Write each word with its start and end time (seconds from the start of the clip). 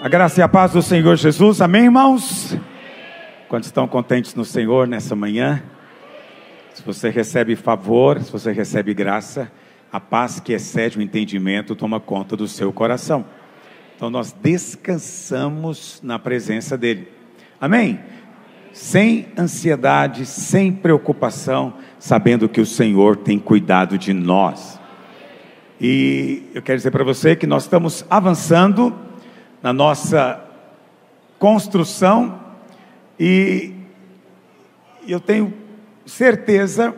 A 0.00 0.08
graça 0.08 0.38
e 0.38 0.42
a 0.44 0.48
paz 0.48 0.70
do 0.70 0.80
Senhor 0.80 1.16
Jesus, 1.16 1.60
amém, 1.60 1.86
irmãos? 1.86 2.56
Quantos 3.48 3.66
estão 3.66 3.88
contentes 3.88 4.32
no 4.36 4.44
Senhor 4.44 4.86
nessa 4.86 5.16
manhã? 5.16 5.60
Se 6.72 6.84
você 6.84 7.10
recebe 7.10 7.56
favor, 7.56 8.22
se 8.22 8.30
você 8.30 8.52
recebe 8.52 8.94
graça, 8.94 9.50
a 9.90 9.98
paz 9.98 10.38
que 10.38 10.52
excede 10.52 10.98
o 10.98 11.02
entendimento 11.02 11.74
toma 11.74 11.98
conta 11.98 12.36
do 12.36 12.46
seu 12.46 12.72
coração. 12.72 13.24
Então 13.96 14.08
nós 14.08 14.30
descansamos 14.30 16.00
na 16.00 16.16
presença 16.16 16.78
dEle, 16.78 17.08
amém? 17.60 17.98
Sem 18.72 19.26
ansiedade, 19.36 20.26
sem 20.26 20.70
preocupação, 20.70 21.74
sabendo 21.98 22.48
que 22.48 22.60
o 22.60 22.66
Senhor 22.66 23.16
tem 23.16 23.36
cuidado 23.36 23.98
de 23.98 24.12
nós. 24.12 24.78
E 25.80 26.44
eu 26.54 26.62
quero 26.62 26.78
dizer 26.78 26.92
para 26.92 27.02
você 27.02 27.34
que 27.34 27.48
nós 27.48 27.64
estamos 27.64 28.06
avançando 28.08 29.05
na 29.66 29.72
nossa 29.72 30.40
construção 31.40 32.38
e 33.18 33.74
eu 35.08 35.18
tenho 35.18 35.52
certeza 36.06 36.94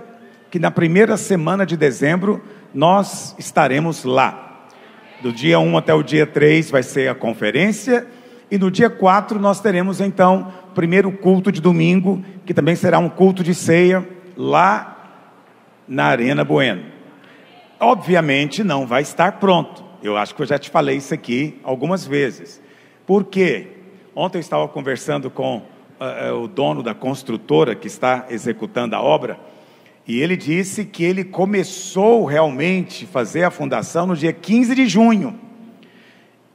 que 0.50 0.58
na 0.58 0.70
primeira 0.70 1.16
semana 1.16 1.64
de 1.64 1.78
dezembro 1.78 2.42
nós 2.74 3.34
estaremos 3.38 4.04
lá. 4.04 4.66
Do 5.22 5.32
dia 5.32 5.58
1 5.58 5.78
até 5.78 5.94
o 5.94 6.02
dia 6.02 6.27
3 6.27 6.70
vai 6.70 6.82
ser 6.82 7.08
a 7.08 7.14
conferência 7.14 8.06
e 8.50 8.58
no 8.58 8.70
dia 8.70 8.91
4 8.91 9.41
nós 9.41 9.62
teremos 9.62 9.98
então 9.98 10.52
o 10.70 10.74
primeiro 10.74 11.10
culto 11.10 11.50
de 11.50 11.62
domingo, 11.62 12.22
que 12.44 12.52
também 12.52 12.77
será 12.77 12.98
um 12.98 13.08
culto 13.08 13.42
de 13.42 13.55
ceia 13.55 14.06
lá 14.36 15.24
na 15.88 16.05
Arena 16.05 16.44
Bueno. 16.44 16.82
Obviamente 17.80 18.62
não 18.62 18.86
vai 18.86 19.00
estar 19.00 19.38
pronto. 19.38 19.88
Eu 20.02 20.16
acho 20.16 20.34
que 20.34 20.42
eu 20.42 20.46
já 20.46 20.58
te 20.58 20.70
falei 20.70 20.96
isso 20.96 21.12
aqui 21.12 21.58
algumas 21.64 22.06
vezes. 22.06 22.60
Por 23.06 23.24
quê? 23.24 23.68
Ontem 24.14 24.38
eu 24.38 24.40
estava 24.40 24.68
conversando 24.68 25.30
com 25.30 25.58
uh, 25.58 26.34
o 26.42 26.46
dono 26.46 26.82
da 26.82 26.94
construtora 26.94 27.74
que 27.74 27.86
está 27.86 28.27
executando 28.30 28.94
a 28.94 29.02
obra, 29.02 29.38
e 30.06 30.20
ele 30.20 30.36
disse 30.36 30.84
que 30.84 31.05
ele 31.05 31.24
começou 31.24 32.24
realmente 32.24 33.05
a 33.05 33.08
fazer 33.08 33.42
a 33.42 33.50
fundação 33.50 34.06
no 34.06 34.16
dia 34.16 34.32
15 34.32 34.74
de 34.74 34.86
junho. 34.86 35.38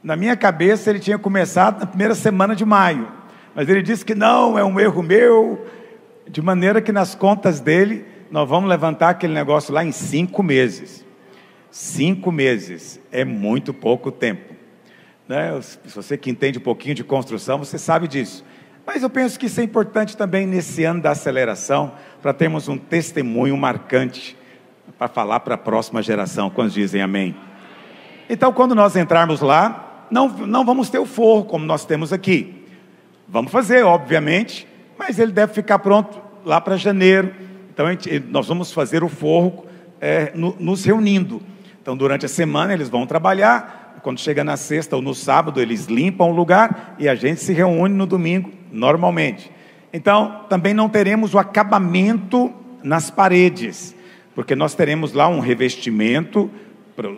Na 0.02 0.16
minha 0.16 0.36
cabeça 0.36 0.90
ele 0.90 0.98
tinha 0.98 1.18
começado 1.18 1.80
na 1.80 1.86
primeira 1.86 2.14
semana 2.14 2.56
de 2.56 2.64
maio, 2.64 3.08
mas 3.54 3.68
ele 3.68 3.82
disse 3.82 4.04
que 4.04 4.14
não, 4.14 4.58
é 4.58 4.64
um 4.64 4.80
erro 4.80 5.02
meu, 5.02 5.66
de 6.28 6.42
maneira 6.42 6.82
que 6.82 6.90
nas 6.90 7.14
contas 7.14 7.60
dele 7.60 8.04
nós 8.30 8.48
vamos 8.48 8.68
levantar 8.68 9.10
aquele 9.10 9.32
negócio 9.32 9.72
lá 9.72 9.84
em 9.84 9.92
cinco 9.92 10.42
meses. 10.42 11.04
Cinco 11.74 12.30
meses 12.30 13.00
é 13.10 13.24
muito 13.24 13.74
pouco 13.74 14.12
tempo. 14.12 14.54
Né? 15.26 15.60
Se 15.60 15.92
você 15.92 16.16
que 16.16 16.30
entende 16.30 16.56
um 16.56 16.62
pouquinho 16.62 16.94
de 16.94 17.02
construção, 17.02 17.58
você 17.58 17.80
sabe 17.80 18.06
disso. 18.06 18.44
Mas 18.86 19.02
eu 19.02 19.10
penso 19.10 19.36
que 19.36 19.46
isso 19.46 19.60
é 19.60 19.64
importante 19.64 20.16
também 20.16 20.46
nesse 20.46 20.84
ano 20.84 21.02
da 21.02 21.10
aceleração, 21.10 21.90
para 22.22 22.32
termos 22.32 22.68
um 22.68 22.78
testemunho 22.78 23.56
marcante 23.56 24.36
para 24.96 25.08
falar 25.08 25.40
para 25.40 25.56
a 25.56 25.58
próxima 25.58 26.00
geração. 26.00 26.48
Quando 26.48 26.70
dizem 26.70 27.02
amém? 27.02 27.34
Então, 28.30 28.52
quando 28.52 28.72
nós 28.72 28.94
entrarmos 28.94 29.40
lá, 29.40 30.06
não, 30.12 30.28
não 30.28 30.64
vamos 30.64 30.88
ter 30.90 31.00
o 31.00 31.06
forro 31.06 31.44
como 31.44 31.66
nós 31.66 31.84
temos 31.84 32.12
aqui. 32.12 32.64
Vamos 33.26 33.50
fazer, 33.50 33.84
obviamente, 33.84 34.64
mas 34.96 35.18
ele 35.18 35.32
deve 35.32 35.52
ficar 35.52 35.80
pronto 35.80 36.22
lá 36.44 36.60
para 36.60 36.76
janeiro. 36.76 37.34
Então, 37.72 37.90
gente, 37.90 38.20
nós 38.28 38.46
vamos 38.46 38.72
fazer 38.72 39.02
o 39.02 39.08
forro 39.08 39.66
é, 40.00 40.30
no, 40.36 40.54
nos 40.60 40.84
reunindo. 40.84 41.42
Então, 41.84 41.94
durante 41.94 42.24
a 42.24 42.30
semana 42.30 42.72
eles 42.72 42.88
vão 42.88 43.06
trabalhar, 43.06 44.00
quando 44.02 44.18
chega 44.18 44.42
na 44.42 44.56
sexta 44.56 44.96
ou 44.96 45.02
no 45.02 45.14
sábado, 45.14 45.60
eles 45.60 45.84
limpam 45.84 46.30
o 46.30 46.34
lugar 46.34 46.96
e 46.98 47.06
a 47.06 47.14
gente 47.14 47.42
se 47.42 47.52
reúne 47.52 47.94
no 47.94 48.06
domingo, 48.06 48.50
normalmente. 48.72 49.52
Então, 49.92 50.46
também 50.48 50.72
não 50.72 50.88
teremos 50.88 51.34
o 51.34 51.38
acabamento 51.38 52.50
nas 52.82 53.10
paredes, 53.10 53.94
porque 54.34 54.56
nós 54.56 54.74
teremos 54.74 55.12
lá 55.12 55.28
um 55.28 55.40
revestimento 55.40 56.50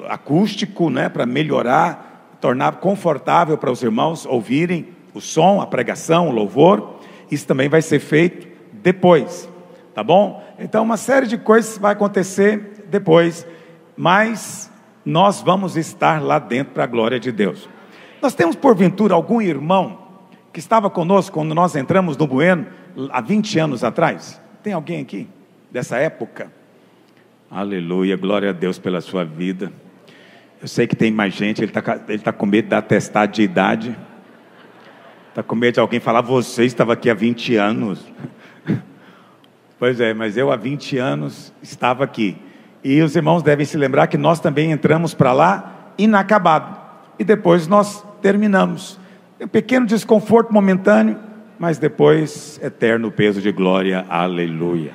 acústico, 0.09 0.91
né, 0.91 1.09
para 1.09 1.25
melhorar, 1.25 2.37
tornar 2.41 2.73
confortável 2.81 3.57
para 3.57 3.71
os 3.71 3.81
irmãos 3.85 4.27
ouvirem 4.27 4.89
o 5.15 5.21
som, 5.21 5.61
a 5.61 5.67
pregação, 5.69 6.29
o 6.29 6.33
louvor. 6.33 6.99
Isso 7.31 7.47
também 7.47 7.69
vai 7.69 7.83
ser 7.83 8.01
feito 8.01 8.49
depois, 8.73 9.49
tá 9.95 10.03
bom? 10.03 10.45
Então, 10.59 10.83
uma 10.83 10.97
série 10.97 11.29
de 11.29 11.39
coisas 11.39 11.79
vai 11.79 11.93
acontecer 11.93 12.85
depois 12.91 13.47
mas 13.97 14.71
nós 15.05 15.41
vamos 15.41 15.77
estar 15.77 16.21
lá 16.23 16.39
dentro 16.39 16.75
para 16.75 16.84
a 16.84 16.87
glória 16.87 17.19
de 17.19 17.31
Deus. 17.31 17.69
Nós 18.21 18.34
temos 18.34 18.57
porventura 18.57 19.15
algum 19.15 19.41
irmão 19.41 20.07
que 20.53 20.59
estava 20.59 20.91
conosco 20.91 21.34
quando 21.34 21.55
nós 21.55 21.77
entramos 21.77 22.17
no 22.17 22.27
Bueno 22.27 22.67
há 23.11 23.21
20 23.21 23.59
anos 23.59 23.84
atrás? 23.84 24.41
Tem 24.62 24.73
alguém 24.73 25.01
aqui 25.01 25.29
dessa 25.71 25.99
época? 25.99 26.51
Aleluia, 27.51 28.17
glória 28.17 28.51
a 28.51 28.53
Deus 28.53 28.79
pela 28.79 29.01
sua 29.01 29.25
vida. 29.25 29.73
Eu 30.61 30.67
sei 30.67 30.87
que 30.87 30.97
tem 30.97 31.13
mais 31.13 31.34
gente, 31.34 31.63
ele 31.63 31.71
está 31.71 32.01
ele 32.09 32.19
tá 32.19 32.33
com 32.33 32.47
medo 32.47 32.69
da 32.69 32.78
atestado 32.78 33.33
de 33.33 33.43
idade. 33.43 33.97
Está 35.28 35.43
com 35.43 35.55
medo 35.55 35.75
de 35.75 35.81
alguém 35.81 36.01
falar, 36.01 36.23
você 36.23 36.65
estava 36.65 36.95
aqui 36.95 37.11
há 37.11 37.15
20 37.15 37.57
anos. 37.57 38.05
Pois 39.78 40.01
é, 40.01 40.15
mas 40.15 40.39
eu 40.39 40.51
há 40.51 40.57
20 40.57 40.97
anos 40.97 41.53
estava 41.63 42.03
aqui. 42.03 42.39
E 42.89 43.03
os 43.03 43.17
irmãos 43.17 43.43
devem 43.43 43.67
se 43.67 43.77
lembrar 43.77 44.07
que 44.07 44.17
nós 44.17 44.39
também 44.39 44.71
entramos 44.71 45.13
para 45.13 45.33
lá 45.33 45.91
inacabado. 45.99 46.79
E 47.19 47.25
depois 47.25 47.67
nós 47.67 48.07
terminamos. 48.23 48.97
Um 49.41 49.49
pequeno 49.49 49.85
desconforto 49.85 50.55
momentâneo, 50.55 51.19
mas 51.59 51.79
depois 51.79 52.61
eterno 52.63 53.11
peso 53.11 53.43
de 53.43 53.51
glória. 53.51 54.07
Aleluia. 54.09 54.93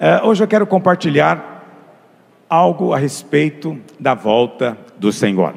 É, 0.00 0.22
hoje 0.22 0.42
eu 0.42 0.48
quero 0.48 0.66
compartilhar 0.66 1.62
algo 2.48 2.94
a 2.94 2.96
respeito 2.96 3.78
da 4.00 4.14
volta 4.14 4.74
do 4.96 5.12
Senhor. 5.12 5.54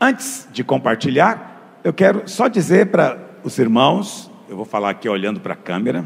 Antes 0.00 0.48
de 0.52 0.62
compartilhar, 0.62 1.80
eu 1.82 1.92
quero 1.92 2.28
só 2.28 2.46
dizer 2.46 2.92
para 2.92 3.18
os 3.42 3.58
irmãos, 3.58 4.30
eu 4.48 4.54
vou 4.54 4.64
falar 4.64 4.90
aqui 4.90 5.08
olhando 5.08 5.40
para 5.40 5.54
a 5.54 5.56
câmera. 5.56 6.04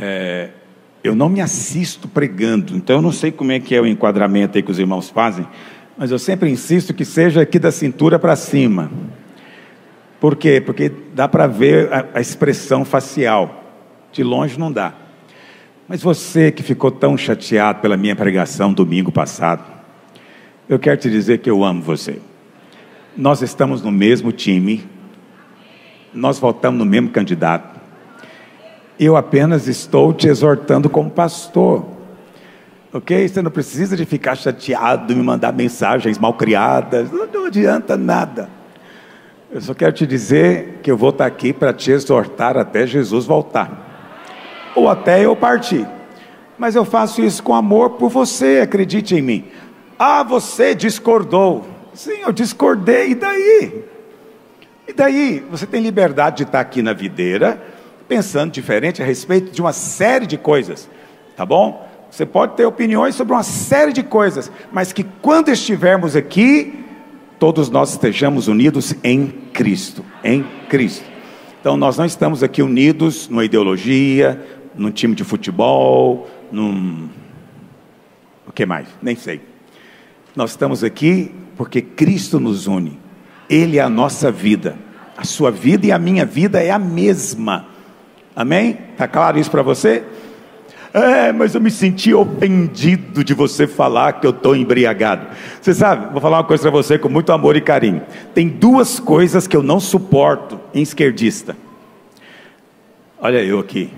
É, 0.00 0.48
eu 1.02 1.14
não 1.14 1.28
me 1.28 1.40
assisto 1.40 2.06
pregando, 2.06 2.76
então 2.76 2.96
eu 2.96 3.02
não 3.02 3.12
sei 3.12 3.32
como 3.32 3.52
é 3.52 3.60
que 3.60 3.74
é 3.74 3.80
o 3.80 3.86
enquadramento 3.86 4.56
aí 4.56 4.62
que 4.62 4.70
os 4.70 4.78
irmãos 4.78 5.10
fazem, 5.10 5.46
mas 5.96 6.10
eu 6.10 6.18
sempre 6.18 6.50
insisto 6.50 6.94
que 6.94 7.04
seja 7.04 7.42
aqui 7.42 7.58
da 7.58 7.72
cintura 7.72 8.18
para 8.18 8.36
cima. 8.36 8.90
Por 10.20 10.36
quê? 10.36 10.60
Porque 10.64 10.90
dá 11.12 11.26
para 11.28 11.46
ver 11.46 11.92
a, 11.92 12.06
a 12.14 12.20
expressão 12.20 12.84
facial. 12.84 13.58
De 14.12 14.22
longe 14.22 14.58
não 14.58 14.70
dá. 14.70 14.94
Mas 15.88 16.02
você 16.02 16.52
que 16.52 16.62
ficou 16.62 16.90
tão 16.90 17.16
chateado 17.16 17.80
pela 17.80 17.96
minha 17.96 18.14
pregação 18.14 18.72
domingo 18.72 19.10
passado, 19.10 19.64
eu 20.68 20.78
quero 20.78 20.96
te 20.96 21.10
dizer 21.10 21.38
que 21.38 21.50
eu 21.50 21.64
amo 21.64 21.82
você. 21.82 22.18
Nós 23.16 23.42
estamos 23.42 23.82
no 23.82 23.90
mesmo 23.90 24.32
time, 24.32 24.84
nós 26.14 26.38
votamos 26.38 26.78
no 26.78 26.86
mesmo 26.86 27.10
candidato, 27.10 27.71
eu 29.04 29.16
apenas 29.16 29.68
estou 29.68 30.12
te 30.12 30.28
exortando 30.28 30.88
como 30.88 31.10
pastor. 31.10 31.84
Ok? 32.92 33.26
Você 33.26 33.40
não 33.40 33.50
precisa 33.50 33.96
de 33.96 34.04
ficar 34.04 34.34
chateado, 34.36 35.16
me 35.16 35.22
mandar 35.22 35.52
mensagens 35.52 36.18
mal 36.18 36.34
criadas. 36.34 37.10
Não, 37.10 37.26
não 37.26 37.46
adianta 37.46 37.96
nada. 37.96 38.50
Eu 39.50 39.60
só 39.60 39.74
quero 39.74 39.92
te 39.92 40.06
dizer 40.06 40.80
que 40.82 40.90
eu 40.90 40.96
vou 40.96 41.10
estar 41.10 41.26
aqui 41.26 41.52
para 41.52 41.72
te 41.72 41.90
exortar 41.90 42.56
até 42.56 42.86
Jesus 42.86 43.26
voltar. 43.26 44.70
Ou 44.74 44.88
até 44.88 45.24
eu 45.24 45.34
partir. 45.34 45.86
Mas 46.58 46.74
eu 46.74 46.84
faço 46.84 47.22
isso 47.22 47.42
com 47.42 47.54
amor 47.54 47.90
por 47.90 48.08
você, 48.08 48.60
acredite 48.62 49.14
em 49.14 49.22
mim. 49.22 49.44
Ah, 49.98 50.22
você 50.22 50.74
discordou. 50.74 51.66
Sim, 51.94 52.20
eu 52.22 52.32
discordei, 52.32 53.10
e 53.10 53.14
daí? 53.14 53.84
E 54.88 54.92
daí? 54.92 55.44
Você 55.50 55.66
tem 55.66 55.82
liberdade 55.82 56.38
de 56.38 56.42
estar 56.44 56.60
aqui 56.60 56.82
na 56.82 56.92
videira 56.92 57.60
pensando 58.02 58.52
diferente 58.52 59.02
a 59.02 59.04
respeito 59.04 59.52
de 59.52 59.60
uma 59.60 59.72
série 59.72 60.26
de 60.26 60.36
coisas, 60.36 60.88
tá 61.36 61.44
bom? 61.46 61.88
Você 62.10 62.26
pode 62.26 62.56
ter 62.56 62.66
opiniões 62.66 63.14
sobre 63.14 63.32
uma 63.32 63.42
série 63.42 63.92
de 63.92 64.02
coisas, 64.02 64.52
mas 64.70 64.92
que 64.92 65.02
quando 65.22 65.48
estivermos 65.48 66.14
aqui, 66.14 66.84
todos 67.38 67.70
nós 67.70 67.92
estejamos 67.92 68.48
unidos 68.48 68.94
em 69.02 69.28
Cristo, 69.52 70.04
em 70.22 70.44
Cristo. 70.68 71.04
Então 71.60 71.76
nós 71.76 71.96
não 71.96 72.04
estamos 72.04 72.42
aqui 72.42 72.62
unidos 72.62 73.28
numa 73.28 73.44
ideologia, 73.44 74.44
num 74.74 74.90
time 74.90 75.14
de 75.14 75.24
futebol, 75.24 76.28
num 76.50 77.08
o 78.46 78.52
que 78.52 78.66
mais? 78.66 78.86
Nem 79.00 79.16
sei. 79.16 79.40
Nós 80.36 80.50
estamos 80.50 80.84
aqui 80.84 81.32
porque 81.56 81.80
Cristo 81.80 82.38
nos 82.38 82.66
une. 82.66 82.98
Ele 83.48 83.78
é 83.78 83.80
a 83.80 83.88
nossa 83.88 84.30
vida. 84.30 84.76
A 85.16 85.24
sua 85.24 85.50
vida 85.50 85.86
e 85.86 85.92
a 85.92 85.98
minha 85.98 86.26
vida 86.26 86.62
é 86.62 86.70
a 86.70 86.78
mesma. 86.78 87.66
Amém? 88.34 88.78
Está 88.92 89.06
claro 89.06 89.38
isso 89.38 89.50
para 89.50 89.62
você? 89.62 90.02
É, 90.94 91.32
mas 91.32 91.54
eu 91.54 91.60
me 91.60 91.70
senti 91.70 92.12
ofendido 92.12 93.24
de 93.24 93.32
você 93.32 93.66
falar 93.66 94.14
que 94.14 94.26
eu 94.26 94.30
estou 94.30 94.54
embriagado. 94.54 95.26
Você 95.60 95.72
sabe, 95.72 96.12
vou 96.12 96.20
falar 96.20 96.38
uma 96.38 96.44
coisa 96.44 96.62
para 96.62 96.70
você 96.70 96.98
com 96.98 97.08
muito 97.08 97.32
amor 97.32 97.56
e 97.56 97.62
carinho. 97.62 98.02
Tem 98.34 98.46
duas 98.46 99.00
coisas 99.00 99.46
que 99.46 99.56
eu 99.56 99.62
não 99.62 99.80
suporto 99.80 100.60
em 100.74 100.82
esquerdista. 100.82 101.56
Olha 103.18 103.42
eu 103.42 103.58
aqui. 103.58 103.90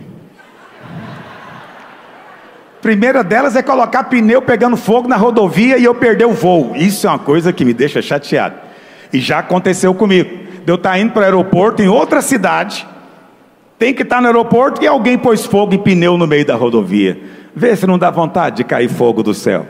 Primeira 2.80 3.24
delas 3.24 3.56
é 3.56 3.62
colocar 3.62 4.04
pneu 4.04 4.42
pegando 4.42 4.76
fogo 4.76 5.08
na 5.08 5.16
rodovia 5.16 5.78
e 5.78 5.84
eu 5.84 5.94
perder 5.94 6.26
o 6.26 6.32
voo. 6.32 6.76
Isso 6.76 7.06
é 7.06 7.10
uma 7.10 7.18
coisa 7.18 7.52
que 7.52 7.64
me 7.64 7.72
deixa 7.72 8.02
chateado. 8.02 8.56
E 9.12 9.18
já 9.20 9.38
aconteceu 9.38 9.94
comigo. 9.94 10.44
De 10.64 10.70
eu 10.70 10.76
estar 10.76 10.98
indo 10.98 11.12
para 11.12 11.22
o 11.22 11.24
aeroporto 11.24 11.82
em 11.82 11.88
outra 11.88 12.22
cidade 12.22 12.86
tem 13.78 13.92
que 13.92 14.02
estar 14.02 14.20
no 14.20 14.26
aeroporto 14.26 14.82
e 14.82 14.86
alguém 14.86 15.18
pôs 15.18 15.44
fogo 15.44 15.74
e 15.74 15.78
pneu 15.78 16.16
no 16.16 16.26
meio 16.26 16.44
da 16.44 16.54
rodovia. 16.54 17.20
Vê 17.54 17.74
se 17.76 17.86
não 17.86 17.98
dá 17.98 18.10
vontade 18.10 18.56
de 18.56 18.64
cair 18.64 18.88
fogo 18.88 19.22
do 19.22 19.34
céu. 19.34 19.66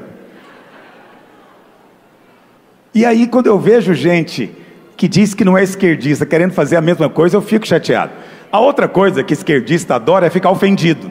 E 2.94 3.04
aí, 3.04 3.26
quando 3.26 3.46
eu 3.46 3.58
vejo 3.58 3.92
gente 3.92 4.50
que 4.96 5.08
diz 5.08 5.34
que 5.34 5.44
não 5.44 5.58
é 5.58 5.62
esquerdista 5.62 6.24
querendo 6.24 6.52
fazer 6.52 6.76
a 6.76 6.80
mesma 6.80 7.08
coisa, 7.08 7.36
eu 7.36 7.42
fico 7.42 7.66
chateado. 7.66 8.12
A 8.52 8.60
outra 8.60 8.86
coisa 8.86 9.24
que 9.24 9.32
esquerdista 9.32 9.96
adora 9.96 10.26
é 10.26 10.30
ficar 10.30 10.50
ofendido. 10.50 11.10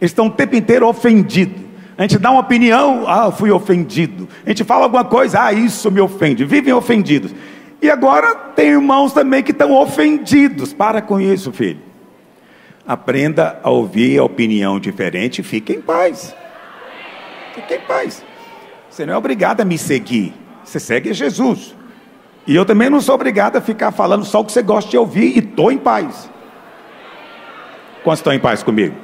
Eles 0.00 0.10
estão 0.10 0.26
o 0.26 0.30
tempo 0.30 0.56
inteiro 0.56 0.88
ofendidos. 0.88 1.62
A 1.96 2.02
gente 2.02 2.18
dá 2.18 2.32
uma 2.32 2.40
opinião, 2.40 3.04
ah, 3.06 3.30
fui 3.30 3.52
ofendido. 3.52 4.28
A 4.44 4.48
gente 4.48 4.64
fala 4.64 4.84
alguma 4.84 5.04
coisa, 5.04 5.44
ah, 5.44 5.52
isso 5.52 5.88
me 5.90 6.00
ofende. 6.00 6.44
Vivem 6.44 6.74
ofendidos. 6.74 7.32
E 7.80 7.88
agora 7.88 8.34
tem 8.34 8.70
irmãos 8.70 9.12
também 9.12 9.42
que 9.42 9.52
estão 9.52 9.72
ofendidos. 9.72 10.72
Para 10.72 11.00
com 11.00 11.20
isso, 11.20 11.52
filho. 11.52 11.78
Aprenda 12.86 13.58
a 13.62 13.70
ouvir 13.70 14.18
a 14.18 14.24
opinião 14.24 14.78
diferente 14.78 15.40
e 15.40 15.44
fique 15.44 15.72
em 15.72 15.80
paz. 15.80 16.34
Fique 17.54 17.74
em 17.74 17.80
paz. 17.80 18.22
Você 18.90 19.06
não 19.06 19.14
é 19.14 19.16
obrigado 19.16 19.62
a 19.62 19.64
me 19.64 19.78
seguir. 19.78 20.34
Você 20.62 20.78
segue 20.78 21.12
Jesus. 21.14 21.74
E 22.46 22.54
eu 22.54 22.64
também 22.66 22.90
não 22.90 23.00
sou 23.00 23.14
obrigado 23.14 23.56
a 23.56 23.60
ficar 23.60 23.90
falando 23.90 24.24
só 24.24 24.40
o 24.40 24.44
que 24.44 24.52
você 24.52 24.62
gosta 24.62 24.90
de 24.90 24.98
ouvir 24.98 25.34
e 25.34 25.38
estou 25.38 25.72
em 25.72 25.78
paz. 25.78 26.30
Quantos 28.02 28.20
estão 28.20 28.34
em 28.34 28.38
paz 28.38 28.62
comigo? 28.62 28.94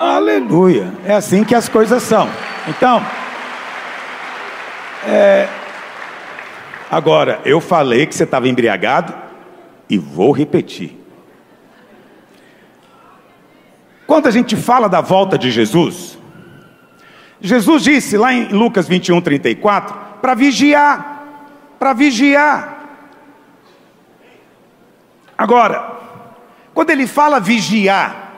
Aleluia. 0.00 0.92
É 1.04 1.14
assim 1.14 1.44
que 1.44 1.54
as 1.54 1.68
coisas 1.68 2.02
são. 2.02 2.28
Então, 2.68 3.00
é... 5.06 5.48
agora, 6.90 7.40
eu 7.44 7.60
falei 7.60 8.06
que 8.06 8.14
você 8.14 8.24
estava 8.24 8.48
embriagado 8.48 9.14
e 9.88 9.96
vou 9.96 10.32
repetir. 10.32 11.03
Quando 14.06 14.26
a 14.26 14.30
gente 14.30 14.56
fala 14.56 14.88
da 14.88 15.00
volta 15.00 15.38
de 15.38 15.50
Jesus, 15.50 16.18
Jesus 17.40 17.82
disse 17.82 18.16
lá 18.16 18.32
em 18.32 18.48
Lucas 18.48 18.86
21, 18.88 19.20
34, 19.20 19.94
para 20.20 20.34
vigiar, 20.34 21.22
para 21.78 21.92
vigiar. 21.92 22.74
Agora, 25.36 25.92
quando 26.72 26.90
ele 26.90 27.06
fala 27.06 27.40
vigiar, 27.40 28.32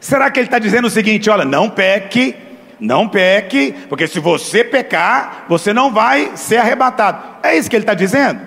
será 0.00 0.30
que 0.30 0.40
ele 0.40 0.46
está 0.46 0.58
dizendo 0.58 0.86
o 0.86 0.90
seguinte: 0.90 1.28
olha, 1.28 1.44
não 1.44 1.68
peque, 1.68 2.34
não 2.78 3.08
peque, 3.08 3.74
porque 3.88 4.06
se 4.06 4.20
você 4.20 4.62
pecar, 4.62 5.44
você 5.48 5.72
não 5.72 5.92
vai 5.92 6.32
ser 6.36 6.58
arrebatado. 6.58 7.22
É 7.42 7.56
isso 7.56 7.68
que 7.68 7.76
ele 7.76 7.82
está 7.82 7.94
dizendo? 7.94 8.40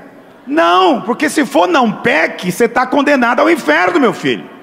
Não, 0.45 1.01
porque 1.01 1.29
se 1.29 1.45
for 1.45 1.67
não 1.67 1.91
peque, 1.91 2.51
você 2.51 2.65
está 2.65 2.85
condenado 2.87 3.39
ao 3.39 3.49
inferno, 3.49 3.99
meu 3.99 4.13
filho. 4.13 4.58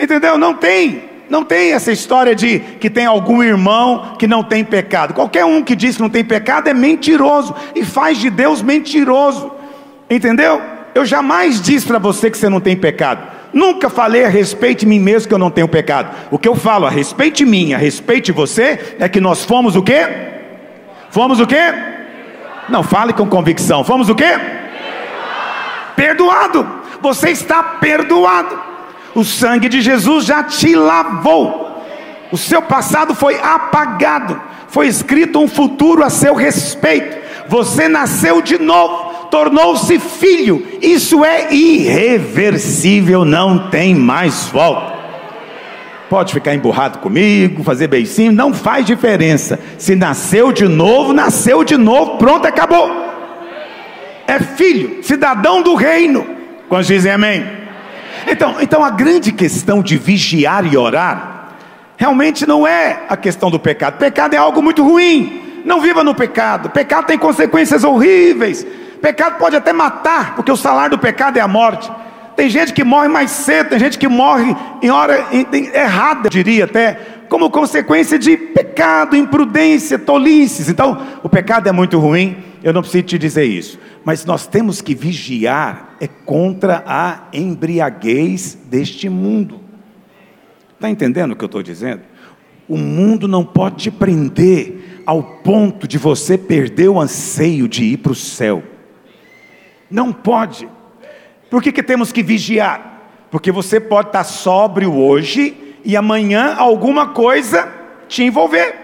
Entendeu? 0.00 0.38
Não 0.38 0.54
tem, 0.54 1.04
não 1.28 1.44
tem 1.44 1.72
essa 1.72 1.92
história 1.92 2.34
de 2.34 2.58
que 2.58 2.88
tem 2.88 3.04
algum 3.04 3.42
irmão 3.42 4.14
que 4.18 4.26
não 4.26 4.42
tem 4.42 4.64
pecado. 4.64 5.12
Qualquer 5.12 5.44
um 5.44 5.62
que 5.62 5.76
diz 5.76 5.96
que 5.96 6.02
não 6.02 6.08
tem 6.08 6.24
pecado 6.24 6.68
é 6.68 6.74
mentiroso 6.74 7.54
e 7.74 7.84
faz 7.84 8.16
de 8.16 8.30
Deus 8.30 8.62
mentiroso. 8.62 9.52
Entendeu? 10.08 10.62
Eu 10.94 11.04
jamais 11.04 11.60
disse 11.60 11.86
para 11.86 11.98
você 11.98 12.30
que 12.30 12.38
você 12.38 12.48
não 12.48 12.60
tem 12.60 12.74
pecado. 12.74 13.22
Nunca 13.52 13.90
falei 13.90 14.24
a 14.24 14.28
respeito 14.28 14.80
de 14.80 14.86
mim 14.86 14.98
mesmo 14.98 15.28
que 15.28 15.34
eu 15.34 15.38
não 15.38 15.50
tenho 15.50 15.68
pecado. 15.68 16.16
O 16.30 16.38
que 16.38 16.48
eu 16.48 16.54
falo 16.54 16.86
a 16.86 16.90
respeito 16.90 17.36
de 17.36 17.44
mim, 17.44 17.74
a 17.74 17.78
respeito 17.78 18.26
de 18.26 18.32
você, 18.32 18.96
é 18.98 19.08
que 19.08 19.20
nós 19.20 19.44
fomos 19.44 19.76
o 19.76 19.82
quê? 19.82 20.06
Fomos 21.10 21.40
o 21.40 21.46
quê? 21.46 21.74
Não, 22.68 22.82
fale 22.82 23.12
com 23.12 23.26
convicção. 23.26 23.84
Fomos 23.84 24.08
o 24.08 24.14
quê? 24.14 24.38
Perdoado. 25.94 26.66
Você 27.02 27.30
está 27.30 27.62
perdoado. 27.62 28.69
O 29.14 29.24
sangue 29.24 29.68
de 29.68 29.80
Jesus 29.80 30.24
já 30.24 30.42
te 30.42 30.74
lavou. 30.74 31.70
O 32.30 32.36
seu 32.36 32.62
passado 32.62 33.14
foi 33.14 33.38
apagado. 33.40 34.40
Foi 34.68 34.86
escrito 34.86 35.40
um 35.40 35.48
futuro 35.48 36.04
a 36.04 36.10
seu 36.10 36.34
respeito. 36.34 37.18
Você 37.48 37.88
nasceu 37.88 38.40
de 38.40 38.58
novo, 38.58 39.26
tornou-se 39.28 39.98
filho. 39.98 40.64
Isso 40.80 41.24
é 41.24 41.52
irreversível, 41.52 43.24
não 43.24 43.70
tem 43.70 43.94
mais 43.94 44.46
volta. 44.46 45.00
Pode 46.08 46.32
ficar 46.32 46.54
emburrado 46.54 46.98
comigo, 46.98 47.64
fazer 47.64 47.88
beicinho, 47.88 48.32
não 48.32 48.54
faz 48.54 48.84
diferença. 48.86 49.58
Se 49.78 49.96
nasceu 49.96 50.52
de 50.52 50.68
novo, 50.68 51.12
nasceu 51.12 51.64
de 51.64 51.76
novo, 51.76 52.18
pronto, 52.18 52.46
acabou. 52.46 52.90
É 54.26 54.38
filho, 54.38 55.02
cidadão 55.02 55.62
do 55.62 55.74
reino. 55.74 56.24
Quando 56.68 56.84
dizem 56.84 57.10
amém? 57.10 57.59
Então, 58.26 58.56
então 58.60 58.84
a 58.84 58.90
grande 58.90 59.32
questão 59.32 59.82
de 59.82 59.96
vigiar 59.96 60.64
e 60.66 60.76
orar 60.76 61.52
realmente 61.96 62.46
não 62.46 62.66
é 62.66 63.04
a 63.08 63.16
questão 63.16 63.50
do 63.50 63.58
pecado. 63.58 63.98
Pecado 63.98 64.34
é 64.34 64.36
algo 64.36 64.62
muito 64.62 64.82
ruim. 64.82 65.62
Não 65.64 65.80
viva 65.80 66.02
no 66.02 66.14
pecado. 66.14 66.70
Pecado 66.70 67.06
tem 67.06 67.18
consequências 67.18 67.84
horríveis. 67.84 68.66
Pecado 69.02 69.38
pode 69.38 69.56
até 69.56 69.72
matar, 69.72 70.34
porque 70.34 70.50
o 70.50 70.56
salário 70.56 70.96
do 70.96 70.98
pecado 70.98 71.38
é 71.38 71.40
a 71.40 71.48
morte. 71.48 71.90
Tem 72.36 72.48
gente 72.48 72.72
que 72.72 72.84
morre 72.84 73.08
mais 73.08 73.30
cedo, 73.30 73.70
tem 73.70 73.78
gente 73.78 73.98
que 73.98 74.08
morre 74.08 74.56
em 74.80 74.90
hora 74.90 75.26
errada, 75.74 76.26
eu 76.26 76.30
diria 76.30 76.64
até, 76.64 76.98
como 77.28 77.50
consequência 77.50 78.18
de 78.18 78.36
pecado, 78.36 79.14
imprudência, 79.14 79.98
tolices. 79.98 80.68
Então, 80.68 80.98
o 81.22 81.28
pecado 81.28 81.68
é 81.68 81.72
muito 81.72 81.98
ruim, 81.98 82.42
eu 82.62 82.72
não 82.72 82.80
preciso 82.80 83.04
te 83.04 83.18
dizer 83.18 83.44
isso 83.44 83.78
mas 84.04 84.24
nós 84.24 84.46
temos 84.46 84.80
que 84.80 84.94
vigiar 84.94 85.89
é 86.00 86.08
contra 86.08 86.82
a 86.86 87.28
embriaguez 87.32 88.58
deste 88.64 89.08
mundo. 89.08 89.60
Está 90.74 90.88
entendendo 90.88 91.32
o 91.32 91.36
que 91.36 91.44
eu 91.44 91.46
estou 91.46 91.62
dizendo? 91.62 92.00
O 92.66 92.78
mundo 92.78 93.28
não 93.28 93.44
pode 93.44 93.76
te 93.76 93.90
prender 93.90 95.02
ao 95.04 95.22
ponto 95.22 95.86
de 95.86 95.98
você 95.98 96.38
perder 96.38 96.88
o 96.88 96.98
anseio 96.98 97.68
de 97.68 97.84
ir 97.84 97.98
para 97.98 98.12
o 98.12 98.14
céu. 98.14 98.62
Não 99.90 100.12
pode. 100.12 100.66
Por 101.50 101.62
que, 101.62 101.70
que 101.70 101.82
temos 101.82 102.12
que 102.12 102.22
vigiar? 102.22 103.02
Porque 103.30 103.52
você 103.52 103.78
pode 103.78 104.08
estar 104.08 104.24
sóbrio 104.24 104.96
hoje 104.96 105.76
e 105.84 105.96
amanhã 105.96 106.54
alguma 106.56 107.08
coisa 107.08 107.68
te 108.08 108.22
envolver, 108.22 108.74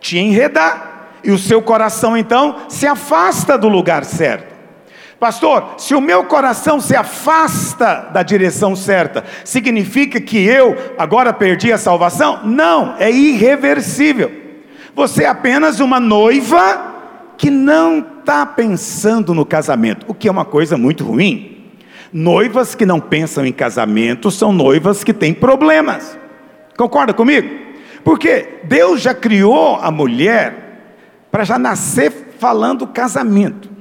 te 0.00 0.18
enredar 0.18 1.10
e 1.24 1.30
o 1.30 1.38
seu 1.38 1.62
coração 1.62 2.16
então 2.16 2.66
se 2.68 2.86
afasta 2.86 3.56
do 3.56 3.68
lugar 3.68 4.04
certo. 4.04 4.51
Pastor, 5.22 5.74
se 5.78 5.94
o 5.94 6.00
meu 6.00 6.24
coração 6.24 6.80
se 6.80 6.96
afasta 6.96 8.10
da 8.12 8.24
direção 8.24 8.74
certa, 8.74 9.22
significa 9.44 10.20
que 10.20 10.36
eu 10.44 10.76
agora 10.98 11.32
perdi 11.32 11.70
a 11.72 11.78
salvação? 11.78 12.40
Não, 12.44 12.96
é 12.98 13.08
irreversível. 13.08 14.32
Você 14.96 15.22
é 15.22 15.28
apenas 15.28 15.78
uma 15.78 16.00
noiva 16.00 17.34
que 17.38 17.50
não 17.50 18.00
está 18.00 18.44
pensando 18.44 19.32
no 19.32 19.46
casamento, 19.46 20.06
o 20.08 20.12
que 20.12 20.26
é 20.26 20.30
uma 20.30 20.44
coisa 20.44 20.76
muito 20.76 21.04
ruim. 21.04 21.68
Noivas 22.12 22.74
que 22.74 22.84
não 22.84 22.98
pensam 22.98 23.46
em 23.46 23.52
casamento 23.52 24.28
são 24.28 24.52
noivas 24.52 25.04
que 25.04 25.12
têm 25.12 25.32
problemas. 25.32 26.18
Concorda 26.76 27.14
comigo? 27.14 27.48
Porque 28.02 28.58
Deus 28.64 29.00
já 29.00 29.14
criou 29.14 29.76
a 29.76 29.92
mulher 29.92 30.80
para 31.30 31.44
já 31.44 31.60
nascer 31.60 32.10
falando 32.40 32.88
casamento. 32.88 33.71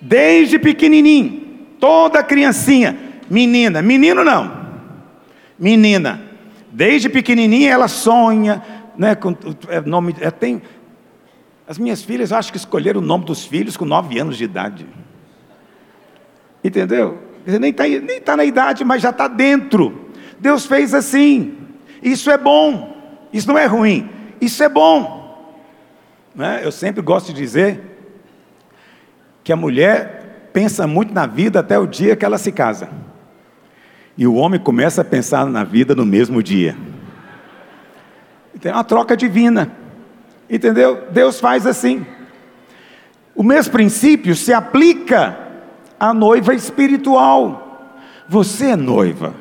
Desde 0.00 0.58
pequenininho, 0.58 1.58
toda 1.80 2.22
criancinha, 2.22 2.96
menina, 3.30 3.80
menino 3.80 4.22
não, 4.22 4.66
menina, 5.58 6.20
desde 6.70 7.08
pequenininha 7.08 7.70
ela 7.70 7.88
sonha, 7.88 8.62
né, 8.96 9.14
com 9.14 9.34
é, 9.68 9.80
nome, 9.80 10.14
é, 10.20 10.30
tem, 10.30 10.62
as 11.66 11.78
minhas 11.78 12.02
filhas 12.02 12.32
acho 12.32 12.50
que 12.50 12.58
escolheram 12.58 13.00
o 13.00 13.04
nome 13.04 13.24
dos 13.24 13.44
filhos 13.44 13.76
com 13.76 13.84
nove 13.84 14.18
anos 14.18 14.36
de 14.36 14.44
idade, 14.44 14.86
entendeu? 16.62 17.18
Nem 17.46 17.70
está 17.70 17.86
nem 17.86 18.20
tá 18.20 18.36
na 18.36 18.44
idade, 18.44 18.84
mas 18.84 19.00
já 19.00 19.10
está 19.10 19.28
dentro. 19.28 20.10
Deus 20.38 20.66
fez 20.66 20.92
assim. 20.92 21.56
Isso 22.02 22.28
é 22.28 22.36
bom. 22.36 22.96
Isso 23.32 23.46
não 23.46 23.56
é 23.56 23.66
ruim. 23.66 24.10
Isso 24.40 24.62
é 24.64 24.68
bom. 24.68 25.54
Né? 26.34 26.60
Eu 26.64 26.72
sempre 26.72 27.00
gosto 27.02 27.28
de 27.28 27.34
dizer 27.34 27.80
que 29.46 29.52
a 29.52 29.56
mulher 29.56 30.50
pensa 30.52 30.88
muito 30.88 31.14
na 31.14 31.24
vida 31.24 31.60
até 31.60 31.78
o 31.78 31.86
dia 31.86 32.16
que 32.16 32.24
ela 32.24 32.36
se 32.36 32.50
casa. 32.50 32.88
E 34.18 34.26
o 34.26 34.34
homem 34.34 34.58
começa 34.58 35.02
a 35.02 35.04
pensar 35.04 35.46
na 35.46 35.62
vida 35.62 35.94
no 35.94 36.04
mesmo 36.04 36.42
dia. 36.42 36.76
Tem 38.60 38.72
uma 38.72 38.82
troca 38.82 39.16
divina. 39.16 39.70
Entendeu? 40.50 41.06
Deus 41.12 41.38
faz 41.38 41.64
assim. 41.64 42.04
O 43.36 43.44
mesmo 43.44 43.70
princípio 43.70 44.34
se 44.34 44.52
aplica 44.52 45.38
à 45.96 46.12
noiva 46.12 46.52
espiritual. 46.52 47.94
Você 48.28 48.70
é 48.70 48.76
noiva. 48.76 49.32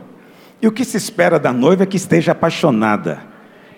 E 0.61 0.67
o 0.67 0.71
que 0.71 0.85
se 0.85 0.97
espera 0.97 1.39
da 1.39 1.51
noiva 1.51 1.81
é 1.81 1.87
que 1.87 1.97
esteja 1.97 2.33
apaixonada, 2.33 3.23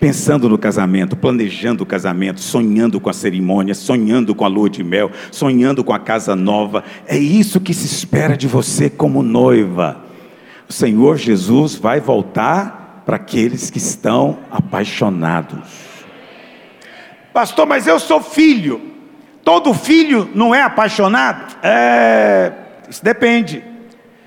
pensando 0.00 0.48
no 0.48 0.56
casamento, 0.56 1.16
planejando 1.16 1.82
o 1.82 1.86
casamento, 1.86 2.40
sonhando 2.40 3.00
com 3.00 3.10
a 3.10 3.12
cerimônia, 3.12 3.74
sonhando 3.74 4.34
com 4.34 4.44
a 4.44 4.48
lua 4.48 4.70
de 4.70 4.84
mel, 4.84 5.10
sonhando 5.30 5.82
com 5.82 5.92
a 5.92 5.98
casa 5.98 6.36
nova. 6.36 6.84
É 7.06 7.16
isso 7.16 7.60
que 7.60 7.74
se 7.74 7.86
espera 7.86 8.36
de 8.36 8.46
você 8.46 8.88
como 8.88 9.22
noiva. 9.22 10.04
O 10.68 10.72
Senhor 10.72 11.16
Jesus 11.16 11.74
vai 11.74 12.00
voltar 12.00 13.02
para 13.04 13.16
aqueles 13.16 13.70
que 13.70 13.78
estão 13.78 14.38
apaixonados. 14.50 15.66
Pastor, 17.32 17.66
mas 17.66 17.86
eu 17.86 17.98
sou 17.98 18.20
filho. 18.20 18.80
Todo 19.42 19.72
filho 19.72 20.28
não 20.34 20.54
é 20.54 20.62
apaixonado? 20.62 21.56
É, 21.62 22.52
isso 22.88 23.02
depende. 23.02 23.64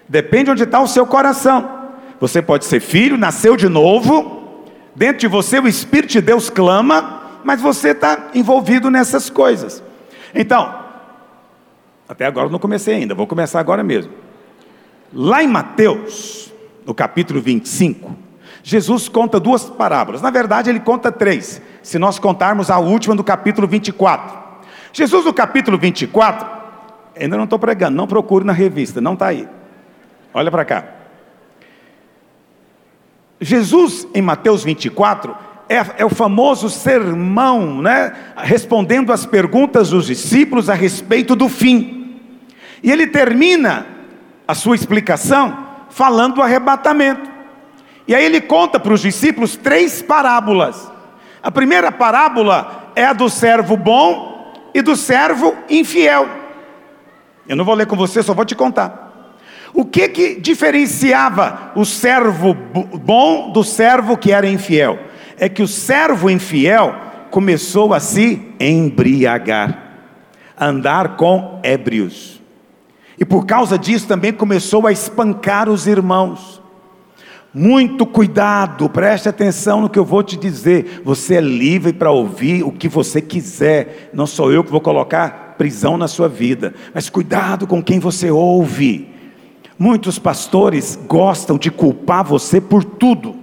Depende 0.10 0.50
onde 0.50 0.64
está 0.64 0.82
o 0.82 0.88
seu 0.88 1.06
coração. 1.06 1.80
Você 2.20 2.42
pode 2.42 2.66
ser 2.66 2.80
filho, 2.80 3.18
nasceu 3.18 3.56
de 3.56 3.70
novo, 3.70 4.41
dentro 4.96 5.20
de 5.20 5.28
você 5.28 5.60
o 5.60 5.68
Espírito 5.68 6.12
de 6.12 6.22
Deus 6.22 6.50
clama, 6.50 7.22
mas 7.44 7.62
você 7.62 7.90
está 7.90 8.30
envolvido 8.34 8.90
nessas 8.90 9.30
coisas. 9.30 9.84
Então, 10.34 10.82
até 12.08 12.26
agora 12.26 12.48
eu 12.48 12.52
não 12.52 12.60
comecei 12.60 12.96
ainda, 12.96 13.16
vou 13.16 13.28
começar 13.28 13.60
agora 13.60 13.84
mesmo. 13.84 14.12
Lá 15.14 15.44
em 15.44 15.48
Mateus, 15.48 16.52
no 16.86 16.94
capítulo 16.94 17.42
25, 17.42 18.16
Jesus 18.64 19.10
conta 19.10 19.40
duas 19.40 19.66
parábolas. 19.66 20.22
Na 20.22 20.30
verdade, 20.30 20.70
ele 20.70 20.80
conta 20.80 21.12
três, 21.12 21.62
se 21.82 21.98
nós 21.98 22.20
contarmos 22.20 22.70
a 22.70 22.78
última 22.80 23.16
do 23.16 23.24
capítulo 23.24 23.68
24. 23.68 24.40
Jesus, 24.94 25.26
no 25.26 25.34
capítulo 25.34 25.78
24, 25.78 26.48
ainda 27.16 27.38
não 27.38 27.46
estou 27.46 27.58
pregando, 27.58 27.96
não 27.96 28.08
procure 28.08 28.46
na 28.46 28.54
revista, 28.54 29.02
não 29.02 29.14
está 29.14 29.28
aí. 29.28 29.48
Olha 30.34 30.52
para 30.52 30.66
cá. 30.66 31.01
Jesus, 33.42 34.08
em 34.14 34.22
Mateus 34.22 34.64
24, 34.64 35.36
é, 35.68 35.76
é, 35.98 36.06
o 36.06 36.10
famoso 36.10 36.70
sermão, 36.70 37.82
né? 37.82 38.14
Respondendo 38.38 39.12
às 39.12 39.26
perguntas 39.26 39.90
dos 39.90 40.06
discípulos 40.06 40.70
a 40.70 40.76
respeito 40.76 41.36
do 41.36 41.50
fim. 41.50 42.20
E 42.84 42.92
ele 42.92 43.08
termina 43.08 43.88
a 44.48 44.54
sua 44.54 44.76
explicação 44.76 45.66
falando 45.90 46.36
do 46.36 46.42
arrebatamento. 46.42 47.30
E 48.08 48.14
aí 48.14 48.24
ele 48.24 48.42
conta 48.42 48.80
para 48.80 48.94
os 48.94 49.02
discípulos 49.02 49.56
três 49.56 50.02
parábolas. 50.02 50.92
A 51.42 51.50
primeira 51.50 51.92
parábola 51.92 52.92
é 52.96 53.06
a 53.06 53.14
do 53.14 53.30
servo 53.30 53.76
bom 53.76 54.54
e 54.74 54.82
do 54.82 54.96
servo 54.96 55.56
infiel. 55.70 56.28
Eu 57.48 57.56
não 57.56 57.66
vou 57.66 57.74
ler 57.74 57.88
com 57.88 57.96
você, 57.96 58.22
só 58.22 58.34
vou 58.34 58.46
te 58.46 58.56
contar. 58.56 59.11
O 59.74 59.86
que 59.86 60.08
que 60.10 60.36
diferenciava 60.36 61.72
o 61.76 61.86
servo 61.86 62.54
bom 62.54 63.52
do 63.52 63.64
servo 63.64 64.18
que 64.18 64.32
era 64.32 64.48
infiel? 64.48 65.00
É 65.38 65.48
que 65.48 65.64
o 65.64 65.68
servo 65.68 66.30
infiel 66.30 66.96
começou 67.30 67.94
a 67.94 68.00
se 68.00 68.42
embriagar, 68.60 69.78
andar 70.60 71.16
com 71.16 71.60
ébrios. 71.64 72.42
E 73.18 73.26
por 73.26 73.46
causa 73.46 73.78
disso 73.78 74.08
também 74.08 74.34
começou 74.34 74.86
a 74.86 74.92
espancar 74.92 75.70
os 75.70 75.88
irmãos. 75.88 76.62
Muito 77.54 78.06
cuidado, 78.06 78.90
preste 78.90 79.28
atenção 79.28 79.82
no 79.82 79.90
que 79.90 80.00
eu 80.00 80.06
vou 80.06 80.24
te 80.24 80.38
dizer. 80.38 81.02
Você 81.04 81.36
é 81.36 81.42
livre 81.42 81.92
para 81.92 82.10
ouvir 82.10 82.64
o 82.64 82.72
que 82.72 82.88
você 82.88 83.22
quiser, 83.22 84.10
não 84.14 84.26
sou 84.26 84.52
eu 84.52 84.64
que 84.64 84.72
vou 84.72 84.82
colocar 84.82 85.56
prisão 85.58 85.98
na 85.98 86.08
sua 86.08 86.28
vida, 86.28 86.74
mas 86.94 87.10
cuidado 87.10 87.68
com 87.68 87.84
quem 87.84 88.00
você 88.00 88.32
ouve. 88.32 89.11
Muitos 89.82 90.20
pastores 90.20 90.96
gostam 91.08 91.58
de 91.58 91.72
culpar 91.72 92.24
você 92.24 92.62
por 92.62 92.84
tudo. 92.84 93.36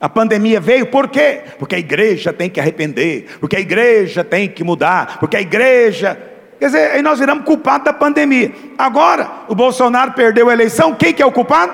A 0.00 0.08
pandemia 0.08 0.60
veio 0.60 0.86
por 0.86 1.08
quê? 1.08 1.40
Porque 1.58 1.74
a 1.74 1.78
igreja 1.80 2.32
tem 2.32 2.48
que 2.48 2.60
arrepender, 2.60 3.36
porque 3.40 3.56
a 3.56 3.58
igreja 3.58 4.22
tem 4.22 4.48
que 4.48 4.62
mudar, 4.62 5.18
porque 5.18 5.36
a 5.36 5.40
igreja. 5.40 6.16
Quer 6.60 6.66
dizer, 6.66 6.90
aí 6.92 7.02
nós 7.02 7.18
viramos 7.18 7.44
culpados 7.44 7.84
da 7.84 7.92
pandemia. 7.92 8.52
Agora, 8.78 9.28
o 9.48 9.56
Bolsonaro 9.56 10.12
perdeu 10.12 10.48
a 10.48 10.52
eleição, 10.52 10.94
quem 10.94 11.12
que 11.12 11.20
é 11.20 11.26
o 11.26 11.32
culpado? 11.32 11.72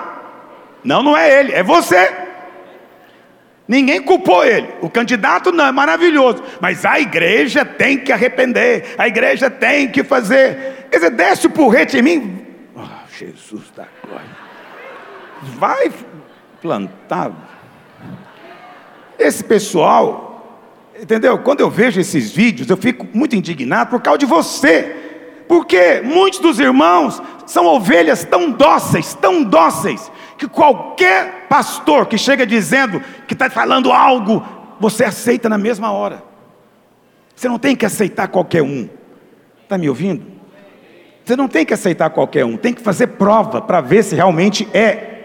Não, 0.83 1.03
não 1.03 1.15
é 1.15 1.41
ele, 1.41 1.53
é 1.53 1.63
você. 1.63 2.11
Ninguém 3.69 4.01
culpou 4.01 4.43
ele. 4.43 4.69
O 4.81 4.89
candidato 4.89 5.53
não 5.53 5.67
é 5.67 5.71
maravilhoso, 5.71 6.43
mas 6.63 6.87
a 6.87 6.99
igreja 6.99 7.63
tem 7.63 7.99
que 7.99 8.11
arrepender. 8.11 8.95
A 8.97 9.07
igreja 9.07 9.51
tem 9.51 9.87
que 9.87 10.03
fazer. 10.03 10.87
Quer 10.91 10.97
dizer, 10.97 11.11
desce 11.11 11.47
o 11.47 11.51
porrete 11.51 11.99
em 11.99 12.03
mim. 12.03 12.42
Jesus 13.27 13.71
da 13.77 13.87
glória. 14.05 14.27
Vai 15.59 15.93
plantar. 16.61 17.33
Esse 19.19 19.45
pessoal, 19.45 20.91
entendeu? 21.01 21.39
Quando 21.39 21.61
eu 21.61 21.71
vejo 21.71 22.01
esses 22.01 22.31
vídeos, 22.31 22.69
eu 22.69 22.77
fico 22.77 23.07
muito 23.13 23.37
indignado 23.37 23.91
por 23.91 24.01
causa 24.01 24.19
de 24.19 24.27
você. 24.27 24.97
Porque 25.49 26.01
muitos 26.03 26.41
dos 26.41 26.59
irmãos 26.59 27.23
são 27.47 27.67
ovelhas 27.67 28.25
tão 28.25 28.51
dóceis, 28.51 29.15
tão 29.15 29.43
dóceis, 29.43 30.11
que 30.39 30.49
qualquer 30.49 31.47
pastor 31.49 32.07
que 32.07 32.17
chega 32.17 32.47
dizendo 32.47 33.03
que 33.27 33.35
está 33.35 33.51
falando 33.51 33.93
algo, 33.93 34.43
você 34.81 35.05
aceita 35.05 35.49
na 35.49 35.59
mesma 35.59 35.93
hora. 35.93 36.23
Você 37.35 37.49
não 37.49 37.59
tem 37.59 37.77
que 37.77 37.85
aceitar 37.85 38.29
qualquer 38.29 38.63
um. 38.63 38.89
Está 39.63 39.77
me 39.77 39.89
ouvindo? 39.89 40.25
Você 41.33 41.37
não 41.37 41.49
tem 41.49 41.65
que 41.65 41.73
aceitar 41.73 42.11
qualquer 42.11 42.45
um, 42.45 42.59
tem 42.59 42.75
que 42.75 42.83
fazer 42.83 43.07
prova 43.07 43.63
para 43.63 43.81
ver 43.81 44.03
se 44.03 44.15
realmente 44.15 44.69
é. 44.75 45.21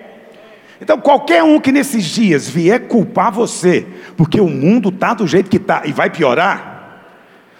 Então, 0.79 1.01
qualquer 1.01 1.43
um 1.43 1.59
que 1.59 1.69
nesses 1.69 2.05
dias 2.05 2.47
vier 2.47 2.87
culpar 2.87 3.29
você, 3.29 3.85
porque 4.15 4.39
o 4.39 4.47
mundo 4.47 4.87
está 4.87 5.13
do 5.13 5.27
jeito 5.27 5.49
que 5.49 5.57
está 5.57 5.81
e 5.83 5.91
vai 5.91 6.09
piorar, 6.09 7.03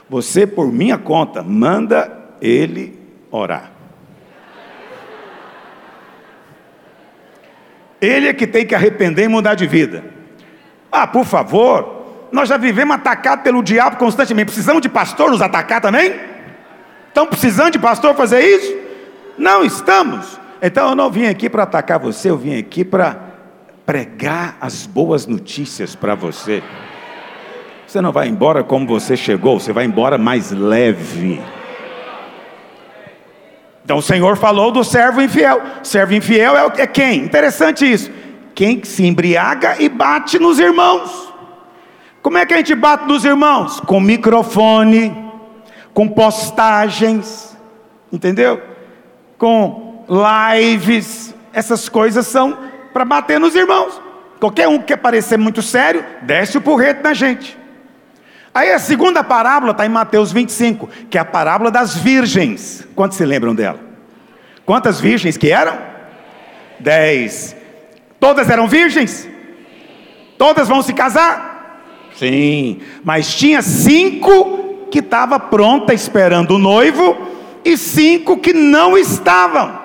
você, 0.10 0.48
por 0.48 0.72
minha 0.72 0.98
conta, 0.98 1.44
manda 1.44 2.10
ele 2.42 2.98
orar. 3.30 3.70
Ele 8.00 8.30
é 8.30 8.34
que 8.34 8.48
tem 8.48 8.66
que 8.66 8.74
arrepender 8.74 9.26
e 9.26 9.28
mudar 9.28 9.56
de 9.56 9.68
vida. 9.68 10.06
Ah, 10.90 11.06
por 11.06 11.26
favor, 11.26 12.30
nós 12.32 12.48
já 12.48 12.56
vivemos 12.56 12.96
atacados 12.96 13.44
pelo 13.44 13.62
diabo 13.62 13.98
constantemente. 13.98 14.46
Precisamos 14.46 14.82
de 14.82 14.88
pastor 14.88 15.32
nos 15.32 15.42
atacar 15.42 15.82
também? 15.82 16.37
Estão 17.18 17.26
precisando 17.26 17.72
de 17.72 17.80
pastor 17.80 18.14
fazer 18.14 18.42
isso? 18.42 18.78
Não 19.40 19.66
estamos. 19.66 20.40
Então 20.62 20.90
eu 20.90 20.96
não 20.96 21.10
vim 21.10 21.26
aqui 21.26 21.50
para 21.50 21.64
atacar 21.64 21.98
você, 21.98 22.30
eu 22.30 22.38
vim 22.38 22.56
aqui 22.60 22.86
para 22.86 23.20
pregar 23.88 24.56
as 24.62 24.86
boas 24.86 25.26
notícias 25.26 25.96
para 25.96 26.14
você. 26.14 26.62
Você 27.88 28.02
não 28.02 28.12
vai 28.12 28.28
embora 28.28 28.64
como 28.64 28.86
você 28.86 29.18
chegou, 29.18 29.60
você 29.60 29.74
vai 29.74 29.86
embora 29.86 30.20
mais 30.20 30.52
leve. 30.52 31.42
Então 33.84 33.98
o 33.98 34.04
Senhor 34.04 34.38
falou 34.38 34.72
do 34.72 34.84
servo 34.84 35.20
infiel. 35.20 35.60
Servo 35.82 36.14
infiel 36.14 36.56
é, 36.56 36.82
é 36.84 36.86
quem? 36.86 37.24
Interessante 37.24 37.92
isso. 37.92 38.12
Quem 38.54 38.84
se 38.84 39.04
embriaga 39.04 39.82
e 39.82 39.90
bate 39.90 40.38
nos 40.38 40.60
irmãos. 40.60 41.34
Como 42.22 42.38
é 42.38 42.46
que 42.46 42.54
a 42.54 42.58
gente 42.58 42.76
bate 42.76 43.08
nos 43.08 43.26
irmãos? 43.26 43.80
Com 43.80 44.00
microfone, 44.00 45.27
com 45.98 46.08
postagens, 46.08 47.58
entendeu? 48.14 48.62
Com 49.36 50.06
lives. 50.08 51.34
Essas 51.52 51.90
coisas 51.90 52.28
são 52.28 52.56
para 52.94 53.04
bater 53.04 53.40
nos 53.40 53.56
irmãos. 53.56 54.00
Qualquer 54.40 54.68
um 54.68 54.78
que 54.78 54.86
quer 54.86 54.98
parecer 54.98 55.38
muito 55.38 55.64
sério, 55.64 56.06
desce 56.22 56.56
o 56.56 56.62
porrete 56.62 57.02
na 57.02 57.16
gente. 57.16 57.58
Aí 58.54 58.72
a 58.72 58.78
segunda 58.78 59.24
parábola 59.24 59.72
está 59.72 59.88
em 59.88 59.90
Mateus 59.90 60.32
25, 60.32 60.88
que 61.10 61.18
é 61.18 61.22
a 61.22 61.26
parábola 61.26 61.72
das 61.72 61.98
virgens. 61.98 62.88
Quantos 62.94 63.18
se 63.18 63.26
lembram 63.26 63.56
dela? 63.56 63.80
Quantas 64.68 65.02
virgens 65.02 65.36
que 65.36 65.50
eram? 65.50 65.80
Dez. 66.80 67.56
Todas 68.20 68.52
eram 68.52 68.68
virgens? 68.68 69.28
Todas 70.38 70.68
vão 70.68 70.84
se 70.84 70.94
casar? 70.94 71.82
Sim. 72.16 72.82
Mas 73.04 73.34
tinha 73.34 73.64
cinco 73.64 74.67
que 74.98 75.06
estavam 75.06 75.40
pronta 75.40 75.94
esperando 75.94 76.56
o 76.56 76.58
noivo 76.58 77.16
e 77.64 77.78
cinco 77.78 78.38
que 78.38 78.52
não 78.52 78.98
estavam. 78.98 79.80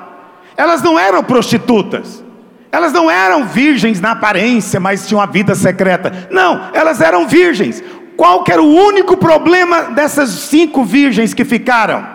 Elas 0.56 0.82
não 0.82 0.98
eram 0.98 1.22
prostitutas. 1.22 2.24
Elas 2.70 2.94
não 2.94 3.10
eram 3.10 3.44
virgens 3.44 4.00
na 4.00 4.12
aparência, 4.12 4.80
mas 4.80 5.06
tinham 5.06 5.20
uma 5.20 5.26
vida 5.26 5.54
secreta. 5.54 6.28
Não, 6.30 6.70
elas 6.72 7.02
eram 7.02 7.28
virgens. 7.28 7.84
Qual 8.16 8.42
era 8.48 8.62
o 8.62 8.74
único 8.74 9.18
problema 9.18 9.82
dessas 9.90 10.30
cinco 10.30 10.82
virgens 10.82 11.34
que 11.34 11.44
ficaram? 11.44 12.06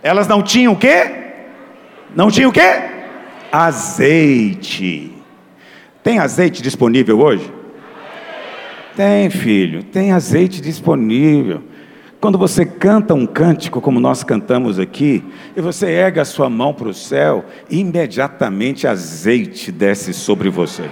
Elas 0.00 0.28
não 0.28 0.40
tinham 0.40 0.74
o 0.74 0.76
quê? 0.76 1.10
Não 2.14 2.30
tinham 2.30 2.50
o 2.50 2.52
quê? 2.52 2.80
Azeite. 3.50 5.12
Tem 6.04 6.20
azeite 6.20 6.62
disponível 6.62 7.18
hoje? 7.18 7.52
Tem, 8.94 9.30
filho, 9.30 9.82
tem 9.82 10.12
azeite 10.12 10.60
disponível. 10.60 11.62
Quando 12.20 12.36
você 12.36 12.66
canta 12.66 13.14
um 13.14 13.26
cântico 13.26 13.80
como 13.80 14.00
nós 14.00 14.24
cantamos 14.24 14.78
aqui, 14.78 15.22
e 15.56 15.60
você 15.60 15.86
erga 15.86 16.22
a 16.22 16.24
sua 16.24 16.50
mão 16.50 16.74
para 16.74 16.88
o 16.88 16.94
céu, 16.94 17.44
imediatamente 17.70 18.88
azeite 18.88 19.70
desce 19.70 20.12
sobre 20.12 20.50
você. 20.50 20.90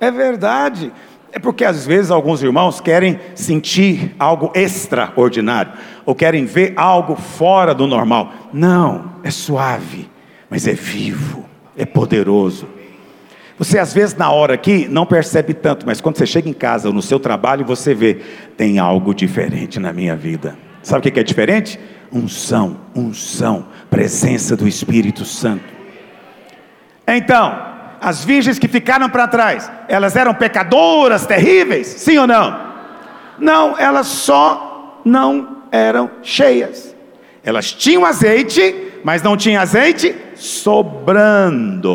É 0.00 0.10
verdade. 0.10 0.90
É 1.30 1.38
porque 1.38 1.64
às 1.64 1.84
vezes 1.84 2.10
alguns 2.10 2.42
irmãos 2.42 2.80
querem 2.80 3.18
sentir 3.34 4.14
algo 4.18 4.50
extraordinário, 4.54 5.72
ou 6.06 6.14
querem 6.14 6.46
ver 6.46 6.72
algo 6.76 7.14
fora 7.14 7.74
do 7.74 7.86
normal. 7.86 8.32
Não, 8.52 9.16
é 9.22 9.30
suave, 9.30 10.08
mas 10.48 10.66
é 10.66 10.72
vivo, 10.72 11.44
é 11.76 11.84
poderoso. 11.84 12.66
Você 13.58 13.78
às 13.78 13.92
vezes 13.92 14.16
na 14.16 14.30
hora 14.30 14.54
aqui 14.54 14.88
não 14.88 15.06
percebe 15.06 15.54
tanto, 15.54 15.86
mas 15.86 16.00
quando 16.00 16.16
você 16.18 16.26
chega 16.26 16.48
em 16.48 16.52
casa 16.52 16.88
ou 16.88 16.94
no 16.94 17.02
seu 17.02 17.20
trabalho, 17.20 17.64
você 17.64 17.94
vê, 17.94 18.20
tem 18.56 18.78
algo 18.78 19.14
diferente 19.14 19.78
na 19.78 19.92
minha 19.92 20.16
vida. 20.16 20.56
Sabe 20.82 21.08
o 21.08 21.12
que 21.12 21.20
é 21.20 21.22
diferente? 21.22 21.78
Unção, 22.12 22.78
unção, 22.94 23.66
presença 23.88 24.56
do 24.56 24.66
Espírito 24.66 25.24
Santo. 25.24 25.64
Então, 27.06 27.74
as 28.00 28.24
virgens 28.24 28.58
que 28.58 28.68
ficaram 28.68 29.08
para 29.08 29.28
trás, 29.28 29.70
elas 29.88 30.16
eram 30.16 30.34
pecadoras 30.34 31.24
terríveis? 31.26 31.86
Sim 31.86 32.18
ou 32.18 32.26
não? 32.26 32.74
Não, 33.38 33.78
elas 33.78 34.08
só 34.08 35.00
não 35.04 35.62
eram 35.70 36.10
cheias. 36.22 36.94
Elas 37.42 37.72
tinham 37.72 38.04
azeite, 38.04 38.92
mas 39.02 39.22
não 39.22 39.36
tinham 39.36 39.62
azeite 39.62 40.14
sobrando. 40.34 41.92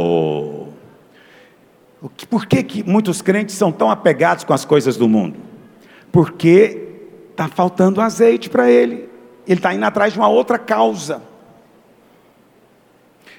Por 2.29 2.45
que, 2.45 2.63
que 2.63 2.83
muitos 2.83 3.21
crentes 3.21 3.55
são 3.55 3.71
tão 3.71 3.91
apegados 3.91 4.43
com 4.43 4.53
as 4.53 4.63
coisas 4.63 4.95
do 4.95 5.07
mundo? 5.07 5.37
Porque 6.11 6.87
está 7.31 7.47
faltando 7.47 7.99
azeite 8.01 8.49
para 8.49 8.69
ele. 8.69 9.09
Ele 9.45 9.59
está 9.59 9.73
indo 9.73 9.83
atrás 9.83 10.13
de 10.13 10.19
uma 10.19 10.29
outra 10.29 10.57
causa. 10.57 11.21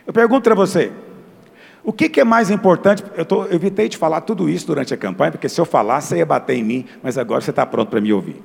Eu 0.06 0.12
pergunto 0.12 0.44
para 0.44 0.54
você: 0.54 0.92
o 1.82 1.92
que, 1.92 2.08
que, 2.08 2.20
é 2.20 2.24
mais 2.24 2.50
importante? 2.50 3.02
Eu, 3.16 3.24
tô, 3.24 3.44
eu 3.44 3.54
evitei 3.54 3.88
de 3.88 3.96
falar 3.96 4.20
tudo 4.22 4.48
isso 4.48 4.66
durante 4.66 4.92
a 4.92 4.96
campanha, 4.96 5.32
porque 5.32 5.48
se 5.48 5.60
eu 5.60 5.64
falasse, 5.64 6.08
você 6.08 6.16
ia 6.18 6.26
bater 6.26 6.56
em 6.56 6.64
mim, 6.64 6.86
mas 7.02 7.16
agora 7.16 7.40
você 7.40 7.50
está 7.50 7.64
pronto 7.64 7.88
para 7.88 8.00
me 8.00 8.12
ouvir. 8.12 8.42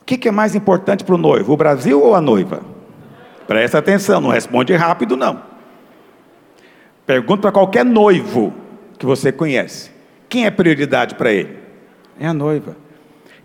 O 0.00 0.04
que, 0.04 0.16
que 0.16 0.28
é 0.28 0.30
mais 0.30 0.54
importante 0.54 1.04
para 1.04 1.14
o 1.14 1.18
noivo, 1.18 1.52
o 1.52 1.56
Brasil 1.56 2.02
ou 2.02 2.14
a 2.14 2.20
noiva? 2.20 2.62
Presta 3.46 3.78
atenção, 3.78 4.20
não 4.20 4.30
responde 4.30 4.74
rápido, 4.74 5.16
não. 5.16 5.53
Pergunta 7.06 7.42
para 7.42 7.52
qualquer 7.52 7.84
noivo 7.84 8.52
que 8.98 9.04
você 9.04 9.30
conhece: 9.30 9.90
quem 10.28 10.46
é 10.46 10.50
prioridade 10.50 11.14
para 11.14 11.32
ele? 11.32 11.58
É 12.18 12.26
a 12.26 12.34
noiva. 12.34 12.76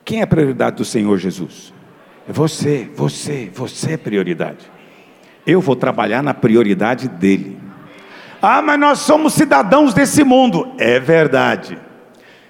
Quem 0.06 0.20
é 0.20 0.24
a 0.24 0.28
prioridade 0.28 0.78
do 0.78 0.86
Senhor 0.86 1.18
Jesus? 1.18 1.74
É 2.28 2.32
você, 2.32 2.89
você, 2.96 3.50
você 3.54 3.94
é 3.94 3.98
prioridade. 3.98 4.70
Eu 5.46 5.62
vou 5.62 5.75
trabalhar 5.75 6.22
na 6.22 6.34
prioridade 6.34 7.08
dele. 7.08 7.58
Ah, 8.42 8.62
mas 8.62 8.80
nós 8.80 9.00
somos 9.00 9.34
cidadãos 9.34 9.94
desse 9.94 10.24
mundo. 10.24 10.74
É 10.78 11.00
verdade. 11.00 11.78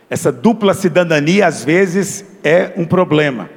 Essa 0.09 0.31
dupla 0.31 0.73
cidadania 0.73 1.47
às 1.47 1.63
vezes 1.63 2.25
é 2.43 2.73
um 2.77 2.85
problema. 2.85 3.49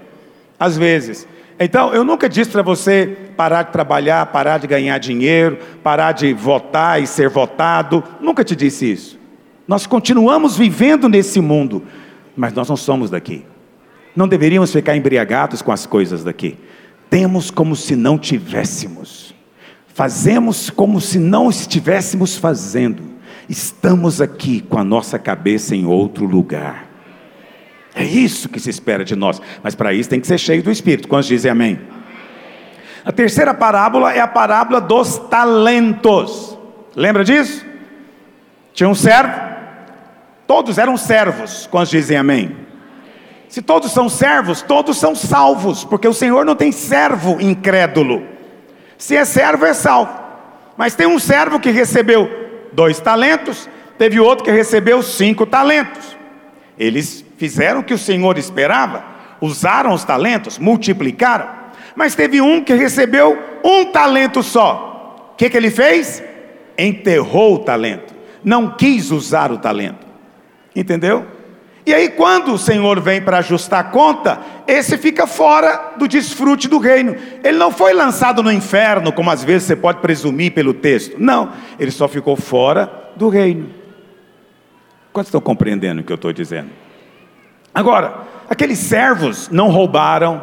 Às 0.58 0.76
vezes. 0.78 1.26
Então, 1.64 1.92
eu 1.94 2.02
nunca 2.02 2.28
disse 2.28 2.50
para 2.50 2.62
você 2.62 3.16
parar 3.36 3.64
de 3.64 3.72
trabalhar, 3.72 4.26
parar 4.26 4.58
de 4.58 4.66
ganhar 4.66 4.98
dinheiro, 4.98 5.58
parar 5.82 6.12
de 6.12 6.32
votar 6.32 7.00
e 7.00 7.06
ser 7.06 7.28
votado. 7.28 8.02
Nunca 8.20 8.42
te 8.42 8.56
disse 8.56 8.90
isso. 8.90 9.18
Nós 9.66 9.86
continuamos 9.86 10.56
vivendo 10.56 11.08
nesse 11.08 11.40
mundo, 11.40 11.82
mas 12.36 12.52
nós 12.52 12.68
não 12.68 12.76
somos 12.76 13.10
daqui. 13.10 13.44
Não 14.14 14.26
deveríamos 14.28 14.72
ficar 14.72 14.96
embriagados 14.96 15.62
com 15.62 15.72
as 15.72 15.86
coisas 15.86 16.24
daqui. 16.24 16.58
Temos 17.08 17.50
como 17.50 17.76
se 17.76 17.94
não 17.94 18.18
tivéssemos. 18.18 19.34
Fazemos 19.86 20.68
como 20.68 21.00
se 21.00 21.18
não 21.18 21.48
estivéssemos 21.48 22.36
fazendo. 22.36 23.02
Estamos 23.48 24.20
aqui 24.20 24.60
com 24.60 24.78
a 24.78 24.84
nossa 24.84 25.18
cabeça 25.18 25.76
em 25.76 25.86
outro 25.86 26.26
lugar. 26.26 26.91
É 27.94 28.04
isso 28.04 28.48
que 28.48 28.58
se 28.58 28.70
espera 28.70 29.04
de 29.04 29.14
nós. 29.14 29.40
Mas 29.62 29.74
para 29.74 29.92
isso 29.92 30.08
tem 30.08 30.20
que 30.20 30.26
ser 30.26 30.38
cheio 30.38 30.62
do 30.62 30.70
Espírito. 30.70 31.08
Quantos 31.08 31.28
dizem 31.28 31.50
amém? 31.50 31.78
A 33.04 33.12
terceira 33.12 33.52
parábola 33.52 34.12
é 34.12 34.20
a 34.20 34.28
parábola 34.28 34.80
dos 34.80 35.18
talentos. 35.18 36.56
Lembra 36.94 37.24
disso? 37.24 37.64
Tinha 38.72 38.88
um 38.88 38.94
servo, 38.94 39.34
todos 40.46 40.78
eram 40.78 40.96
servos. 40.96 41.66
Quantos 41.70 41.90
dizem 41.90 42.16
amém? 42.16 42.56
Se 43.48 43.60
todos 43.60 43.92
são 43.92 44.08
servos, 44.08 44.62
todos 44.62 44.96
são 44.96 45.14
salvos, 45.14 45.84
porque 45.84 46.08
o 46.08 46.14
Senhor 46.14 46.44
não 46.44 46.54
tem 46.54 46.72
servo 46.72 47.38
incrédulo. 47.40 48.26
Se 48.96 49.14
é 49.14 49.24
servo, 49.24 49.66
é 49.66 49.74
salvo. 49.74 50.12
Mas 50.76 50.94
tem 50.94 51.06
um 51.06 51.18
servo 51.18 51.60
que 51.60 51.70
recebeu 51.70 52.30
dois 52.72 52.98
talentos, 52.98 53.68
teve 53.98 54.18
outro 54.18 54.44
que 54.44 54.50
recebeu 54.50 55.02
cinco 55.02 55.44
talentos. 55.44 56.16
Eles 56.78 57.22
fizeram 57.42 57.80
o 57.80 57.82
que 57.82 57.92
o 57.92 57.98
Senhor 57.98 58.38
esperava, 58.38 59.02
usaram 59.40 59.92
os 59.92 60.04
talentos, 60.04 60.60
multiplicaram, 60.60 61.48
mas 61.96 62.14
teve 62.14 62.40
um 62.40 62.62
que 62.62 62.72
recebeu 62.72 63.36
um 63.64 63.86
talento 63.86 64.44
só. 64.44 65.32
O 65.32 65.36
que, 65.36 65.50
que 65.50 65.56
ele 65.56 65.72
fez? 65.72 66.22
Enterrou 66.78 67.56
o 67.56 67.58
talento, 67.58 68.14
não 68.44 68.76
quis 68.76 69.10
usar 69.10 69.50
o 69.50 69.58
talento, 69.58 70.06
entendeu? 70.76 71.26
E 71.84 71.92
aí, 71.92 72.10
quando 72.10 72.54
o 72.54 72.58
Senhor 72.58 73.00
vem 73.00 73.20
para 73.20 73.38
ajustar 73.38 73.80
a 73.80 73.90
conta, 73.90 74.38
esse 74.68 74.96
fica 74.96 75.26
fora 75.26 75.94
do 75.96 76.06
desfrute 76.06 76.68
do 76.68 76.78
reino. 76.78 77.16
Ele 77.42 77.58
não 77.58 77.72
foi 77.72 77.92
lançado 77.92 78.40
no 78.40 78.52
inferno, 78.52 79.12
como 79.12 79.32
às 79.32 79.42
vezes 79.42 79.66
você 79.66 79.74
pode 79.74 79.98
presumir 79.98 80.52
pelo 80.52 80.72
texto. 80.72 81.16
Não, 81.18 81.50
ele 81.76 81.90
só 81.90 82.06
ficou 82.06 82.36
fora 82.36 83.10
do 83.16 83.28
reino. 83.28 83.68
Quantos 85.12 85.26
estão 85.26 85.40
compreendendo 85.40 86.02
o 86.02 86.04
que 86.04 86.12
eu 86.12 86.14
estou 86.14 86.32
dizendo? 86.32 86.81
Agora, 87.74 88.14
aqueles 88.48 88.78
servos 88.78 89.48
não 89.50 89.70
roubaram, 89.70 90.42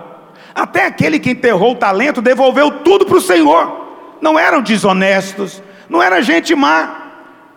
até 0.54 0.86
aquele 0.86 1.20
que 1.20 1.32
enterrou 1.32 1.74
o 1.74 1.76
talento 1.76 2.22
devolveu 2.22 2.72
tudo 2.80 3.06
para 3.06 3.18
o 3.18 3.22
Senhor. 3.22 3.88
Não 4.22 4.38
eram 4.38 4.62
desonestos, 4.62 5.62
não 5.88 6.02
era 6.02 6.22
gente 6.22 6.54
má, 6.56 7.12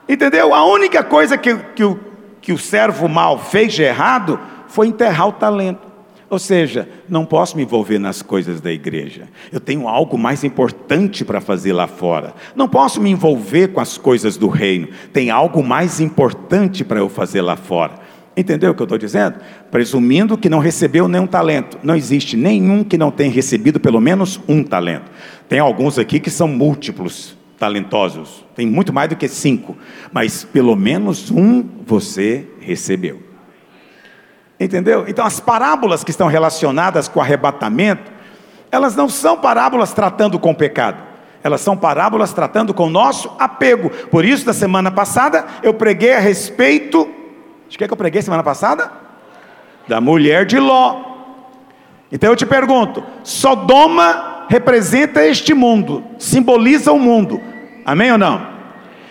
entendeu? 0.09 0.55
A 0.55 0.65
única 0.65 1.03
coisa 1.03 1.37
que, 1.37 1.57
que, 1.57 1.85
o, 1.85 1.99
que 2.41 2.53
o 2.53 2.59
servo 2.59 3.09
mal 3.09 3.39
fez 3.39 3.73
de 3.73 3.83
errado 3.83 4.39
foi 4.69 4.87
enterrar 4.87 5.29
o 5.29 5.33
talento. 5.33 5.93
Ou 6.33 6.39
seja, 6.39 6.89
não 7.11 7.27
posso 7.27 7.59
me 7.59 7.63
envolver 7.63 7.99
nas 7.99 8.23
coisas 8.23 8.59
da 8.59 8.73
igreja. 8.73 9.29
Eu 9.53 9.61
tenho 9.61 9.87
algo 9.87 10.17
mais 10.17 10.43
importante 10.45 11.27
para 11.27 11.43
fazer 11.43 11.75
lá 11.75 11.87
fora. 11.87 12.33
Não 12.57 12.67
posso 12.67 13.03
me 13.03 13.11
envolver 13.11 13.69
com 13.69 13.81
as 13.81 13.99
coisas 13.99 14.39
do 14.39 14.49
reino. 14.49 14.89
Tem 15.13 15.29
algo 15.29 15.63
mais 15.63 16.01
importante 16.01 16.85
para 16.85 17.01
eu 17.01 17.11
fazer 17.11 17.43
lá 17.43 17.55
fora. 17.55 17.97
Entendeu 18.37 18.71
o 18.71 18.75
que 18.75 18.81
eu 18.81 18.85
estou 18.85 18.99
dizendo? 18.99 19.37
Presumindo 19.71 20.38
que 20.38 20.49
não 20.49 20.59
recebeu 20.59 21.07
nenhum 21.07 21.27
talento. 21.27 21.79
Não 21.83 21.95
existe 21.95 22.37
nenhum 22.37 22.83
que 22.83 22.97
não 22.97 23.11
tenha 23.11 23.31
recebido 23.31 23.79
pelo 23.79 24.01
menos 24.01 24.40
um 24.49 24.64
talento. 24.64 25.11
Tem 25.49 25.59
alguns 25.59 25.99
aqui 25.99 26.18
que 26.18 26.31
são 26.31 26.49
múltiplos 26.49 27.37
talentosos. 27.59 28.45
Tem 28.55 28.66
muito 28.66 28.92
mais 28.92 29.11
do 29.11 29.16
que 29.16 29.29
cinco. 29.29 29.77
Mas 30.11 30.45
pelo 30.45 30.75
menos 30.75 31.31
um 31.31 31.62
você 31.85 32.47
recebeu. 32.59 33.23
Entendeu? 34.59 35.05
Então 35.07 35.27
as 35.27 35.38
parábolas 35.38 36.03
que 36.03 36.11
estão 36.11 36.27
relacionadas 36.27 37.09
com 37.09 37.21
arrebatamento, 37.21 38.11
elas 38.71 38.97
não 38.97 39.11
são 39.11 39.37
parábolas 39.37 39.92
tratando 39.92 40.38
com 40.38 40.55
pecado. 40.55 41.03
Elas 41.45 41.61
são 41.61 41.77
parábolas 41.77 42.33
tratando 42.33 42.73
com 42.73 42.87
o 42.87 42.90
nosso 42.90 43.31
apego. 43.38 43.90
Por 43.90 44.25
isso, 44.25 44.47
na 44.47 44.53
semana 44.53 44.90
passada, 44.90 45.45
eu 45.62 45.75
preguei 45.75 46.14
a 46.14 46.21
respeito 46.21 47.09
de 47.73 47.79
que, 47.79 47.85
é 47.85 47.87
que 47.87 47.93
eu 47.93 47.97
preguei 47.97 48.21
semana 48.21 48.43
passada? 48.43 48.93
Da 49.89 49.99
mulher 49.99 50.45
de 50.45 50.59
Ló. 50.59 51.01
Então 52.13 52.29
eu 52.29 52.37
te 52.37 52.45
pergunto: 52.45 53.03
Sodoma 53.25 54.45
representa 54.47 55.25
este 55.25 55.55
mundo, 55.55 56.05
simboliza 56.19 56.93
o 56.93 56.99
mundo, 56.99 57.41
amém 57.87 58.13
ou 58.13 58.19
não? 58.19 58.47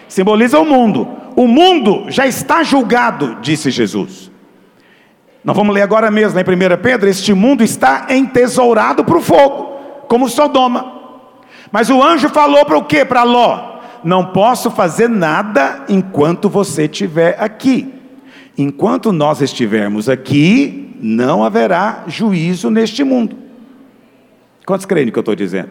Simboliza 0.08 0.60
o 0.60 0.65
mundo. 0.65 1.08
O 1.36 1.47
mundo 1.47 2.06
já 2.10 2.28
está 2.28 2.62
julgado, 2.62 3.38
disse 3.41 3.71
Jesus. 3.71 4.30
Nós 5.43 5.58
vamos 5.58 5.74
ler 5.74 5.82
agora 5.82 6.12
mesmo, 6.12 6.39
em 6.39 6.43
1 6.43 6.78
Pedro: 6.84 7.10
Este 7.10 7.34
mundo 7.34 7.63
está 7.63 8.06
entesourado 8.10 9.04
para 9.04 9.17
o 9.17 9.21
fogo, 9.21 10.04
como 10.08 10.30
Sodoma. 10.30 11.02
Mas 11.71 11.89
o 11.89 12.04
anjo 12.04 12.30
falou 12.30 12.63
para 12.63 12.78
o 12.78 12.86
que? 12.86 13.04
Para 13.04 13.24
Ló: 13.24 13.80
Não 14.04 14.28
posso 14.28 14.69
fazer 14.69 15.10
nada 15.10 15.84
enquanto 15.89 16.47
você 16.47 16.84
estiver 16.84 17.36
aqui. 17.39 18.00
Enquanto 18.57 19.11
nós 19.11 19.41
estivermos 19.41 20.09
aqui, 20.09 20.95
não 21.01 21.43
haverá 21.43 22.03
juízo 22.07 22.69
neste 22.69 23.03
mundo. 23.03 23.37
Quantos 24.65 24.85
creem 24.85 25.05
no 25.05 25.11
que 25.11 25.17
eu 25.17 25.21
estou 25.21 25.35
dizendo? 25.35 25.69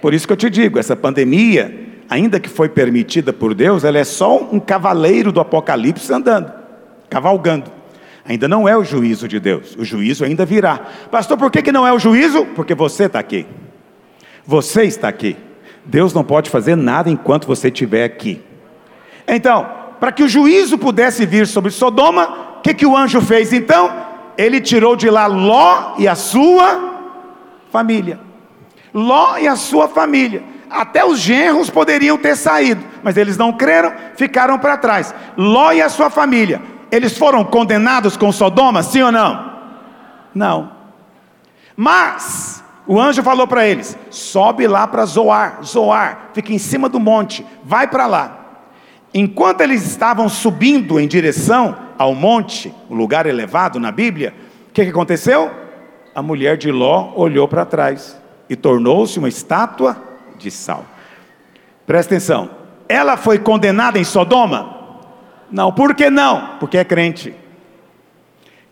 Por 0.00 0.12
isso 0.12 0.26
que 0.26 0.32
eu 0.32 0.36
te 0.36 0.50
digo, 0.50 0.78
essa 0.78 0.94
pandemia 0.94 1.84
ainda 2.08 2.38
que 2.38 2.48
foi 2.48 2.68
permitida 2.68 3.32
por 3.32 3.54
Deus, 3.54 3.84
ela 3.84 3.98
é 3.98 4.04
só 4.04 4.38
um 4.38 4.60
cavaleiro 4.60 5.32
do 5.32 5.40
Apocalipse 5.40 6.12
andando, 6.12 6.52
cavalgando. 7.08 7.72
Ainda 8.26 8.48
não 8.48 8.68
é 8.68 8.76
o 8.76 8.84
juízo 8.84 9.28
de 9.28 9.38
Deus, 9.38 9.76
o 9.76 9.84
juízo 9.84 10.24
ainda 10.24 10.46
virá. 10.46 10.78
Pastor, 11.10 11.36
por 11.36 11.50
que, 11.50 11.62
que 11.62 11.72
não 11.72 11.86
é 11.86 11.92
o 11.92 11.98
juízo? 11.98 12.46
Porque 12.54 12.74
você 12.74 13.04
está 13.04 13.18
aqui. 13.18 13.46
Você 14.46 14.84
está 14.84 15.08
aqui. 15.08 15.36
Deus 15.84 16.14
não 16.14 16.24
pode 16.24 16.48
fazer 16.48 16.76
nada 16.76 17.10
enquanto 17.10 17.46
você 17.46 17.68
estiver 17.68 18.04
aqui. 18.04 18.40
Então, 19.28 19.83
para 20.00 20.12
que 20.12 20.22
o 20.22 20.28
juízo 20.28 20.76
pudesse 20.78 21.24
vir 21.24 21.46
sobre 21.46 21.70
Sodoma, 21.70 22.56
o 22.58 22.60
que, 22.60 22.74
que 22.74 22.86
o 22.86 22.96
anjo 22.96 23.20
fez 23.20 23.52
então? 23.52 23.92
Ele 24.36 24.60
tirou 24.60 24.96
de 24.96 25.08
lá 25.08 25.26
Ló 25.26 25.94
e 25.98 26.08
a 26.08 26.14
sua 26.14 26.94
família. 27.70 28.18
Ló 28.92 29.38
e 29.38 29.48
a 29.48 29.56
sua 29.56 29.88
família. 29.88 30.42
Até 30.70 31.04
os 31.04 31.18
genros 31.18 31.70
poderiam 31.70 32.18
ter 32.18 32.36
saído, 32.36 32.84
mas 33.02 33.16
eles 33.16 33.36
não 33.36 33.52
creram, 33.52 33.92
ficaram 34.16 34.58
para 34.58 34.76
trás. 34.76 35.14
Ló 35.36 35.72
e 35.72 35.80
a 35.80 35.88
sua 35.88 36.10
família. 36.10 36.60
Eles 36.90 37.16
foram 37.16 37.44
condenados 37.44 38.16
com 38.16 38.30
Sodoma, 38.32 38.82
sim 38.82 39.02
ou 39.02 39.12
não? 39.12 39.52
Não. 40.34 40.72
Mas 41.76 42.62
o 42.86 43.00
anjo 43.00 43.22
falou 43.22 43.46
para 43.46 43.66
eles: 43.66 43.96
sobe 44.10 44.66
lá 44.66 44.86
para 44.86 45.04
Zoar, 45.04 45.58
Zoar, 45.64 46.30
fica 46.32 46.52
em 46.52 46.58
cima 46.58 46.88
do 46.88 47.00
monte, 47.00 47.44
vai 47.64 47.86
para 47.86 48.06
lá. 48.06 48.43
Enquanto 49.16 49.60
eles 49.60 49.86
estavam 49.86 50.28
subindo 50.28 50.98
em 50.98 51.06
direção 51.06 51.76
ao 51.96 52.12
monte, 52.16 52.74
o 52.90 52.94
lugar 52.94 53.26
elevado 53.26 53.78
na 53.78 53.92
Bíblia, 53.92 54.34
o 54.68 54.72
que, 54.72 54.82
que 54.82 54.90
aconteceu? 54.90 55.48
A 56.12 56.20
mulher 56.20 56.56
de 56.56 56.72
Ló 56.72 57.12
olhou 57.14 57.46
para 57.46 57.64
trás 57.64 58.20
e 58.50 58.56
tornou-se 58.56 59.16
uma 59.20 59.28
estátua 59.28 59.96
de 60.36 60.50
sal. 60.50 60.84
Presta 61.86 62.14
atenção, 62.14 62.50
ela 62.88 63.16
foi 63.16 63.38
condenada 63.38 64.00
em 64.00 64.04
Sodoma? 64.04 64.74
Não, 65.48 65.70
por 65.70 65.94
que 65.94 66.10
não? 66.10 66.56
Porque 66.58 66.78
é 66.78 66.84
crente. 66.84 67.32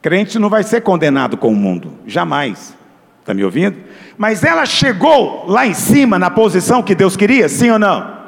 Crente 0.01 0.41
não 0.41 0.49
vai 0.49 0.65
ser 0.65 0.81
condenado 0.81 1.37
com 1.37 1.49
o 1.49 1.57
mundo, 1.57 1.93
jamais. 2.05 2.77
Está 3.21 3.33
me 3.33 3.45
ouvindo? 3.45 3.79
Mas 4.19 4.43
ela 4.43 4.67
chegou 4.67 5.45
lá 5.47 5.65
em 5.65 5.75
cima, 5.75 6.19
na 6.19 6.29
posição 6.29 6.83
que 6.83 6.97
Deus 6.97 7.17
queria, 7.17 7.49
sim 7.49 7.71
ou 7.71 7.79
não? 7.79 8.22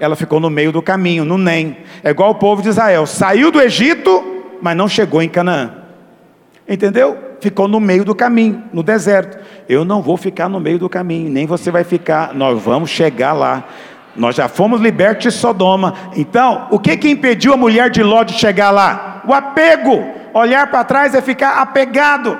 Ela 0.00 0.14
ficou 0.14 0.38
no 0.38 0.48
meio 0.48 0.70
do 0.70 0.80
caminho, 0.80 1.24
no 1.24 1.36
NEM. 1.36 1.78
É 2.04 2.10
igual 2.10 2.30
o 2.30 2.34
povo 2.36 2.62
de 2.62 2.68
Israel: 2.68 3.06
saiu 3.06 3.50
do 3.50 3.60
Egito, 3.60 4.44
mas 4.60 4.76
não 4.76 4.88
chegou 4.88 5.20
em 5.22 5.28
Canaã. 5.28 5.72
Entendeu? 6.68 7.16
Ficou 7.40 7.66
no 7.66 7.80
meio 7.80 8.04
do 8.04 8.14
caminho, 8.14 8.62
no 8.72 8.82
deserto. 8.82 9.38
Eu 9.68 9.84
não 9.84 10.02
vou 10.02 10.16
ficar 10.16 10.48
no 10.48 10.60
meio 10.60 10.78
do 10.78 10.88
caminho, 10.88 11.30
nem 11.30 11.46
você 11.46 11.70
vai 11.70 11.84
ficar. 11.84 12.34
Nós 12.34 12.60
vamos 12.62 12.90
chegar 12.90 13.32
lá. 13.32 13.64
Nós 14.14 14.34
já 14.34 14.48
fomos 14.48 14.80
libertos 14.80 15.22
de 15.22 15.30
Sodoma. 15.30 15.94
Então, 16.16 16.66
o 16.70 16.78
que 16.78 16.96
que 16.96 17.08
impediu 17.08 17.54
a 17.54 17.56
mulher 17.56 17.88
de 17.90 18.02
Ló 18.02 18.22
de 18.22 18.34
chegar 18.34 18.70
lá? 18.70 19.22
O 19.26 19.32
apego. 19.32 20.04
Olhar 20.34 20.66
para 20.68 20.84
trás 20.84 21.14
é 21.14 21.22
ficar 21.22 21.60
apegado. 21.60 22.36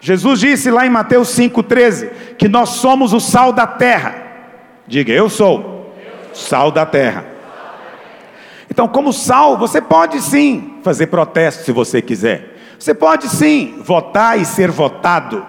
Jesus 0.00 0.40
disse 0.40 0.70
lá 0.70 0.86
em 0.86 0.90
Mateus 0.90 1.28
5,13 1.28 2.10
que 2.36 2.48
nós 2.48 2.70
somos 2.70 3.12
o 3.12 3.20
sal 3.20 3.52
da 3.52 3.66
terra. 3.66 4.14
Diga, 4.86 5.12
eu 5.12 5.28
sou 5.30 5.73
sal 6.34 6.70
da 6.70 6.84
terra. 6.84 7.24
Então, 8.70 8.88
como 8.88 9.12
sal, 9.12 9.56
você 9.56 9.80
pode 9.80 10.20
sim 10.20 10.78
fazer 10.82 11.06
protesto 11.06 11.64
se 11.64 11.72
você 11.72 12.02
quiser. 12.02 12.56
Você 12.78 12.92
pode 12.92 13.28
sim 13.28 13.80
votar 13.84 14.38
e 14.38 14.44
ser 14.44 14.70
votado, 14.70 15.46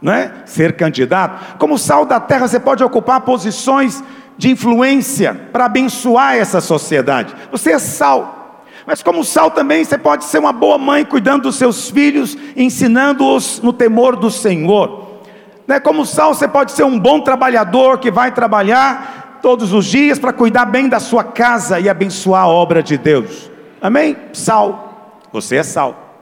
não 0.00 0.12
é? 0.12 0.32
Ser 0.46 0.74
candidato. 0.74 1.58
Como 1.58 1.78
sal 1.78 2.04
da 2.04 2.18
terra, 2.18 2.48
você 2.48 2.58
pode 2.58 2.82
ocupar 2.82 3.20
posições 3.20 4.02
de 4.38 4.50
influência 4.50 5.48
para 5.52 5.66
abençoar 5.66 6.36
essa 6.36 6.60
sociedade. 6.60 7.34
Você 7.50 7.72
é 7.72 7.78
sal. 7.78 8.64
Mas 8.86 9.02
como 9.02 9.22
sal 9.22 9.50
também, 9.50 9.84
você 9.84 9.96
pode 9.96 10.24
ser 10.24 10.38
uma 10.38 10.52
boa 10.52 10.76
mãe 10.76 11.04
cuidando 11.04 11.42
dos 11.42 11.56
seus 11.56 11.90
filhos, 11.90 12.36
ensinando-os 12.56 13.60
no 13.60 13.72
temor 13.72 14.16
do 14.16 14.30
Senhor. 14.30 15.20
Né? 15.68 15.78
Como 15.78 16.04
sal, 16.04 16.34
você 16.34 16.48
pode 16.48 16.72
ser 16.72 16.84
um 16.84 16.98
bom 16.98 17.20
trabalhador 17.20 17.98
que 17.98 18.10
vai 18.10 18.32
trabalhar 18.32 19.21
todos 19.42 19.72
os 19.72 19.84
dias 19.84 20.18
para 20.18 20.32
cuidar 20.32 20.66
bem 20.66 20.88
da 20.88 21.00
sua 21.00 21.24
casa 21.24 21.80
e 21.80 21.88
abençoar 21.88 22.44
a 22.44 22.48
obra 22.48 22.82
de 22.82 22.96
Deus. 22.96 23.50
Amém? 23.80 24.16
Sal. 24.32 25.20
Você 25.32 25.56
é 25.56 25.62
sal. 25.62 26.20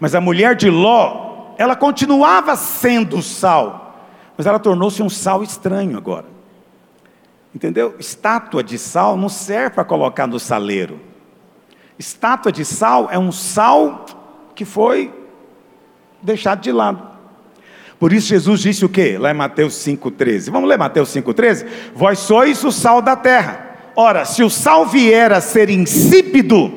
Mas 0.00 0.14
a 0.14 0.20
mulher 0.20 0.56
de 0.56 0.68
Ló, 0.68 1.54
ela 1.56 1.76
continuava 1.76 2.56
sendo 2.56 3.22
sal, 3.22 3.96
mas 4.36 4.46
ela 4.46 4.58
tornou-se 4.58 5.02
um 5.02 5.08
sal 5.08 5.42
estranho 5.42 5.96
agora. 5.96 6.26
Entendeu? 7.54 7.94
Estátua 7.98 8.62
de 8.62 8.76
sal 8.76 9.16
não 9.16 9.28
serve 9.28 9.70
para 9.70 9.84
colocar 9.84 10.26
no 10.26 10.38
saleiro. 10.38 11.00
Estátua 11.98 12.52
de 12.52 12.64
sal 12.64 13.08
é 13.10 13.18
um 13.18 13.32
sal 13.32 14.04
que 14.54 14.64
foi 14.64 15.14
deixado 16.20 16.60
de 16.60 16.72
lado. 16.72 17.15
Por 17.98 18.12
isso 18.12 18.28
Jesus 18.28 18.60
disse 18.60 18.84
o 18.84 18.88
quê? 18.88 19.16
Lá 19.18 19.30
em 19.30 19.34
Mateus 19.34 19.74
5,13. 19.74 20.50
Vamos 20.50 20.68
ler 20.68 20.78
Mateus 20.78 21.08
5,13? 21.10 21.66
Vós 21.94 22.18
sois 22.18 22.62
o 22.64 22.70
sal 22.70 23.00
da 23.00 23.16
terra. 23.16 23.76
Ora, 23.96 24.24
se 24.24 24.42
o 24.42 24.50
sal 24.50 24.86
vier 24.86 25.32
a 25.32 25.40
ser 25.40 25.70
insípido, 25.70 26.70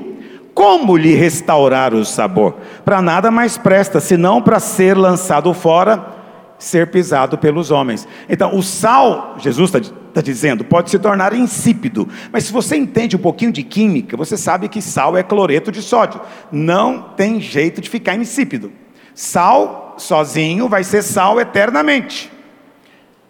como 0.53 0.95
lhe 0.95 1.13
restaurar 1.13 1.93
o 1.93 2.05
sabor? 2.05 2.57
Para 2.85 3.01
nada 3.01 3.29
mais 3.29 3.57
presta, 3.57 3.99
senão 3.99 4.41
para 4.41 4.59
ser 4.59 4.97
lançado 4.97 5.53
fora 5.53 6.19
ser 6.59 6.87
pisado 6.87 7.37
pelos 7.37 7.71
homens. 7.71 8.05
Então, 8.27 8.55
o 8.55 8.61
sal, 8.61 9.37
Jesus 9.39 9.73
está 9.73 9.95
tá 10.13 10.21
dizendo, 10.21 10.65
pode 10.65 10.91
se 10.91 10.99
tornar 10.99 11.33
insípido. 11.33 12.07
Mas 12.31 12.43
se 12.43 12.51
você 12.51 12.75
entende 12.75 13.15
um 13.15 13.19
pouquinho 13.19 13.51
de 13.51 13.63
química, 13.63 14.17
você 14.17 14.35
sabe 14.35 14.67
que 14.67 14.81
sal 14.81 15.17
é 15.17 15.23
cloreto 15.23 15.71
de 15.71 15.81
sódio. 15.81 16.19
Não 16.51 17.01
tem 17.15 17.39
jeito 17.39 17.79
de 17.79 17.89
ficar 17.89 18.15
insípido. 18.15 18.71
Sal 19.19 19.95
sozinho 19.97 20.69
vai 20.69 20.81
ser 20.81 21.01
sal 21.01 21.41
eternamente. 21.41 22.31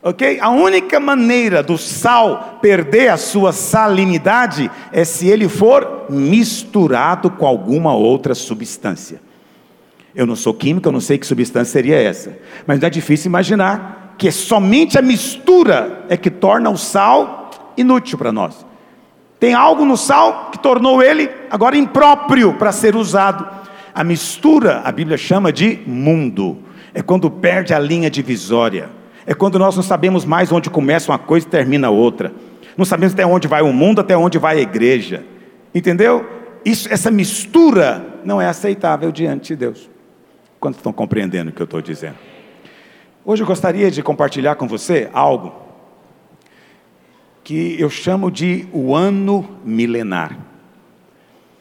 Ok? 0.03 0.37
A 0.39 0.51
única 0.51 0.99
maneira 0.99 1.63
do 1.63 1.79
sal 1.79 2.59
perder 2.61 3.07
a 3.09 3.17
sua 3.17 3.51
salinidade 3.51 4.69
é 4.91 5.03
se 5.03 5.27
ele 5.27 5.49
for 5.49 6.05
misturado 6.07 7.31
com 7.31 7.43
alguma 7.43 7.95
outra 7.95 8.35
substância. 8.35 9.19
Eu 10.13 10.27
não 10.27 10.35
sou 10.35 10.53
químico, 10.53 10.87
eu 10.87 10.91
não 10.91 11.01
sei 11.01 11.17
que 11.17 11.25
substância 11.25 11.73
seria 11.73 11.99
essa. 11.99 12.37
Mas 12.67 12.79
não 12.79 12.85
é 12.85 12.89
difícil 12.91 13.27
imaginar 13.27 14.13
que 14.15 14.31
somente 14.31 14.95
a 14.95 15.01
mistura 15.01 16.05
é 16.07 16.15
que 16.15 16.29
torna 16.29 16.69
o 16.69 16.77
sal 16.77 17.49
inútil 17.75 18.15
para 18.15 18.31
nós. 18.31 18.63
Tem 19.39 19.55
algo 19.55 19.83
no 19.83 19.97
sal 19.97 20.51
que 20.51 20.59
tornou 20.59 21.01
ele 21.01 21.31
agora 21.49 21.75
impróprio 21.75 22.53
para 22.53 22.71
ser 22.71 22.95
usado. 22.95 23.57
A 23.99 24.03
mistura, 24.05 24.79
a 24.85 24.93
Bíblia 24.93 25.17
chama 25.17 25.51
de 25.51 25.77
mundo. 25.85 26.59
É 26.93 27.01
quando 27.01 27.29
perde 27.29 27.73
a 27.73 27.79
linha 27.79 28.09
divisória. 28.09 28.89
É 29.25 29.33
quando 29.33 29.59
nós 29.59 29.75
não 29.75 29.83
sabemos 29.83 30.23
mais 30.23 30.53
onde 30.53 30.69
começa 30.69 31.11
uma 31.11 31.19
coisa 31.19 31.45
e 31.45 31.49
termina 31.49 31.89
outra. 31.89 32.31
Não 32.77 32.85
sabemos 32.85 33.11
até 33.13 33.25
onde 33.25 33.45
vai 33.45 33.61
o 33.61 33.73
mundo, 33.73 33.99
até 33.99 34.15
onde 34.15 34.37
vai 34.37 34.57
a 34.57 34.61
igreja. 34.61 35.25
Entendeu? 35.75 36.25
Isso, 36.63 36.87
essa 36.89 37.11
mistura 37.11 38.21
não 38.23 38.41
é 38.41 38.47
aceitável 38.47 39.11
diante 39.11 39.49
de 39.49 39.57
Deus. 39.57 39.89
Quantos 40.61 40.79
estão 40.79 40.93
compreendendo 40.93 41.49
o 41.49 41.53
que 41.53 41.61
eu 41.61 41.65
estou 41.65 41.81
dizendo? 41.81 42.15
Hoje 43.25 43.43
eu 43.43 43.47
gostaria 43.47 43.91
de 43.91 44.01
compartilhar 44.01 44.55
com 44.55 44.65
você 44.65 45.09
algo 45.11 45.53
que 47.43 47.75
eu 47.77 47.89
chamo 47.89 48.31
de 48.31 48.65
o 48.71 48.95
ano 48.95 49.57
milenar. 49.65 50.39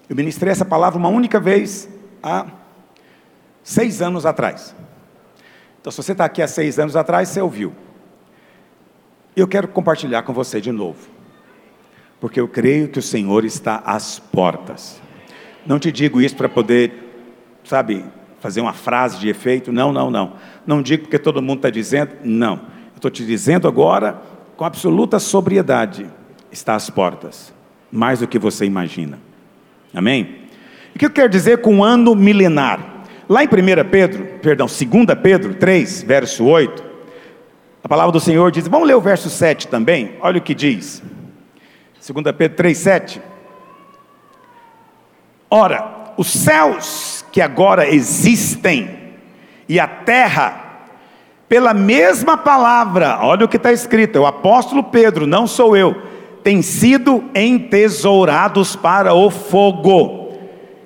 Eu 0.08 0.14
ministrei 0.14 0.52
essa 0.52 0.64
palavra 0.64 0.96
uma 1.00 1.08
única 1.08 1.40
vez 1.40 1.97
há 2.22 2.46
seis 3.62 4.00
anos 4.00 4.24
atrás. 4.24 4.74
Então, 5.80 5.90
se 5.90 5.96
você 6.02 6.12
está 6.12 6.24
aqui 6.24 6.42
há 6.42 6.48
seis 6.48 6.78
anos 6.78 6.96
atrás, 6.96 7.28
você 7.28 7.40
ouviu. 7.40 7.74
Eu 9.36 9.46
quero 9.46 9.68
compartilhar 9.68 10.22
com 10.22 10.32
você 10.32 10.60
de 10.60 10.72
novo, 10.72 11.08
porque 12.20 12.40
eu 12.40 12.48
creio 12.48 12.88
que 12.88 12.98
o 12.98 13.02
Senhor 13.02 13.44
está 13.44 13.82
às 13.84 14.18
portas. 14.18 15.00
Não 15.64 15.78
te 15.78 15.92
digo 15.92 16.20
isso 16.20 16.34
para 16.34 16.48
poder, 16.48 16.92
sabe, 17.62 18.04
fazer 18.40 18.60
uma 18.60 18.72
frase 18.72 19.18
de 19.18 19.28
efeito. 19.28 19.70
Não, 19.70 19.92
não, 19.92 20.10
não. 20.10 20.34
Não 20.66 20.82
digo 20.82 21.04
porque 21.04 21.18
todo 21.18 21.42
mundo 21.42 21.58
está 21.58 21.70
dizendo. 21.70 22.16
Não. 22.24 22.54
Eu 22.54 22.96
estou 22.96 23.10
te 23.10 23.24
dizendo 23.24 23.68
agora 23.68 24.20
com 24.56 24.64
absoluta 24.64 25.18
sobriedade. 25.18 26.10
Está 26.50 26.74
às 26.74 26.88
portas. 26.88 27.52
Mais 27.92 28.20
do 28.20 28.26
que 28.26 28.38
você 28.38 28.64
imagina. 28.64 29.18
Amém? 29.94 30.47
O 30.94 30.98
que 30.98 31.06
eu 31.06 31.10
quero 31.10 31.28
dizer 31.28 31.58
com 31.58 31.84
ano 31.84 32.14
milenar? 32.14 33.04
Lá 33.28 33.44
em 33.44 33.46
1 33.46 33.88
Pedro, 33.90 34.24
perdão, 34.40 34.66
2 34.66 34.78
Pedro 35.22 35.54
3, 35.54 36.02
verso 36.02 36.44
8, 36.46 36.82
a 37.82 37.88
palavra 37.88 38.12
do 38.12 38.20
Senhor 38.20 38.50
diz, 38.50 38.66
vamos 38.66 38.88
ler 38.88 38.94
o 38.94 39.00
verso 39.00 39.30
7 39.30 39.68
também, 39.68 40.16
olha 40.20 40.38
o 40.38 40.42
que 40.42 40.54
diz. 40.54 41.02
2 42.06 42.36
Pedro 42.36 42.56
3, 42.56 42.76
7. 42.76 43.22
Ora, 45.50 46.12
os 46.16 46.28
céus 46.28 47.24
que 47.30 47.40
agora 47.40 47.88
existem, 47.88 48.90
e 49.68 49.78
a 49.78 49.86
terra, 49.86 50.86
pela 51.48 51.72
mesma 51.72 52.36
palavra, 52.36 53.18
olha 53.22 53.44
o 53.44 53.48
que 53.48 53.56
está 53.56 53.72
escrito, 53.72 54.16
é 54.16 54.20
o 54.20 54.26
apóstolo 54.26 54.84
Pedro, 54.84 55.26
não 55.26 55.46
sou 55.46 55.76
eu, 55.76 56.02
têm 56.42 56.60
sido 56.62 57.24
entesourados 57.34 58.74
para 58.74 59.14
o 59.14 59.30
fogo. 59.30 60.27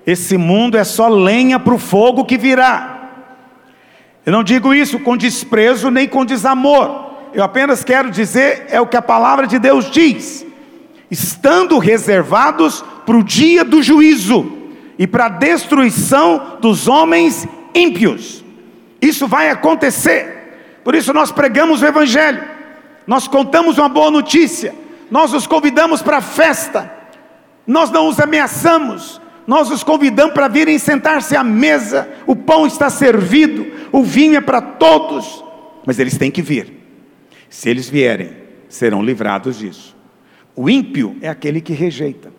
Esse 0.06 0.36
mundo 0.36 0.76
é 0.76 0.84
só 0.84 1.08
lenha 1.08 1.58
para 1.58 1.74
o 1.74 1.78
fogo 1.78 2.24
que 2.24 2.36
virá. 2.36 3.10
Eu 4.24 4.32
não 4.32 4.42
digo 4.42 4.74
isso 4.74 4.98
com 5.00 5.16
desprezo 5.16 5.90
nem 5.90 6.08
com 6.08 6.24
desamor. 6.24 7.12
Eu 7.32 7.42
apenas 7.42 7.82
quero 7.82 8.10
dizer 8.10 8.66
é 8.68 8.80
o 8.80 8.86
que 8.86 8.96
a 8.96 9.02
palavra 9.02 9.46
de 9.46 9.58
Deus 9.58 9.90
diz. 9.90 10.44
Estando 11.10 11.78
reservados 11.78 12.84
para 13.04 13.16
o 13.16 13.24
dia 13.24 13.64
do 13.64 13.82
juízo 13.82 14.58
e 14.98 15.06
para 15.06 15.26
a 15.26 15.28
destruição 15.28 16.58
dos 16.60 16.88
homens 16.88 17.46
ímpios. 17.74 18.44
Isso 19.00 19.26
vai 19.26 19.50
acontecer. 19.50 20.80
Por 20.84 20.94
isso 20.94 21.12
nós 21.12 21.30
pregamos 21.30 21.82
o 21.82 21.86
evangelho. 21.86 22.42
Nós 23.06 23.26
contamos 23.26 23.78
uma 23.78 23.88
boa 23.88 24.10
notícia. 24.10 24.74
Nós 25.10 25.32
os 25.34 25.46
convidamos 25.46 26.02
para 26.02 26.18
a 26.18 26.22
festa. 26.22 26.92
Nós 27.66 27.90
não 27.90 28.08
os 28.08 28.20
ameaçamos. 28.20 29.21
Nós 29.46 29.70
os 29.70 29.82
convidamos 29.82 30.34
para 30.34 30.48
virem 30.48 30.78
sentar-se 30.78 31.36
à 31.36 31.42
mesa. 31.42 32.08
O 32.26 32.36
pão 32.36 32.66
está 32.66 32.88
servido, 32.88 33.66
o 33.90 34.02
vinho 34.02 34.36
é 34.36 34.40
para 34.40 34.60
todos. 34.60 35.44
Mas 35.84 35.98
eles 35.98 36.16
têm 36.16 36.30
que 36.30 36.42
vir. 36.42 36.72
Se 37.48 37.68
eles 37.68 37.88
vierem, 37.88 38.30
serão 38.68 39.02
livrados 39.02 39.58
disso. 39.58 39.96
O 40.54 40.70
ímpio 40.70 41.16
é 41.20 41.28
aquele 41.28 41.60
que 41.60 41.72
rejeita. 41.72 42.32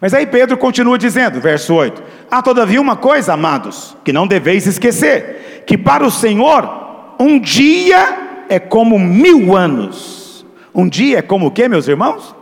Mas 0.00 0.14
aí 0.14 0.26
Pedro 0.26 0.56
continua 0.56 0.96
dizendo, 0.96 1.40
verso 1.40 1.74
8: 1.74 2.02
Há 2.30 2.40
todavia 2.40 2.80
uma 2.80 2.96
coisa, 2.96 3.34
amados, 3.34 3.96
que 4.04 4.12
não 4.12 4.26
deveis 4.26 4.66
esquecer: 4.66 5.64
que 5.66 5.76
para 5.76 6.04
o 6.04 6.10
Senhor 6.10 7.14
um 7.18 7.38
dia 7.38 8.44
é 8.48 8.58
como 8.58 8.98
mil 8.98 9.54
anos. 9.54 10.46
Um 10.74 10.88
dia 10.88 11.18
é 11.18 11.22
como 11.22 11.46
o 11.46 11.50
que, 11.50 11.68
meus 11.68 11.86
irmãos? 11.86 12.34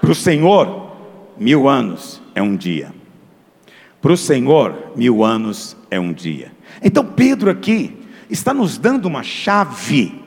Para 0.00 0.10
o 0.10 0.14
Senhor, 0.14 0.92
mil 1.38 1.68
anos 1.68 2.20
é 2.34 2.42
um 2.42 2.54
dia. 2.54 2.95
Para 4.06 4.12
o 4.12 4.16
Senhor, 4.16 4.92
mil 4.94 5.24
anos 5.24 5.76
é 5.90 5.98
um 5.98 6.12
dia. 6.12 6.52
Então 6.80 7.04
Pedro 7.04 7.50
aqui 7.50 8.06
está 8.30 8.54
nos 8.54 8.78
dando 8.78 9.06
uma 9.06 9.24
chave 9.24 10.22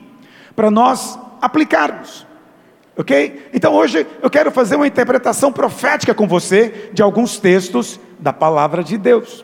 para 0.54 0.70
nós 0.70 1.18
aplicarmos. 1.40 2.26
Ok? 2.94 3.48
Então 3.54 3.72
hoje 3.72 4.06
eu 4.22 4.28
quero 4.28 4.50
fazer 4.50 4.76
uma 4.76 4.86
interpretação 4.86 5.50
profética 5.50 6.12
com 6.12 6.28
você 6.28 6.90
de 6.92 7.00
alguns 7.00 7.38
textos 7.38 7.98
da 8.18 8.34
palavra 8.34 8.84
de 8.84 8.98
Deus. 8.98 9.42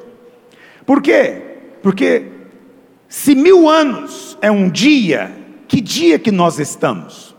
Por 0.84 1.00
quê? 1.00 1.42
Porque 1.82 2.26
se 3.08 3.34
mil 3.34 3.66
anos 3.70 4.36
é 4.42 4.50
um 4.50 4.68
dia, 4.68 5.34
que 5.66 5.80
dia 5.80 6.18
que 6.18 6.30
nós 6.30 6.58
estamos? 6.58 7.34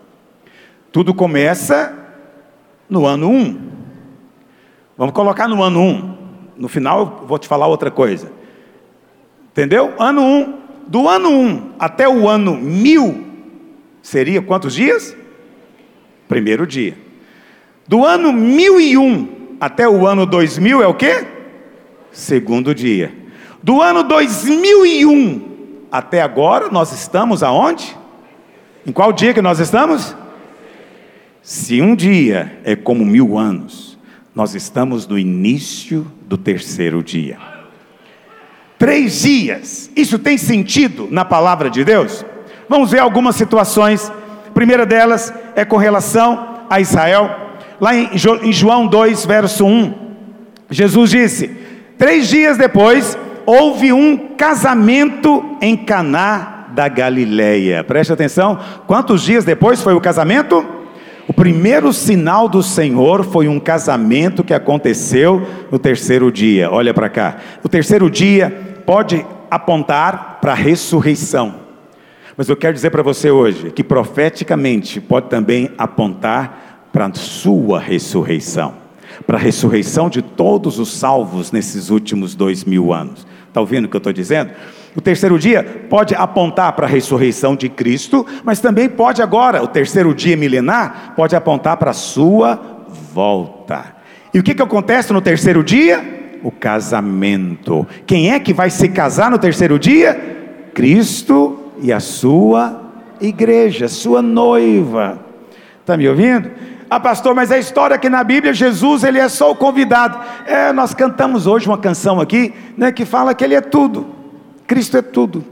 Tudo 0.92 1.14
começa 1.14 1.96
no 2.90 3.06
ano 3.06 3.30
1. 3.30 3.36
Um. 3.36 3.72
Vamos 4.98 5.14
colocar 5.14 5.48
no 5.48 5.62
ano 5.62 5.80
1. 5.80 6.16
No 6.58 6.67
final 6.67 7.20
eu 7.22 7.28
vou 7.28 7.38
te 7.38 7.48
falar 7.48 7.67
outra 7.67 7.91
coisa. 7.91 8.32
Entendeu? 9.52 9.93
Ano 10.00 10.22
1. 10.22 10.26
Um. 10.26 10.58
Do 10.88 11.10
ano 11.10 11.30
1 11.30 11.34
um 11.34 11.72
até 11.78 12.08
o 12.08 12.30
ano 12.30 12.56
1000 12.56 13.26
seria 14.02 14.41
quantos 14.41 14.74
dias? 14.74 15.15
Primeiro 16.28 16.65
dia. 16.65 16.98
Do 17.88 18.06
ano 18.06 18.32
1001 18.32 19.58
até 19.60 19.88
o 19.88 20.08
ano 20.08 20.26
2000 20.26 20.82
é 20.82 20.88
o 20.88 20.93
quê? 20.93 21.26
Segundo 22.12 22.74
dia. 22.74 23.13
Do 23.62 23.82
ano 23.82 24.04
2001 24.04 25.41
até 25.91 26.22
agora, 26.22 26.70
nós 26.70 26.91
estamos 26.91 27.43
aonde? 27.43 27.96
Em 28.86 28.91
qual 28.91 29.12
dia 29.12 29.34
que 29.34 29.41
nós 29.41 29.60
estamos? 29.60 30.15
Se 31.41 31.82
um 31.82 31.96
dia 31.96 32.60
é 32.63 32.76
como 32.76 33.06
mil 33.06 33.38
anos, 33.38 33.87
nós 34.38 34.54
estamos 34.54 35.08
no 35.08 35.17
início 35.17 36.06
do 36.28 36.38
terceiro 36.38 37.02
dia. 37.02 37.39
Três 38.78 39.23
dias, 39.23 39.89
isso 39.95 40.19
tem 40.19 40.38
sentido 40.38 41.08
na 41.10 41.26
palavra 41.26 41.71
de 41.71 41.84
Deus? 41.84 42.23
Vamos 42.69 42.91
ver 42.91 43.00
algumas 43.00 43.36
situações. 43.36 44.12
A 44.47 44.52
primeira 44.52 44.86
delas 44.86 45.34
é 45.56 45.65
com 45.65 45.78
relação 45.78 46.65
a 46.69 46.80
Israel. 46.80 47.36
Lá 47.82 47.95
em 47.95 48.54
João 48.54 48.86
2, 48.86 49.26
verso 49.26 49.65
1, 49.65 49.95
Jesus 50.69 51.10
disse: 51.10 51.58
Três 51.97 52.28
dias 52.28 52.60
depois, 52.60 53.17
houve 53.43 53.91
um 53.91 54.36
casamento 54.36 55.58
em 55.60 55.76
Caná 55.76 56.67
da 56.76 56.88
Galileia. 56.88 57.84
Preste 57.84 58.13
atenção, 58.13 58.60
quantos 58.86 59.23
dias 59.23 59.43
depois 59.43 59.82
foi 59.82 59.95
o 59.95 60.02
casamento? 60.02 60.77
Primeiro 61.38 61.93
sinal 61.93 62.50
do 62.50 62.63
Senhor 62.63 63.23
foi 63.23 63.47
um 63.47 63.60
casamento 63.60 64.43
que 64.43 64.56
aconteceu 64.56 65.47
no 65.71 65.78
terceiro 65.78 66.32
dia. 66.32 66.71
Olha 66.71 66.95
para 66.95 67.10
cá. 67.10 67.38
O 67.63 67.69
terceiro 67.69 68.10
dia 68.10 68.50
pode 68.88 69.23
apontar 69.52 70.39
para 70.41 70.54
a 70.54 70.56
ressurreição. 70.56 71.54
Mas 72.36 72.50
eu 72.50 72.58
quero 72.58 72.73
dizer 72.73 72.89
para 72.89 73.04
você 73.04 73.30
hoje 73.30 73.69
que 73.69 73.84
profeticamente 73.84 75.00
pode 75.00 75.30
também 75.30 75.69
apontar 75.78 76.89
para 76.91 77.06
a 77.06 77.13
sua 77.13 77.80
ressurreição, 77.80 78.73
para 79.28 79.38
a 79.38 79.39
ressurreição 79.39 80.10
de 80.10 80.23
todos 80.23 80.80
os 80.80 80.91
salvos 80.91 81.52
nesses 81.52 81.91
últimos 81.91 82.34
dois 82.34 82.63
mil 82.63 82.91
anos. 82.91 83.28
Está 83.47 83.62
ouvindo 83.62 83.86
o 83.86 83.88
que 83.88 83.95
eu 83.95 84.00
estou 84.00 84.12
dizendo? 84.12 84.50
O 84.98 85.02
terceiro 85.02 85.38
dia 85.38 85.86
pode 85.92 86.16
apontar 86.16 86.74
para 86.74 86.88
a 86.88 86.90
ressurreição 86.90 87.56
de 87.56 87.70
Cristo, 87.70 88.26
mas 88.44 88.60
também 88.60 88.90
pode 88.90 89.22
agora, 89.22 89.62
o 89.62 89.68
terceiro 89.68 90.12
dia 90.12 90.36
milenar, 90.36 91.14
pode 91.16 91.36
apontar 91.36 91.78
para 91.78 91.92
a 91.92 91.94
sua 91.94 92.60
volta. 93.14 93.96
E 94.34 94.40
o 94.40 94.44
que, 94.44 94.56
que 94.56 94.62
acontece 94.62 95.14
no 95.14 95.22
terceiro 95.22 95.64
dia? 95.64 96.40
O 96.42 96.50
casamento. 96.50 97.86
Quem 98.08 98.32
é 98.32 98.40
que 98.40 98.56
vai 98.56 98.72
se 98.72 98.90
casar 98.90 99.30
no 99.30 99.38
terceiro 99.38 99.78
dia? 99.78 100.70
Cristo 100.74 101.60
e 101.80 101.94
a 101.94 102.00
sua 102.00 102.82
igreja, 103.22 103.88
sua 103.88 104.24
noiva. 104.24 105.20
Está 105.80 105.96
me 105.96 106.10
ouvindo? 106.10 106.50
Ah, 106.90 107.00
pastor, 107.00 107.36
mas 107.36 107.52
a 107.52 107.60
história 107.60 108.00
que 108.00 108.10
na 108.10 108.24
Bíblia 108.24 108.52
Jesus 108.52 109.04
ele 109.04 109.20
é 109.20 109.30
só 109.30 109.52
o 109.52 109.56
convidado. 109.56 110.18
É, 110.48 110.74
nós 110.74 110.96
cantamos 110.96 111.46
hoje 111.46 111.68
uma 111.68 111.78
canção 111.78 112.20
aqui, 112.20 112.52
né, 112.76 112.92
que 112.92 113.06
fala 113.06 113.36
que 113.36 113.44
ele 113.44 113.54
é 113.54 113.62
tudo. 113.62 114.16
Cristo 114.67 114.97
é 114.97 115.01
tudo. 115.01 115.43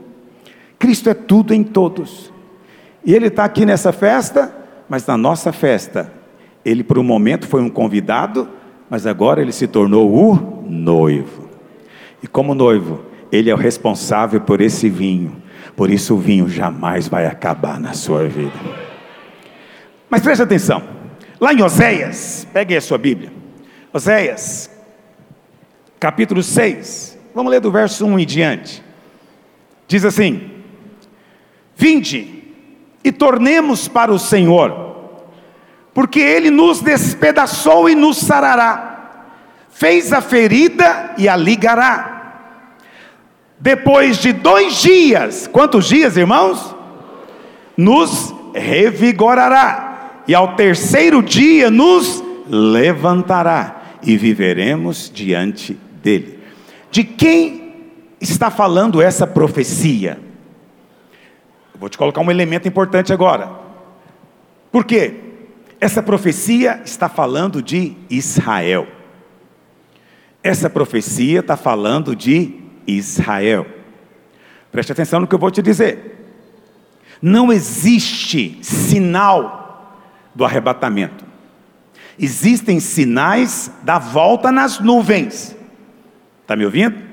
Cristo 0.77 1.09
é 1.09 1.13
tudo 1.13 1.53
em 1.53 1.63
todos. 1.63 2.31
E 3.03 3.15
ele 3.15 3.27
está 3.27 3.45
aqui 3.45 3.65
nessa 3.65 3.91
festa, 3.93 4.53
mas 4.89 5.05
na 5.07 5.17
nossa 5.17 5.53
festa, 5.53 6.11
ele 6.63 6.83
por 6.83 6.99
um 6.99 7.03
momento 7.03 7.47
foi 7.47 7.61
um 7.61 7.69
convidado, 7.69 8.49
mas 8.89 9.07
agora 9.07 9.41
ele 9.41 9.51
se 9.51 9.67
tornou 9.67 10.13
o 10.13 10.65
noivo. 10.69 11.49
E 12.21 12.27
como 12.27 12.53
noivo, 12.53 13.05
ele 13.31 13.49
é 13.49 13.53
o 13.53 13.57
responsável 13.57 14.41
por 14.41 14.59
esse 14.61 14.89
vinho. 14.89 15.41
Por 15.75 15.89
isso 15.89 16.15
o 16.15 16.19
vinho 16.19 16.47
jamais 16.47 17.07
vai 17.07 17.25
acabar 17.25 17.79
na 17.79 17.93
sua 17.93 18.27
vida. 18.27 18.53
Mas 20.09 20.21
preste 20.21 20.41
atenção. 20.41 20.83
Lá 21.39 21.53
em 21.53 21.61
Oséias, 21.61 22.47
pegue 22.53 22.75
a 22.75 22.81
sua 22.81 22.97
Bíblia. 22.97 23.31
Oséias, 23.91 24.69
capítulo 25.99 26.41
6. 26.41 27.17
Vamos 27.33 27.51
ler 27.51 27.59
do 27.59 27.71
verso 27.71 28.05
1 28.05 28.19
em 28.19 28.25
diante. 28.25 28.84
Diz 29.87 30.05
assim: 30.05 30.51
Vinde 31.75 32.43
e 33.03 33.11
tornemos 33.11 33.87
para 33.87 34.11
o 34.11 34.19
Senhor, 34.19 35.23
porque 35.93 36.19
Ele 36.19 36.49
nos 36.49 36.81
despedaçou 36.81 37.89
e 37.89 37.95
nos 37.95 38.17
sarará, 38.17 39.25
fez 39.69 40.11
a 40.11 40.21
ferida 40.21 41.13
e 41.17 41.27
a 41.27 41.35
ligará 41.35 42.15
depois 43.59 44.17
de 44.17 44.33
dois 44.33 44.81
dias, 44.81 45.47
quantos 45.47 45.87
dias, 45.87 46.17
irmãos? 46.17 46.75
Nos 47.77 48.33
revigorará, 48.53 50.21
e 50.27 50.35
ao 50.35 50.55
terceiro 50.55 51.21
dia 51.23 51.71
nos 51.71 52.23
levantará, 52.47 53.97
e 54.03 54.17
viveremos 54.17 55.11
diante 55.13 55.77
dele. 56.03 56.39
De 56.91 57.03
quem 57.03 57.64
está 58.31 58.49
falando 58.49 59.01
essa 59.01 59.25
profecia? 59.25 60.19
vou 61.77 61.89
te 61.89 61.97
colocar 61.97 62.21
um 62.21 62.31
elemento 62.31 62.67
importante 62.67 63.11
agora. 63.11 63.51
Por 64.71 64.85
quê? 64.85 65.13
Essa 65.79 66.01
profecia 66.01 66.81
está 66.85 67.09
falando 67.09 67.61
de 67.61 67.95
Israel. 68.09 68.87
Essa 70.41 70.69
profecia 70.69 71.41
está 71.41 71.57
falando 71.57 72.15
de 72.15 72.55
Israel. 72.87 73.67
Preste 74.71 74.91
atenção 74.91 75.19
no 75.19 75.27
que 75.27 75.35
eu 75.35 75.39
vou 75.39 75.51
te 75.51 75.61
dizer. 75.61 76.15
Não 77.21 77.51
existe 77.51 78.57
sinal 78.61 80.01
do 80.33 80.45
arrebatamento. 80.45 81.25
Existem 82.17 82.79
sinais 82.79 83.71
da 83.83 83.99
volta 83.99 84.51
nas 84.51 84.79
nuvens. 84.79 85.55
Está 86.41 86.55
me 86.55 86.65
ouvindo? 86.65 87.04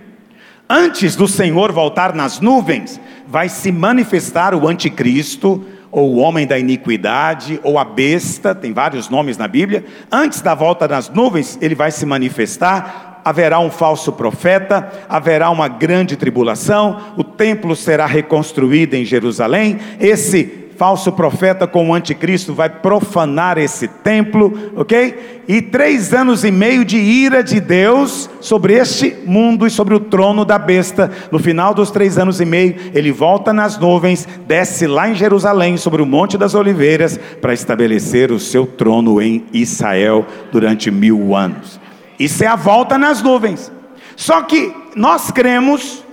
Antes 0.75 1.15
do 1.15 1.29
Senhor 1.29 1.71
voltar 1.71 2.15
nas 2.15 2.41
nuvens, 2.41 2.99
vai 3.29 3.51
se 3.51 3.71
manifestar 3.71 4.55
o 4.55 4.67
anticristo, 4.67 5.63
ou 5.91 6.15
o 6.15 6.17
homem 6.17 6.47
da 6.47 6.59
iniquidade, 6.59 7.61
ou 7.63 7.79
a 7.79 7.85
besta, 7.85 8.55
tem 8.55 8.73
vários 8.73 9.11
nomes 9.11 9.37
na 9.37 9.47
Bíblia. 9.47 9.85
Antes 10.11 10.41
da 10.41 10.55
volta 10.55 10.89
das 10.89 11.11
nuvens, 11.11 11.59
ele 11.61 11.75
vai 11.75 11.91
se 11.91 12.07
manifestar. 12.07 13.21
Haverá 13.23 13.61
um 13.61 13.71
falso 13.71 14.13
profeta, 14.13 14.91
haverá 15.11 15.51
uma 15.51 15.69
grande 15.69 16.17
tribulação, 16.17 17.13
o 17.19 17.23
templo 17.23 17.77
será 17.77 18.07
reconstruído 18.07 18.95
em 18.95 19.05
Jerusalém. 19.05 19.79
Esse 20.01 20.62
falso 20.77 21.13
profeta 21.13 21.67
com 21.67 21.89
o 21.89 21.95
anticristo 21.95 22.55
vai 22.55 22.69
profanar 22.69 23.59
esse 23.59 23.87
templo, 23.87 24.73
ok? 24.77 25.43
E 25.49 25.61
três 25.61 26.13
anos 26.13 26.45
e 26.45 26.51
meio 26.51 26.85
de 26.85 26.97
ira 26.97 27.43
de 27.43 27.61
Deus 27.61 28.29
sobre 28.41 28.75
este 28.75 29.17
mundo 29.25 29.67
e 29.67 29.71
sobre 29.71 29.95
o 29.95 30.01
trono 30.01 30.45
da 30.45 30.59
besta. 30.59 31.11
No 31.31 31.39
final 31.39 31.75
dos 31.75 31.91
três 31.91 32.19
anos 32.19 32.41
e 32.41 32.45
meio, 32.45 32.77
ele 32.95 33.13
volta 33.13 33.53
nas 33.53 33.79
nuvens, 33.79 34.27
desce 34.47 34.87
lá 34.87 35.09
em 35.09 35.15
Jerusalém, 35.15 35.77
sobre 35.77 36.03
o 36.03 36.07
Monte 36.07 36.39
das 36.39 36.55
Oliveiras, 36.55 37.19
para 37.41 37.53
estabelecer 37.53 38.31
o 38.33 38.39
seu 38.39 38.67
trono 38.67 39.21
em 39.21 39.45
Israel 39.53 40.27
durante 40.51 40.91
mil 40.91 41.35
anos. 41.35 41.81
Isso 42.19 42.45
é 42.45 42.47
a 42.47 42.57
volta 42.57 42.97
nas 42.97 43.23
nuvens. 43.23 43.71
Só 44.17 44.43
que 44.43 44.73
nós 44.95 45.31
cremos 45.31 46.05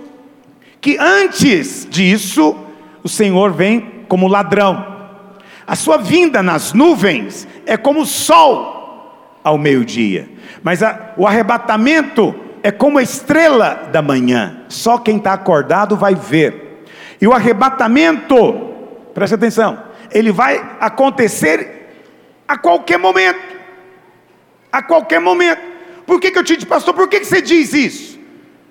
que 0.80 0.96
antes 0.98 1.86
disso, 1.90 2.56
o 3.02 3.08
Senhor 3.08 3.52
vem 3.52 3.99
como 4.10 4.26
ladrão. 4.26 4.84
A 5.64 5.76
sua 5.76 5.96
vinda 5.96 6.42
nas 6.42 6.72
nuvens 6.72 7.46
é 7.64 7.76
como 7.76 8.00
o 8.00 8.06
sol 8.06 9.38
ao 9.44 9.56
meio-dia. 9.56 10.28
Mas 10.64 10.82
a, 10.82 11.14
o 11.16 11.28
arrebatamento 11.28 12.34
é 12.60 12.72
como 12.72 12.98
a 12.98 13.02
estrela 13.02 13.88
da 13.92 14.02
manhã. 14.02 14.64
Só 14.68 14.98
quem 14.98 15.18
está 15.18 15.32
acordado 15.32 15.96
vai 15.96 16.16
ver. 16.16 16.84
E 17.20 17.26
o 17.28 17.32
arrebatamento, 17.32 18.72
preste 19.14 19.34
atenção, 19.34 19.80
ele 20.10 20.32
vai 20.32 20.60
acontecer 20.80 21.92
a 22.48 22.58
qualquer 22.58 22.98
momento. 22.98 23.40
A 24.72 24.82
qualquer 24.82 25.20
momento. 25.20 25.62
Por 26.04 26.20
que, 26.20 26.32
que 26.32 26.38
eu 26.38 26.44
te 26.44 26.56
disse, 26.56 26.66
pastor, 26.66 26.94
por 26.94 27.08
que, 27.08 27.20
que 27.20 27.26
você 27.26 27.40
diz 27.40 27.72
isso? 27.72 28.09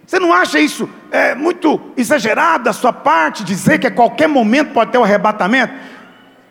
Você 0.09 0.19
não 0.19 0.33
acha 0.33 0.59
isso 0.59 0.89
é, 1.11 1.35
muito 1.35 1.79
exagerado 1.95 2.63
da 2.63 2.73
sua 2.73 2.91
parte 2.91 3.43
dizer 3.43 3.77
que 3.77 3.85
a 3.85 3.91
qualquer 3.91 4.27
momento 4.27 4.73
pode 4.73 4.91
ter 4.91 4.97
um 4.97 5.03
arrebatamento? 5.03 5.71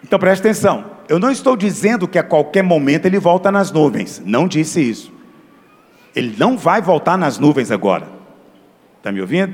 Então 0.01 0.17
preste 0.17 0.43
atenção. 0.43 0.93
Eu 1.09 1.19
não 1.19 1.29
estou 1.29 1.57
dizendo 1.57 2.07
que 2.07 2.21
a 2.21 2.23
qualquer 2.23 2.63
momento 2.63 3.07
ele 3.07 3.19
volta 3.19 3.51
nas 3.51 3.73
nuvens. 3.73 4.23
Não 4.25 4.47
disse 4.47 4.81
isso. 4.81 5.13
Ele 6.15 6.37
não 6.39 6.57
vai 6.57 6.81
voltar 6.81 7.19
nas 7.19 7.37
nuvens 7.37 7.73
agora. 7.73 8.07
Está 8.99 9.11
me 9.11 9.21
ouvindo? 9.21 9.53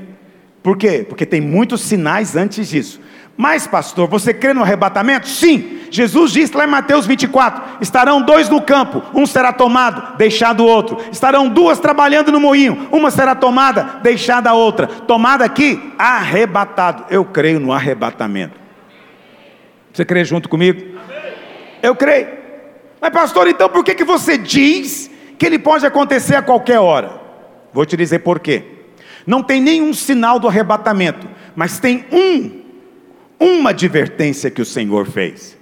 Por 0.61 0.77
quê? 0.77 1.03
Porque 1.09 1.25
tem 1.25 1.41
muitos 1.41 1.81
sinais 1.81 2.35
antes 2.35 2.69
disso. 2.69 3.01
Mas, 3.37 3.67
pastor, 3.67 4.07
você 4.07 4.33
crê 4.33 4.53
no 4.53 4.61
arrebatamento? 4.61 5.27
Sim. 5.27 5.81
Jesus 5.91 6.31
disse 6.31 6.55
lá 6.55 6.65
em 6.65 6.69
Mateus 6.69 7.05
24: 7.05 7.79
estarão 7.81 8.21
dois 8.21 8.49
no 8.49 8.61
campo, 8.61 9.01
um 9.13 9.25
será 9.25 9.51
tomado, 9.51 10.17
deixado 10.17 10.61
o 10.61 10.67
outro. 10.67 10.97
Estarão 11.11 11.49
duas 11.49 11.79
trabalhando 11.79 12.31
no 12.31 12.39
moinho, 12.39 12.87
uma 12.91 13.11
será 13.11 13.35
tomada, 13.35 13.99
deixada 14.01 14.49
a 14.49 14.53
outra. 14.53 14.87
Tomada 14.87 15.43
aqui, 15.43 15.93
arrebatado. 15.97 17.05
Eu 17.09 17.25
creio 17.25 17.59
no 17.59 17.73
arrebatamento. 17.73 18.59
Você 19.91 20.03
crê 20.05 20.23
junto 20.23 20.49
comigo? 20.49 20.99
Eu 21.81 21.95
creio. 21.95 22.27
Mas, 22.99 23.11
pastor, 23.11 23.47
então 23.47 23.69
por 23.69 23.83
que, 23.83 23.95
que 23.95 24.03
você 24.03 24.37
diz 24.37 25.11
que 25.37 25.45
ele 25.45 25.59
pode 25.59 25.85
acontecer 25.85 26.35
a 26.35 26.41
qualquer 26.41 26.79
hora? 26.79 27.21
Vou 27.71 27.85
te 27.85 27.95
dizer 27.95 28.19
por 28.19 28.39
quê. 28.39 28.63
Não 29.27 29.43
tem 29.43 29.61
nenhum 29.61 29.93
sinal 29.93 30.39
do 30.39 30.47
arrebatamento, 30.47 31.27
mas 31.55 31.79
tem 31.79 32.05
um 32.11 32.64
uma 33.39 33.71
advertência 33.71 34.49
que 34.49 34.61
o 34.61 34.65
Senhor 34.65 35.05
fez, 35.05 35.57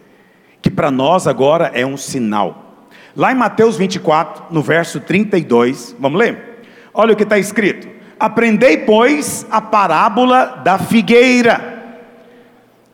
que 0.62 0.70
para 0.70 0.92
nós 0.92 1.28
agora 1.28 1.72
é 1.74 1.86
um 1.86 1.98
sinal. 1.98 2.88
Lá 3.16 3.32
em 3.32 3.36
Mateus 3.36 3.78
24, 3.78 4.46
no 4.52 4.62
verso 4.62 5.00
32, 5.00 5.96
vamos 6.00 6.20
ler? 6.20 6.64
Olha 6.94 7.14
o 7.14 7.16
que 7.16 7.24
está 7.24 7.38
escrito: 7.38 7.88
Aprendei, 8.20 8.78
pois, 8.78 9.46
a 9.50 9.62
parábola 9.62 10.62
da 10.64 10.78
figueira. 10.78 11.72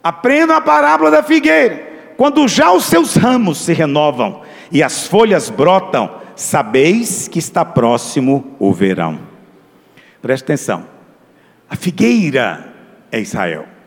Aprenda 0.03 0.57
a 0.57 0.61
parábola 0.61 1.11
da 1.11 1.23
figueira. 1.23 1.87
Quando 2.17 2.47
já 2.47 2.71
os 2.71 2.85
seus 2.85 3.15
ramos 3.15 3.59
se 3.59 3.73
renovam 3.73 4.41
e 4.71 4.83
as 4.83 5.07
folhas 5.07 5.49
brotam, 5.49 6.09
sabeis 6.35 7.27
que 7.27 7.39
está 7.39 7.63
próximo 7.63 8.55
o 8.59 8.73
verão. 8.73 9.19
Preste 10.21 10.43
atenção. 10.43 10.85
A 11.69 11.75
figueira 11.75 12.73
é 13.11 13.19
Israel 13.19 13.78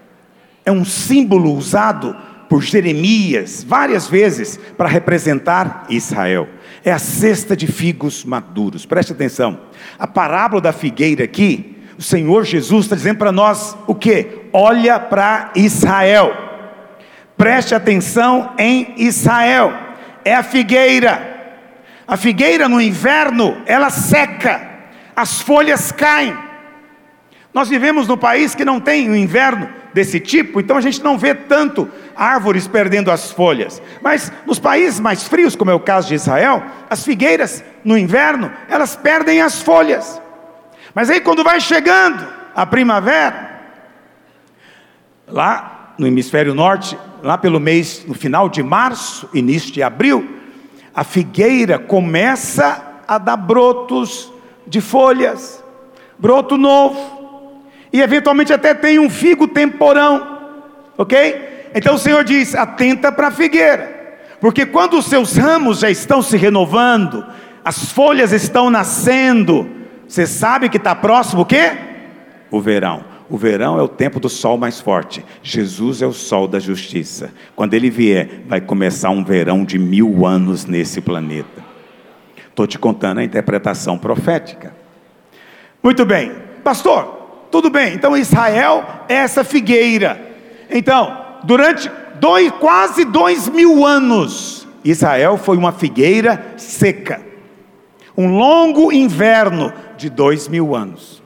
é 0.64 0.70
um 0.72 0.85
símbolo 0.85 1.53
usado 1.53 2.16
por 2.48 2.62
Jeremias 2.62 3.64
várias 3.66 4.07
vezes 4.07 4.61
para 4.77 4.88
representar 4.88 5.87
Israel. 5.88 6.48
É 6.85 6.92
a 6.92 6.98
cesta 6.98 7.57
de 7.57 7.66
figos 7.66 8.25
maduros. 8.25 8.85
Preste 8.85 9.12
atenção. 9.12 9.59
A 9.98 10.07
parábola 10.07 10.61
da 10.61 10.72
figueira 10.72 11.25
aqui, 11.25 11.79
o 11.98 12.03
Senhor 12.03 12.44
Jesus 12.44 12.85
está 12.85 12.96
dizendo 12.96 13.18
para 13.18 13.33
nós 13.33 13.77
o 13.87 13.94
que? 13.94 14.42
Olha 14.53 15.01
para 15.01 15.51
Israel. 15.55 16.33
Preste 17.38 17.75
atenção 17.75 18.53
em 18.59 18.94
Israel. 18.98 19.72
É 20.25 20.35
a 20.35 20.42
figueira. 20.42 21.31
A 22.07 22.16
figueira 22.16 22.68
no 22.68 22.81
inverno, 22.81 23.57
ela 23.64 23.88
seca. 23.88 24.61
As 25.16 25.40
folhas 25.40 25.90
caem. 25.90 26.37
Nós 27.55 27.68
vivemos 27.68 28.07
no 28.07 28.18
país 28.18 28.55
que 28.55 28.64
não 28.64 28.79
tem 28.79 29.09
o 29.09 29.16
inverno 29.16 29.82
desse 29.92 30.18
tipo, 30.18 30.61
então 30.61 30.76
a 30.76 30.81
gente 30.81 31.02
não 31.02 31.18
vê 31.18 31.35
tanto 31.35 31.88
árvores 32.16 32.66
perdendo 32.66 33.11
as 33.11 33.31
folhas. 33.31 33.83
Mas 34.00 34.33
nos 34.46 34.59
países 34.59 34.98
mais 34.98 35.26
frios, 35.26 35.55
como 35.55 35.70
é 35.70 35.74
o 35.74 35.81
caso 35.81 36.09
de 36.09 36.14
Israel, 36.14 36.62
as 36.88 37.05
figueiras 37.05 37.64
no 37.85 37.96
inverno, 37.96 38.50
elas 38.68 38.96
perdem 38.96 39.40
as 39.40 39.62
folhas. 39.62 40.20
Mas 40.94 41.11
aí 41.11 41.20
quando 41.20 41.44
vai 41.44 41.61
chegando 41.61 42.26
a 42.55 42.66
primavera, 42.66 43.61
lá 45.26 45.94
no 45.98 46.07
hemisfério 46.07 46.55
norte, 46.55 46.98
lá 47.22 47.38
pelo 47.38 47.61
mês, 47.61 48.05
no 48.07 48.14
final 48.14 48.48
de 48.48 48.62
março, 48.62 49.28
início 49.33 49.72
de 49.72 49.83
abril, 49.83 50.38
a 50.94 51.05
figueira 51.05 51.78
começa 51.78 53.00
a 53.07 53.18
dar 53.18 53.37
brotos 53.37 54.33
de 54.66 54.81
folhas, 54.81 55.62
broto 56.18 56.57
novo 56.57 57.21
e 57.92 58.00
eventualmente 58.00 58.52
até 58.52 58.72
tem 58.72 58.98
um 58.98 59.11
figo 59.11 59.46
temporão, 59.46 60.38
ok? 60.96 61.68
Então 61.74 61.94
o 61.94 61.98
Senhor 61.98 62.24
diz: 62.24 62.55
atenta 62.55 63.12
para 63.12 63.28
a 63.28 63.33
figueira, 63.33 64.18
porque 64.40 64.64
quando 64.64 64.98
os 64.98 65.07
seus 65.07 65.37
ramos 65.37 65.81
já 65.81 65.90
estão 65.90 66.22
se 66.22 66.37
renovando, 66.37 67.24
as 67.64 67.92
folhas 67.92 68.33
estão 68.33 68.70
nascendo, 68.70 69.68
você 70.09 70.26
sabe 70.26 70.68
que 70.68 70.78
está 70.78 70.94
próximo 70.94 71.42
o 71.42 71.46
quê? 71.46 71.72
O 72.50 72.61
verão. 72.61 73.12
O 73.31 73.38
verão 73.38 73.78
é 73.78 73.83
o 73.83 73.88
tempo 73.88 74.20
do 74.20 74.28
sol 74.28 74.59
mais 74.59 74.78
forte. 74.78 75.24
Jesus 75.42 76.02
é 76.02 76.07
o 76.07 76.12
sol 76.12 76.46
da 76.46 76.59
justiça. 76.59 77.33
Quando 77.57 77.72
ele 77.72 77.88
vier, 77.88 78.42
vai 78.46 78.61
começar 78.61 79.09
um 79.09 79.24
verão 79.24 79.64
de 79.64 79.78
mil 79.78 80.26
anos 80.26 80.66
nesse 80.66 81.00
planeta. 81.00 81.62
Estou 82.50 82.66
te 82.66 82.78
contando 82.78 83.20
a 83.20 83.24
interpretação 83.24 83.96
profética. 83.96 84.74
Muito 85.83 86.05
bem, 86.05 86.31
pastor. 86.62 87.21
Tudo 87.53 87.69
bem, 87.69 87.93
então 87.93 88.17
Israel 88.17 89.05
é 89.11 89.15
essa 89.15 89.45
figueira. 89.45 90.19
Então, 90.71 91.23
durante 91.45 91.91
dois, 92.15 92.51
quase 92.53 93.05
dois 93.05 93.47
mil 93.47 93.87
anos, 93.87 94.67
Israel 94.83 95.37
foi 95.37 95.59
uma 95.59 95.71
figueira 95.71 96.55
seca. 96.57 97.21
Um 98.17 98.38
longo 98.38 98.91
inverno 98.91 99.71
de 99.99 100.09
dois 100.09 100.49
mil 100.49 100.75
anos. 100.75 101.23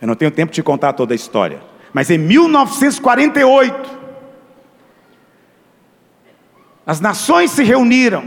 Eu 0.00 0.06
não 0.06 0.14
tenho 0.14 0.30
tempo 0.30 0.52
de 0.52 0.62
contar 0.62 0.92
toda 0.92 1.14
a 1.14 1.16
história. 1.16 1.60
Mas 1.92 2.08
em 2.10 2.18
1948, 2.18 3.98
as 6.86 7.00
nações 7.00 7.50
se 7.50 7.64
reuniram 7.64 8.22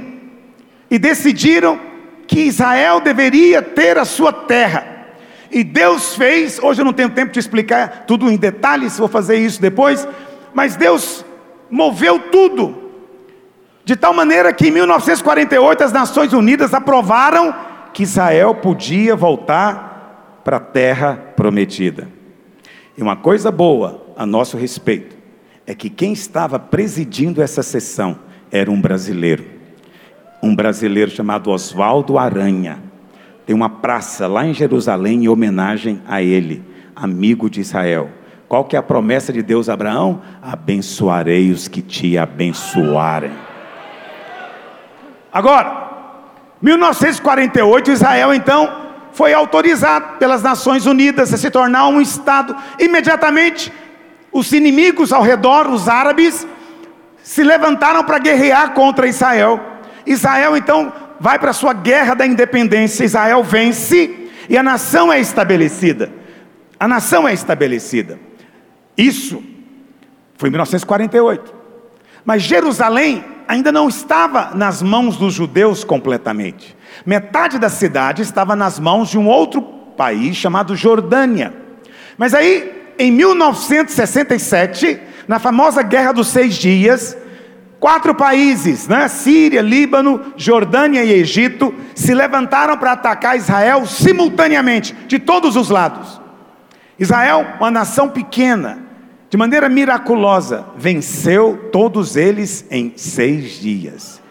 e 0.92 1.00
decidiram 1.00 1.80
que 2.28 2.42
Israel 2.42 3.00
deveria 3.00 3.62
ter 3.62 3.98
a 3.98 4.04
sua 4.04 4.34
terra. 4.34 4.93
E 5.54 5.64
Deus 5.64 6.16
fez, 6.16 6.58
hoje 6.58 6.82
eu 6.82 6.86
não 6.86 6.92
tenho 6.92 7.12
tempo 7.12 7.32
de 7.32 7.40
explicar 7.40 8.06
tudo 8.08 8.28
em 8.28 8.36
detalhes, 8.36 8.98
vou 8.98 9.08
fazer 9.08 9.38
isso 9.38 9.62
depois, 9.62 10.08
mas 10.52 10.76
Deus 10.76 11.24
moveu 11.70 12.18
tudo, 12.32 12.92
de 13.86 13.96
tal 13.96 14.16
maneira 14.16 14.52
que 14.52 14.70
em 14.70 14.72
1948 14.72 15.84
as 15.84 15.94
Nações 15.94 16.34
Unidas 16.34 16.74
aprovaram 16.74 17.54
que 17.94 18.02
Israel 18.02 18.56
podia 18.56 19.16
voltar 19.16 20.42
para 20.44 20.58
a 20.58 20.60
terra 20.60 21.20
prometida. 21.36 22.08
E 22.98 23.02
uma 23.04 23.16
coisa 23.16 23.52
boa 23.52 24.08
a 24.18 24.26
nosso 24.26 24.58
respeito 24.58 25.16
é 25.68 25.76
que 25.76 25.90
quem 25.90 26.14
estava 26.14 26.58
presidindo 26.58 27.44
essa 27.44 27.62
sessão 27.62 28.18
era 28.52 28.72
um 28.72 28.82
brasileiro, 28.82 29.46
um 30.42 30.56
brasileiro 30.56 31.12
chamado 31.12 31.52
Oswaldo 31.52 32.18
Aranha. 32.18 32.93
Tem 33.46 33.56
uma 33.56 33.70
praça 33.70 34.28
lá 34.28 34.46
em 34.46 34.54
Jerusalém 34.54 35.26
em 35.26 35.28
homenagem 35.28 36.02
a 36.08 36.22
ele, 36.22 36.64
amigo 36.96 37.50
de 37.50 37.62
Israel. 37.62 38.10
Qual 38.48 38.64
que 38.66 38.76
é 38.76 38.80
a 38.80 38.84
promessa 38.84 39.34
de 39.34 39.42
Deus 39.42 39.68
a 39.68 39.74
Abraão? 39.74 40.22
Abençoarei 40.42 41.52
os 41.52 41.68
que 41.68 41.82
te 41.82 42.18
abençoarem. 42.18 43.32
Agora, 45.32 45.90
1948, 46.62 47.92
Israel 47.92 48.34
então 48.34 48.84
foi 49.12 49.34
autorizado 49.34 50.18
pelas 50.18 50.42
Nações 50.42 50.86
Unidas 50.86 51.34
a 51.34 51.38
se 51.38 51.50
tornar 51.50 51.88
um 51.88 52.00
Estado. 52.00 52.56
Imediatamente, 52.80 53.74
os 54.32 54.52
inimigos 54.54 55.12
ao 55.12 55.22
redor, 55.22 55.68
os 55.68 55.90
árabes, 55.90 56.48
se 57.22 57.44
levantaram 57.44 58.04
para 58.04 58.20
guerrear 58.20 58.74
contra 58.74 59.08
Israel. 59.08 59.60
Israel 60.06 60.56
então 60.56 60.92
vai 61.20 61.40
para 61.40 61.52
a 61.52 61.54
sua 61.54 61.74
guerra 61.74 62.14
da 62.14 62.26
independência. 62.26 63.04
Israel 63.04 63.44
vence 63.44 64.30
e 64.50 64.58
a 64.58 64.64
nação 64.64 65.12
é 65.12 65.20
estabelecida. 65.20 66.12
A 66.80 66.88
nação 66.88 67.28
é 67.28 67.34
estabelecida. 67.34 68.20
Isso 68.98 69.44
foi 70.38 70.50
em 70.50 70.52
1948. 70.52 71.54
Mas 72.26 72.44
Jerusalém 72.44 73.24
ainda 73.48 73.72
não 73.72 73.88
estava 73.90 74.52
nas 74.56 74.82
mãos 74.82 75.18
dos 75.18 75.34
judeus 75.34 75.84
completamente. 75.84 76.76
Metade 77.06 77.60
da 77.60 77.70
cidade 77.70 78.22
estava 78.22 78.56
nas 78.56 78.80
mãos 78.80 79.10
de 79.10 79.18
um 79.18 79.28
outro 79.28 79.62
país 79.62 80.36
chamado 80.36 80.76
Jordânia. 80.76 81.54
Mas 82.18 82.34
aí, 82.34 82.94
em 82.98 83.12
1967, 83.12 85.00
na 85.28 85.40
famosa 85.40 85.82
Guerra 85.82 86.12
dos 86.12 86.28
Seis 86.28 86.56
Dias, 86.56 87.18
quatro 87.84 88.16
países, 88.16 88.88
né, 88.88 89.10
Síria, 89.10 89.62
Líbano, 89.62 90.32
Jordânia 90.38 91.04
e 91.04 91.12
Egito, 91.12 91.76
se 91.94 92.14
levantaram 92.14 92.78
para 92.78 92.94
atacar 92.94 93.36
Israel 93.36 93.86
simultaneamente, 93.86 94.96
de 95.06 95.20
todos 95.20 95.58
os 95.58 95.70
lados. 95.70 96.22
Israel, 96.98 97.46
uma 97.60 97.70
nação 97.70 98.08
pequena, 98.08 98.78
de 99.30 99.36
maneira 99.36 99.68
miraculosa, 99.68 100.66
venceu 100.78 101.70
todos 101.74 102.16
eles 102.16 102.66
em 102.72 102.94
seis 102.96 103.60
dias. 103.60 104.22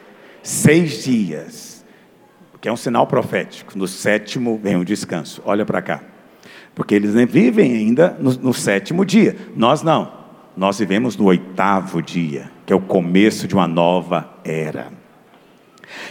Seis 0.43 1.05
dias 1.05 1.85
que 2.59 2.71
é 2.71 2.73
um 2.73 2.77
sinal 2.77 3.07
profético. 3.07 3.77
No 3.77 3.87
sétimo 3.87 4.59
vem 4.63 4.77
o 4.77 4.85
descanso. 4.85 5.43
Olha 5.45 5.67
para 5.67 5.83
cá. 5.83 6.01
Porque 6.75 6.95
eles 6.95 7.13
vivem 7.31 7.75
ainda 7.75 8.17
no, 8.19 8.33
no, 8.33 8.55
sétimo 8.55 9.05
dia. 9.05 9.37
Nós 9.55 9.83
não. 9.83 10.22
Nós 10.57 10.79
vivemos 10.79 11.17
no 11.17 11.25
oitavo 11.25 12.01
dia, 12.03 12.51
que 12.67 12.73
é 12.73 12.77
o 12.77 12.81
começo 12.81 13.49
de 13.49 13.55
uma 13.55 13.67
nova 13.67 14.31
era. 14.45 14.89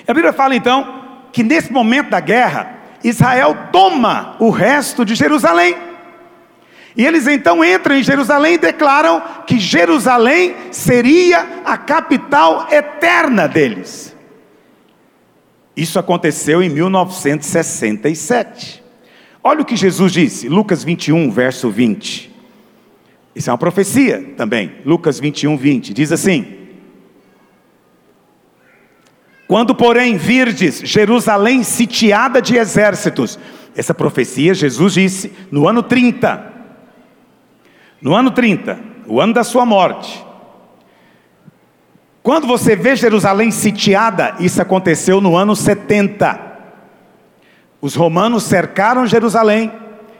E 0.07 0.11
a 0.11 0.13
Bíblia 0.13 0.33
fala 0.33 0.55
então 0.55 1.01
que 1.31 1.43
nesse 1.43 1.71
momento 1.71 2.09
da 2.09 2.19
guerra, 2.19 2.75
Israel 3.03 3.55
toma 3.71 4.35
o 4.39 4.49
resto 4.49 5.05
de 5.05 5.13
Jerusalém. 5.15 5.75
E 6.95 7.05
eles 7.05 7.27
então 7.27 7.63
entram 7.63 7.95
em 7.95 8.03
Jerusalém 8.03 8.55
e 8.55 8.57
declaram 8.57 9.21
que 9.45 9.59
Jerusalém 9.59 10.55
seria 10.71 11.61
a 11.63 11.77
capital 11.77 12.67
eterna 12.69 13.47
deles. 13.47 14.13
Isso 15.75 15.99
aconteceu 15.99 16.61
em 16.61 16.69
1967. 16.69 18.83
Olha 19.43 19.61
o 19.61 19.65
que 19.65 19.75
Jesus 19.75 20.11
disse, 20.11 20.49
Lucas 20.49 20.83
21, 20.83 21.31
verso 21.31 21.69
20. 21.69 22.30
Isso 23.35 23.49
é 23.49 23.53
uma 23.53 23.57
profecia 23.57 24.33
também. 24.35 24.73
Lucas 24.85 25.19
21, 25.19 25.57
20. 25.57 25.93
Diz 25.93 26.11
assim: 26.11 26.45
Quando, 29.47 29.73
porém, 29.73 30.17
virdes 30.17 30.81
Jerusalém 30.83 31.63
sitiada 31.63 32.41
de 32.41 32.57
exércitos, 32.57 33.39
essa 33.75 33.93
profecia 33.93 34.53
Jesus 34.53 34.93
disse 34.93 35.31
no 35.51 35.67
ano 35.67 35.81
30. 35.81 36.51
No 38.01 38.15
ano 38.15 38.31
30, 38.31 38.79
o 39.07 39.21
ano 39.21 39.33
da 39.33 39.43
sua 39.43 39.65
morte. 39.65 40.25
Quando 42.23 42.45
você 42.45 42.75
vê 42.75 42.95
Jerusalém 42.95 43.49
sitiada, 43.49 44.35
isso 44.39 44.61
aconteceu 44.61 45.21
no 45.21 45.35
ano 45.35 45.55
70. 45.55 46.39
Os 47.79 47.95
romanos 47.95 48.43
cercaram 48.43 49.07
Jerusalém 49.07 49.71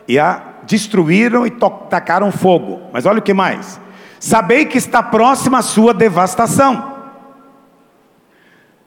e 0.08 0.18
a 0.18 0.51
destruíram 0.72 1.46
e 1.46 1.52
tacaram 1.90 2.32
fogo. 2.32 2.82
Mas 2.94 3.06
olha 3.06 3.20
o 3.20 3.22
que 3.22 3.34
mais: 3.34 3.80
sabei 4.20 4.66
que 4.66 4.78
está 4.78 5.04
próxima 5.04 5.60
a 5.60 5.62
sua 5.62 5.94
devastação. 5.94 6.96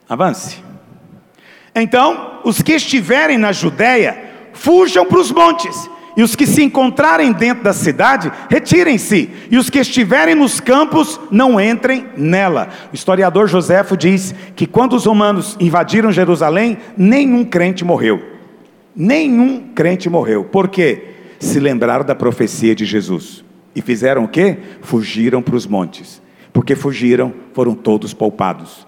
Avance. 0.09 0.63
Então, 1.75 2.41
os 2.45 2.63
que 2.63 2.73
estiverem 2.73 3.37
na 3.37 3.53
Judéia, 3.53 4.33
fujam 4.53 5.05
para 5.05 5.19
os 5.19 5.31
montes 5.31 5.91
e 6.17 6.23
os 6.23 6.37
que 6.37 6.47
se 6.47 6.63
encontrarem 6.63 7.33
dentro 7.33 7.65
da 7.65 7.73
cidade, 7.73 8.31
retirem-se, 8.49 9.29
e 9.51 9.59
os 9.59 9.69
que 9.69 9.81
estiverem 9.81 10.37
nos 10.37 10.61
campos, 10.61 11.21
não 11.29 11.61
entrem 11.61 12.07
nela. 12.17 12.69
O 12.93 12.95
historiador 12.95 13.49
Joséfo 13.49 13.97
diz 13.97 14.33
que 14.55 14.65
quando 14.65 14.93
os 14.95 15.07
romanos 15.07 15.57
invadiram 15.59 16.13
Jerusalém, 16.13 16.79
nenhum 16.97 17.45
crente 17.45 17.85
morreu. 17.85 18.23
Nenhum 18.95 19.73
crente 19.75 20.09
morreu. 20.09 20.45
Por 20.45 20.69
quê? 20.69 21.14
Se 21.45 21.61
lembraram 21.61 22.05
da 22.05 22.15
profecia 22.15 22.75
de 22.75 22.85
Jesus. 22.85 23.45
E 23.75 23.83
fizeram 23.83 24.25
o 24.25 24.29
quê? 24.29 24.59
Fugiram 24.83 25.43
para 25.43 25.57
os 25.57 25.67
montes. 25.67 26.23
Porque 26.53 26.75
fugiram, 26.75 27.33
foram 27.53 27.75
todos 27.75 28.15
poupados. 28.15 28.87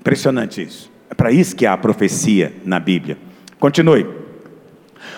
Impressionante 0.00 0.62
isso. 0.62 0.90
É 1.10 1.14
para 1.14 1.32
isso 1.32 1.56
que 1.56 1.66
há 1.66 1.72
a 1.72 1.78
profecia 1.78 2.52
na 2.64 2.78
Bíblia. 2.78 3.18
Continue 3.58 4.24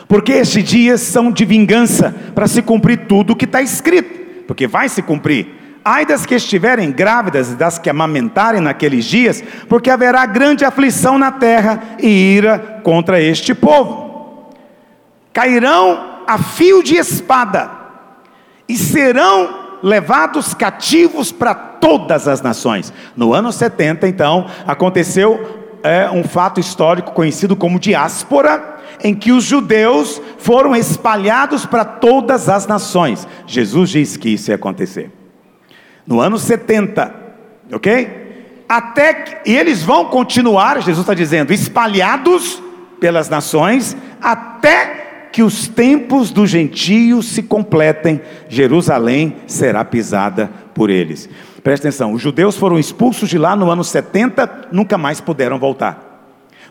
porque 0.09 0.33
estes 0.33 0.65
dias 0.65 1.01
são 1.01 1.33
de 1.33 1.45
vingança, 1.45 2.15
para 2.35 2.47
se 2.47 2.63
cumprir 2.63 3.07
tudo 3.07 3.33
o 3.33 3.37
que 3.37 3.45
está 3.45 3.61
escrito, 3.61 4.45
porque 4.47 4.67
vai 4.67 4.89
se 4.89 5.03
cumprir. 5.03 5.49
Ai 5.85 6.05
das 6.05 6.27
que 6.27 6.35
estiverem 6.35 6.91
grávidas 6.91 7.53
e 7.53 7.55
das 7.55 7.79
que 7.79 7.89
amamentarem 7.89 8.61
naqueles 8.61 9.05
dias, 9.05 9.43
porque 9.69 9.91
haverá 9.91 10.27
grande 10.27 10.65
aflição 10.65 11.17
na 11.17 11.31
terra 11.31 11.81
e 12.01 12.09
ira 12.09 12.81
contra 12.83 13.21
este 13.21 13.55
povo. 13.55 14.51
Cairão 15.33 16.16
a 16.27 16.39
fio 16.39 16.83
de 16.83 16.97
espada 16.97 17.71
e 18.69 18.77
serão 18.77 19.67
levados 19.83 20.55
cativos 20.55 21.31
para 21.31 21.55
todas 21.55 22.27
as 22.27 22.41
nações. 22.41 22.93
No 23.17 23.33
ano 23.33 23.53
70, 23.53 24.09
então, 24.09 24.47
aconteceu 24.67 25.79
é, 25.83 26.11
um 26.11 26.25
fato 26.25 26.59
histórico 26.59 27.13
conhecido 27.13 27.55
como 27.55 27.79
diáspora 27.79 28.77
em 29.03 29.15
que 29.15 29.31
os 29.31 29.45
judeus 29.45 30.21
foram 30.39 30.75
espalhados 30.75 31.67
para 31.67 31.85
todas 31.85 32.49
as 32.49 32.67
nações. 32.67 33.27
Jesus 33.47 33.91
disse 33.91 34.19
que 34.19 34.31
isso 34.31 34.51
ia 34.51 34.57
acontecer. 34.57 35.11
No 36.07 36.21
ano 36.21 36.39
70, 36.39 37.15
ok? 37.73 38.65
Até 38.69 39.15
que, 39.15 39.51
e 39.51 39.57
eles 39.57 39.83
vão 39.83 40.07
continuar, 40.07 40.81
Jesus 40.83 41.05
está 41.05 41.15
dizendo, 41.15 41.53
espalhados 41.53 42.63
pelas 42.99 43.29
nações, 43.29 43.97
até 44.21 45.06
que 45.37 45.43
os 45.43 45.69
tempos 45.69 46.31
dos 46.31 46.49
gentios 46.49 47.29
se 47.29 47.43
completem, 47.43 48.23
Jerusalém 48.49 49.37
será 49.47 49.85
pisada 49.85 50.51
por 50.75 50.89
eles. 50.89 51.29
Presta 51.63 51.89
atenção, 51.89 52.15
os 52.15 52.23
judeus 52.23 52.57
foram 52.57 52.79
expulsos 52.79 53.29
de 53.29 53.37
lá 53.37 53.55
no 53.55 53.71
ano 53.71 53.85
70, 53.85 54.69
nunca 54.73 54.97
mais 54.97 55.21
puderam 55.21 55.59
voltar 55.59 56.05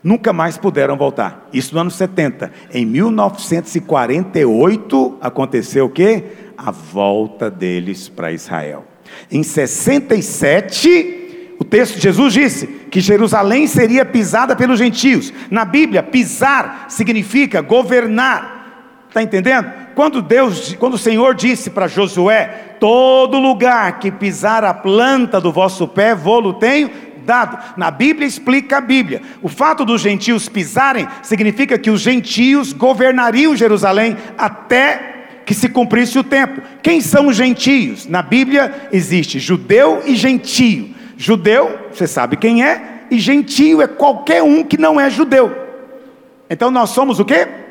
nunca 0.03 0.33
mais 0.33 0.57
puderam 0.57 0.97
voltar. 0.97 1.47
Isso 1.51 1.75
no 1.75 1.81
ano 1.81 1.91
70. 1.91 2.51
Em 2.71 2.85
1948 2.85 5.17
aconteceu 5.19 5.85
o 5.85 5.89
quê? 5.89 6.23
A 6.55 6.69
volta 6.69 7.49
deles 7.49 8.07
para 8.07 8.31
Israel. 8.31 8.85
Em 9.31 9.41
67, 9.41 11.25
o 11.59 11.63
texto 11.63 11.95
de 11.95 12.01
Jesus 12.01 12.33
disse 12.33 12.67
que 12.67 12.99
Jerusalém 12.99 13.67
seria 13.67 14.05
pisada 14.05 14.55
pelos 14.55 14.77
gentios. 14.77 15.33
Na 15.49 15.65
Bíblia, 15.65 16.03
pisar 16.03 16.85
significa 16.89 17.61
governar. 17.61 18.54
Está 19.15 19.23
entendendo? 19.23 19.71
Quando 19.95 20.21
Deus, 20.21 20.75
quando 20.77 20.95
o 20.95 20.97
Senhor 20.97 21.33
disse 21.33 21.69
para 21.69 21.87
Josué: 21.87 22.75
Todo 22.81 23.39
lugar 23.39 23.97
que 23.97 24.11
pisar 24.11 24.65
a 24.65 24.73
planta 24.73 25.39
do 25.39 25.53
vosso 25.53 25.87
pé, 25.87 26.13
vou-lo 26.13 26.55
tenho 26.55 26.91
dado. 27.25 27.57
Na 27.77 27.89
Bíblia 27.89 28.27
explica 28.27 28.79
a 28.79 28.81
Bíblia. 28.81 29.21
O 29.41 29.47
fato 29.47 29.85
dos 29.85 30.01
gentios 30.01 30.49
pisarem 30.49 31.07
significa 31.23 31.77
que 31.77 31.89
os 31.89 32.01
gentios 32.01 32.73
governariam 32.73 33.55
Jerusalém 33.55 34.17
até 34.37 35.27
que 35.45 35.53
se 35.53 35.69
cumprisse 35.69 36.19
o 36.19 36.23
tempo. 36.23 36.61
Quem 36.83 36.99
são 36.99 37.27
os 37.27 37.37
gentios? 37.37 38.05
Na 38.05 38.21
Bíblia 38.21 38.89
existe 38.91 39.39
judeu 39.39 40.03
e 40.05 40.13
gentio. 40.13 40.93
Judeu, 41.15 41.87
você 41.89 42.05
sabe 42.05 42.35
quem 42.35 42.65
é, 42.65 43.05
e 43.09 43.17
gentio 43.17 43.81
é 43.81 43.87
qualquer 43.87 44.43
um 44.43 44.61
que 44.61 44.77
não 44.77 44.99
é 44.99 45.09
judeu. 45.09 45.55
Então 46.49 46.69
nós 46.69 46.89
somos 46.89 47.17
o 47.17 47.23
quê? 47.23 47.63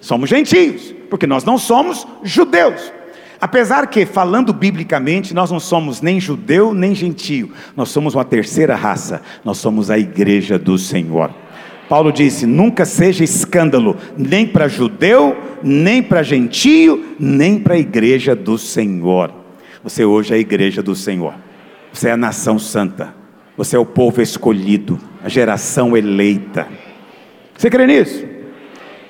Somos 0.00 0.30
gentios, 0.30 0.94
porque 1.08 1.26
nós 1.26 1.44
não 1.44 1.58
somos 1.58 2.06
judeus. 2.22 2.92
Apesar 3.40 3.86
que, 3.88 4.06
falando 4.06 4.52
biblicamente, 4.52 5.34
nós 5.34 5.50
não 5.50 5.60
somos 5.60 6.00
nem 6.00 6.18
judeu 6.18 6.72
nem 6.72 6.94
gentio, 6.94 7.52
nós 7.76 7.90
somos 7.90 8.14
uma 8.14 8.24
terceira 8.24 8.74
raça, 8.74 9.20
nós 9.44 9.58
somos 9.58 9.90
a 9.90 9.98
igreja 9.98 10.58
do 10.58 10.78
Senhor. 10.78 11.30
Paulo 11.88 12.10
disse: 12.10 12.46
nunca 12.46 12.84
seja 12.84 13.22
escândalo, 13.22 13.96
nem 14.16 14.46
para 14.46 14.68
judeu, 14.68 15.36
nem 15.62 16.02
para 16.02 16.22
gentio, 16.22 17.14
nem 17.18 17.58
para 17.58 17.74
a 17.74 17.78
igreja 17.78 18.34
do 18.34 18.56
Senhor. 18.56 19.32
Você 19.82 20.04
hoje 20.04 20.32
é 20.32 20.36
a 20.36 20.40
igreja 20.40 20.82
do 20.82 20.96
Senhor, 20.96 21.34
você 21.92 22.08
é 22.08 22.12
a 22.12 22.16
nação 22.16 22.58
santa, 22.58 23.14
você 23.56 23.76
é 23.76 23.78
o 23.78 23.86
povo 23.86 24.20
escolhido, 24.20 24.98
a 25.22 25.28
geração 25.28 25.96
eleita. 25.96 26.66
Você 27.56 27.70
crê 27.70 27.86
nisso? 27.86 28.35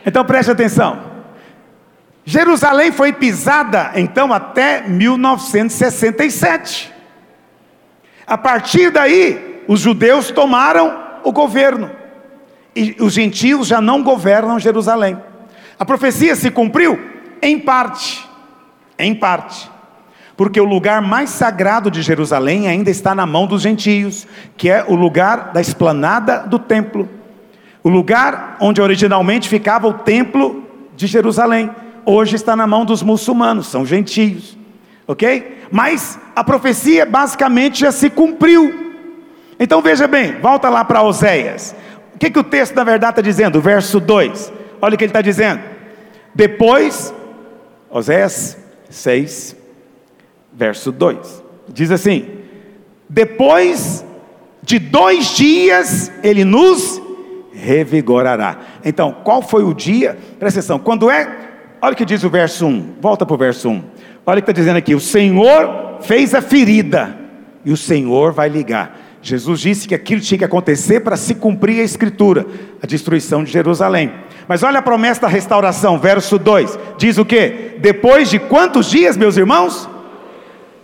Então 0.06 0.24
preste 0.24 0.52
atenção. 0.52 1.16
Jerusalém 2.24 2.92
foi 2.92 3.12
pisada 3.12 3.90
então 3.96 4.32
até 4.32 4.88
1967. 4.88 6.94
A 8.24 8.38
partir 8.38 8.90
daí, 8.90 9.56
os 9.68 9.80
judeus 9.80 10.30
tomaram 10.30 11.04
o 11.24 11.32
governo 11.32 11.90
e 12.74 12.96
os 13.00 13.12
gentios 13.12 13.66
já 13.66 13.80
não 13.80 14.02
governam 14.02 14.58
Jerusalém. 14.58 15.18
A 15.78 15.84
profecia 15.84 16.34
se 16.34 16.50
cumpriu 16.50 16.98
em 17.40 17.58
parte, 17.58 18.26
em 18.98 19.14
parte, 19.14 19.70
porque 20.36 20.60
o 20.60 20.64
lugar 20.64 21.00
mais 21.00 21.30
sagrado 21.30 21.90
de 21.90 22.02
Jerusalém 22.02 22.68
ainda 22.68 22.90
está 22.90 23.14
na 23.14 23.26
mão 23.26 23.46
dos 23.46 23.62
gentios, 23.62 24.26
que 24.56 24.68
é 24.68 24.84
o 24.86 24.94
lugar 24.94 25.52
da 25.52 25.60
esplanada 25.60 26.40
do 26.40 26.58
templo, 26.58 27.08
o 27.86 27.88
lugar 27.88 28.56
onde 28.58 28.82
originalmente 28.82 29.48
ficava 29.48 29.86
o 29.86 29.92
templo 29.92 30.64
de 30.96 31.06
Jerusalém 31.06 31.70
hoje 32.04 32.34
está 32.34 32.56
na 32.56 32.66
mão 32.66 32.84
dos 32.84 33.00
muçulmanos, 33.00 33.68
são 33.68 33.86
gentios, 33.86 34.58
ok? 35.06 35.62
Mas 35.70 36.18
a 36.34 36.42
profecia 36.42 37.06
basicamente 37.06 37.78
já 37.78 37.92
se 37.92 38.10
cumpriu. 38.10 38.96
Então 39.60 39.80
veja 39.80 40.08
bem, 40.08 40.32
volta 40.40 40.68
lá 40.68 40.84
para 40.84 41.00
Oséias. 41.00 41.76
O 42.12 42.18
que, 42.18 42.28
que 42.28 42.40
o 42.40 42.42
texto 42.42 42.74
na 42.74 42.82
verdade 42.82 43.12
está 43.12 43.22
dizendo? 43.22 43.60
Verso 43.60 44.00
2, 44.00 44.52
olha 44.82 44.96
o 44.96 44.98
que 44.98 45.04
ele 45.04 45.10
está 45.10 45.22
dizendo. 45.22 45.60
Depois, 46.34 47.14
Oséias 47.88 48.58
6, 48.90 49.54
verso 50.52 50.90
2, 50.90 51.44
diz 51.68 51.92
assim: 51.92 52.30
Depois 53.08 54.04
de 54.60 54.80
dois 54.80 55.36
dias 55.36 56.10
ele 56.24 56.44
nos 56.44 57.05
revigorará. 57.56 58.58
Então, 58.84 59.16
qual 59.24 59.42
foi 59.42 59.64
o 59.64 59.74
dia? 59.74 60.16
Presta 60.38 60.60
atenção, 60.60 60.78
quando 60.78 61.10
é 61.10 61.46
Olha 61.80 61.92
o 61.92 61.96
que 61.96 62.04
diz 62.04 62.24
o 62.24 62.30
verso 62.30 62.66
1. 62.66 62.96
Volta 63.00 63.26
para 63.26 63.34
o 63.34 63.38
verso 63.38 63.68
1. 63.68 63.84
Olha 64.24 64.38
o 64.38 64.42
que 64.42 64.50
está 64.50 64.52
dizendo 64.52 64.76
aqui: 64.76 64.94
o 64.94 65.00
Senhor 65.00 65.98
fez 66.00 66.34
a 66.34 66.40
ferida, 66.40 67.16
e 67.64 67.70
o 67.70 67.76
Senhor 67.76 68.32
vai 68.32 68.48
ligar. 68.48 68.98
Jesus 69.22 69.60
disse 69.60 69.88
que 69.88 69.94
aquilo 69.94 70.20
tinha 70.20 70.38
que 70.38 70.44
acontecer 70.44 71.00
para 71.00 71.16
se 71.16 71.34
cumprir 71.34 71.80
a 71.80 71.84
escritura, 71.84 72.46
a 72.82 72.86
destruição 72.86 73.42
de 73.44 73.52
Jerusalém. 73.52 74.12
Mas 74.46 74.62
olha 74.62 74.78
a 74.78 74.82
promessa 74.82 75.22
da 75.22 75.28
restauração, 75.28 75.98
verso 75.98 76.38
2: 76.38 76.78
diz 76.98 77.18
o 77.18 77.24
que? 77.24 77.76
Depois 77.78 78.30
de 78.30 78.38
quantos 78.38 78.90
dias, 78.90 79.16
meus 79.16 79.36
irmãos? 79.36 79.88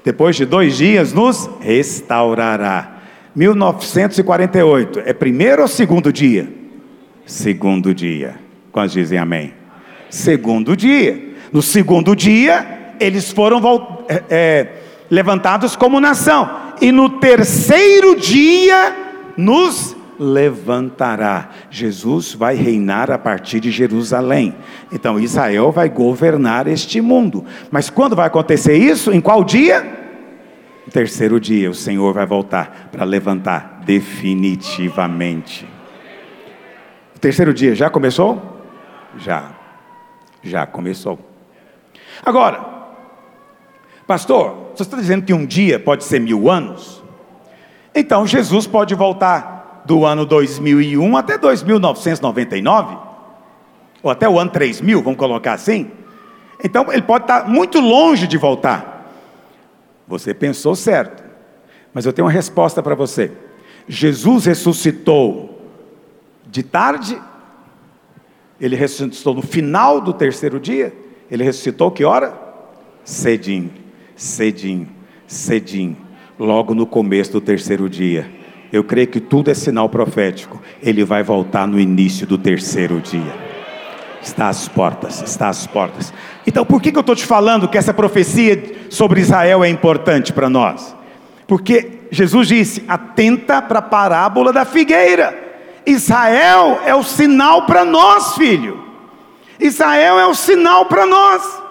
Depois 0.05 0.37
de 0.37 0.45
dois 0.45 0.77
dias 0.77 1.13
nos 1.13 1.49
restaurará. 1.61 2.99
1948, 3.35 5.03
é 5.07 5.13
primeiro 5.13 5.63
ou 5.63 5.69
segundo 5.69 6.13
dia? 6.13 6.62
Segundo 7.27 7.95
dia. 7.95 8.37
Quantos 8.71 8.93
dizem 8.93 9.19
amém? 9.19 9.63
segundo 10.13 10.77
dia. 10.77 11.33
No 11.51 11.63
segundo 11.63 12.15
dia, 12.15 12.95
eles 13.01 13.33
foram 13.33 13.61
é, 14.09 14.23
é, 14.31 14.69
levantados 15.11 15.75
como 15.75 15.99
nação. 15.99 16.49
E 16.81 16.93
no 16.93 17.09
terceiro 17.09 18.15
dia, 18.17 18.95
nos 19.37 19.97
levantará. 20.19 21.49
Jesus 21.71 22.35
vai 22.35 22.55
reinar 22.55 23.11
a 23.11 23.19
partir 23.19 23.59
de 23.61 23.71
Jerusalém. 23.71 24.55
Então 24.93 25.19
Israel 25.19 25.73
vai 25.73 25.89
governar 25.89 26.67
este 26.67 27.01
mundo. 27.01 27.45
Mas 27.71 27.91
quando 27.91 28.15
vai 28.15 28.27
acontecer 28.27 28.77
isso? 28.77 29.11
Em 29.11 29.21
qual 29.21 29.43
dia? 29.43 30.01
Terceiro 30.93 31.41
dia, 31.41 31.71
o 31.71 31.75
Senhor 31.75 32.13
vai 32.13 32.27
voltar 32.27 32.91
para 32.93 33.05
levantar 33.05 33.81
definitivamente. 33.85 35.72
Terceiro 37.23 37.55
dia 37.55 37.73
já 37.73 37.89
começou? 37.89 38.43
Já. 39.17 39.53
Já 40.43 40.67
começou. 40.67 41.21
Agora, 42.27 42.61
pastor, 44.09 44.73
você 44.75 44.83
está 44.83 44.97
dizendo 44.97 45.25
que 45.25 45.33
um 45.33 45.47
dia 45.47 45.79
pode 45.79 46.03
ser 46.03 46.19
mil 46.19 46.51
anos? 46.51 47.01
Então 47.95 48.27
Jesus 48.27 48.67
pode 48.67 48.97
voltar 48.97 49.85
do 49.85 50.05
ano 50.05 50.27
2001 50.27 51.17
até 51.17 51.39
2999, 51.39 52.97
ou 54.03 54.11
até 54.11 54.29
o 54.29 54.37
ano 54.37 54.51
3000, 54.51 55.01
vamos 55.01 55.19
colocar 55.19 55.53
assim. 55.53 55.93
Então 56.63 56.93
ele 56.93 57.03
pode 57.03 57.23
estar 57.23 57.49
muito 57.49 57.79
longe 57.79 58.27
de 58.27 58.37
voltar. 58.37 59.13
Você 60.09 60.35
pensou 60.35 60.75
certo, 60.75 61.23
mas 61.95 62.05
eu 62.05 62.13
tenho 62.13 62.27
uma 62.27 62.33
resposta 62.33 62.83
para 62.83 62.97
você. 62.97 63.31
Jesus 63.87 64.47
ressuscitou 64.47 65.52
de 66.53 66.63
tarde 66.63 67.19
ele 68.61 68.77
ressuscitou 68.77 69.35
no 69.35 69.41
final 69.41 70.03
do 70.03 70.13
terceiro 70.13 70.61
dia. 70.61 70.95
Ele 71.31 71.43
ressuscitou 71.43 71.91
que 71.91 72.05
hora? 72.05 72.39
Cedinho, 73.03 73.71
cedinho, 74.15 74.87
cedinho. 75.27 75.97
Logo 76.39 76.75
no 76.75 76.87
começo 76.87 77.33
do 77.33 77.41
terceiro 77.41 77.89
dia. 77.89 78.31
Eu 78.71 78.85
creio 78.85 79.09
que 79.09 79.19
tudo 79.19 79.51
é 79.51 79.55
sinal 79.55 79.89
profético. 79.89 80.61
Ele 80.83 81.05
vai 81.05 81.23
voltar 81.23 81.67
no 81.67 81.81
início 81.81 82.27
do 82.27 82.37
terceiro 82.37 83.01
dia. 83.01 83.35
Está 84.21 84.49
às 84.51 84.69
portas, 84.69 85.23
está 85.23 85.49
às 85.49 85.67
portas. 85.67 86.13
Então, 86.47 86.67
por 86.67 86.83
que, 86.83 86.93
que 86.93 86.99
eu 86.99 87.01
estou 87.01 87.17
te 87.17 87.25
falando 87.25 87.67
que 87.67 87.79
essa 87.79 87.95
profecia 87.95 88.77
sobre 88.91 89.23
Israel 89.23 89.65
é 89.65 89.71
importante 89.71 90.35
para 90.35 90.51
nós? 90.51 90.95
Porque 91.47 92.01
Jesus 92.11 92.47
disse: 92.47 92.85
atenta 92.87 93.63
para 93.63 93.79
a 93.79 93.83
parábola 93.83 94.53
da 94.53 94.67
figueira. 94.67 95.42
Israel 95.87 96.81
é 96.85 96.95
o 96.95 97.03
sinal 97.03 97.67
para 97.67 97.85
nós, 97.85 98.35
filho. 98.35 98.83
Israel 99.59 100.19
é 100.19 100.27
o 100.27 100.35
sinal 100.35 100.87
para 100.87 101.07
nós. 101.07 101.63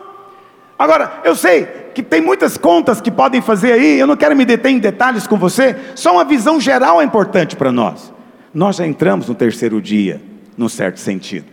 Agora, 0.78 1.22
eu 1.24 1.36
sei 1.36 1.66
que 1.94 2.02
tem 2.02 2.22
muitas 2.22 2.58
contas 2.58 3.02
que 3.02 3.12
podem 3.12 3.42
fazer 3.42 3.74
aí, 3.74 4.00
eu 4.00 4.08
não 4.08 4.16
quero 4.16 4.36
me 4.36 4.46
deter 4.46 4.72
em 4.72 4.80
detalhes 4.80 5.28
com 5.28 5.38
você, 5.38 5.76
só 5.94 6.14
uma 6.14 6.24
visão 6.24 6.60
geral 6.60 7.02
é 7.02 7.04
importante 7.04 7.56
para 7.56 7.72
nós. 7.72 8.12
Nós 8.54 8.78
já 8.78 8.88
entramos 8.88 9.28
no 9.28 9.36
terceiro 9.36 9.82
dia, 9.82 10.22
num 10.58 10.70
certo 10.70 11.00
sentido. 11.00 11.48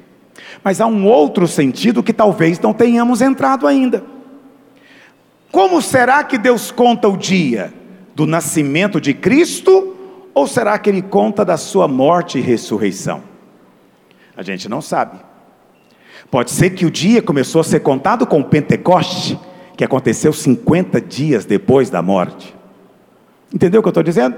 Mas 0.62 0.80
há 0.80 0.86
um 0.86 1.06
outro 1.06 1.46
sentido 1.46 2.02
que 2.02 2.12
talvez 2.12 2.58
não 2.60 2.72
tenhamos 2.72 3.20
entrado 3.20 3.66
ainda. 3.66 4.02
Como 5.50 5.82
será 5.82 6.22
que 6.24 6.38
Deus 6.38 6.70
conta 6.70 7.08
o 7.08 7.16
dia 7.16 7.72
do 8.14 8.26
nascimento 8.26 9.00
de 9.00 9.14
Cristo 9.14 9.96
ou 10.38 10.46
será 10.46 10.78
que 10.78 10.88
ele 10.88 11.02
conta 11.02 11.44
da 11.44 11.56
sua 11.56 11.88
morte 11.88 12.38
e 12.38 12.40
ressurreição? 12.40 13.22
A 14.36 14.42
gente 14.42 14.68
não 14.68 14.80
sabe. 14.80 15.18
Pode 16.30 16.52
ser 16.52 16.70
que 16.70 16.86
o 16.86 16.90
dia 16.90 17.20
começou 17.20 17.60
a 17.60 17.64
ser 17.64 17.80
contado 17.80 18.24
com 18.24 18.38
o 18.38 18.44
Pentecoste, 18.44 19.36
que 19.76 19.82
aconteceu 19.82 20.32
50 20.32 21.00
dias 21.00 21.44
depois 21.44 21.90
da 21.90 22.00
morte. 22.00 22.54
Entendeu 23.52 23.80
o 23.80 23.82
que 23.82 23.88
eu 23.88 23.90
estou 23.90 24.02
dizendo? 24.02 24.36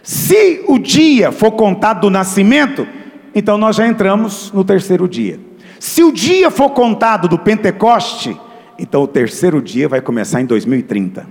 Se 0.00 0.64
o 0.68 0.78
dia 0.78 1.32
for 1.32 1.50
contado 1.52 2.02
do 2.02 2.10
nascimento, 2.10 2.86
então 3.34 3.58
nós 3.58 3.74
já 3.74 3.84
entramos 3.84 4.52
no 4.52 4.62
terceiro 4.62 5.08
dia. 5.08 5.40
Se 5.80 6.04
o 6.04 6.12
dia 6.12 6.52
for 6.52 6.70
contado 6.70 7.26
do 7.26 7.36
Pentecoste, 7.38 8.38
então 8.78 9.02
o 9.02 9.08
terceiro 9.08 9.60
dia 9.60 9.88
vai 9.88 10.00
começar 10.00 10.40
em 10.40 10.46
2030. 10.46 11.26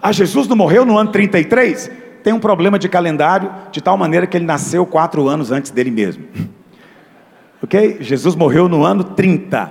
Ah, 0.00 0.12
Jesus 0.12 0.48
não 0.48 0.56
morreu 0.56 0.86
no 0.86 0.96
ano 0.96 1.12
33? 1.12 2.05
Tem 2.26 2.32
um 2.32 2.40
problema 2.40 2.76
de 2.76 2.88
calendário, 2.88 3.54
de 3.70 3.80
tal 3.80 3.96
maneira 3.96 4.26
que 4.26 4.36
ele 4.36 4.44
nasceu 4.44 4.84
quatro 4.84 5.28
anos 5.28 5.52
antes 5.52 5.70
dele 5.70 5.92
mesmo. 5.92 6.24
ok? 7.62 7.98
Jesus 8.00 8.34
morreu 8.34 8.68
no 8.68 8.84
ano 8.84 9.04
30 9.04 9.70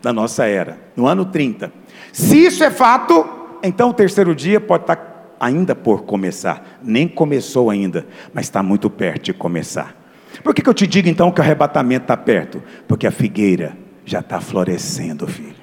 da 0.00 0.10
nossa 0.10 0.46
era, 0.46 0.78
no 0.96 1.06
ano 1.06 1.26
30. 1.26 1.70
Se 2.10 2.46
isso 2.46 2.64
é 2.64 2.70
fato, 2.70 3.28
então 3.62 3.90
o 3.90 3.92
terceiro 3.92 4.34
dia 4.34 4.58
pode 4.58 4.84
estar 4.84 5.36
ainda 5.38 5.74
por 5.74 6.04
começar. 6.04 6.78
Nem 6.82 7.06
começou 7.06 7.68
ainda, 7.68 8.06
mas 8.32 8.46
está 8.46 8.62
muito 8.62 8.88
perto 8.88 9.24
de 9.24 9.34
começar. 9.34 9.94
Por 10.42 10.54
que, 10.54 10.62
que 10.62 10.70
eu 10.70 10.74
te 10.74 10.86
digo 10.86 11.10
então 11.10 11.30
que 11.30 11.42
o 11.42 11.44
arrebatamento 11.44 12.04
está 12.04 12.16
perto? 12.16 12.62
Porque 12.88 13.06
a 13.06 13.10
figueira 13.10 13.76
já 14.06 14.20
está 14.20 14.40
florescendo, 14.40 15.26
filho. 15.26 15.60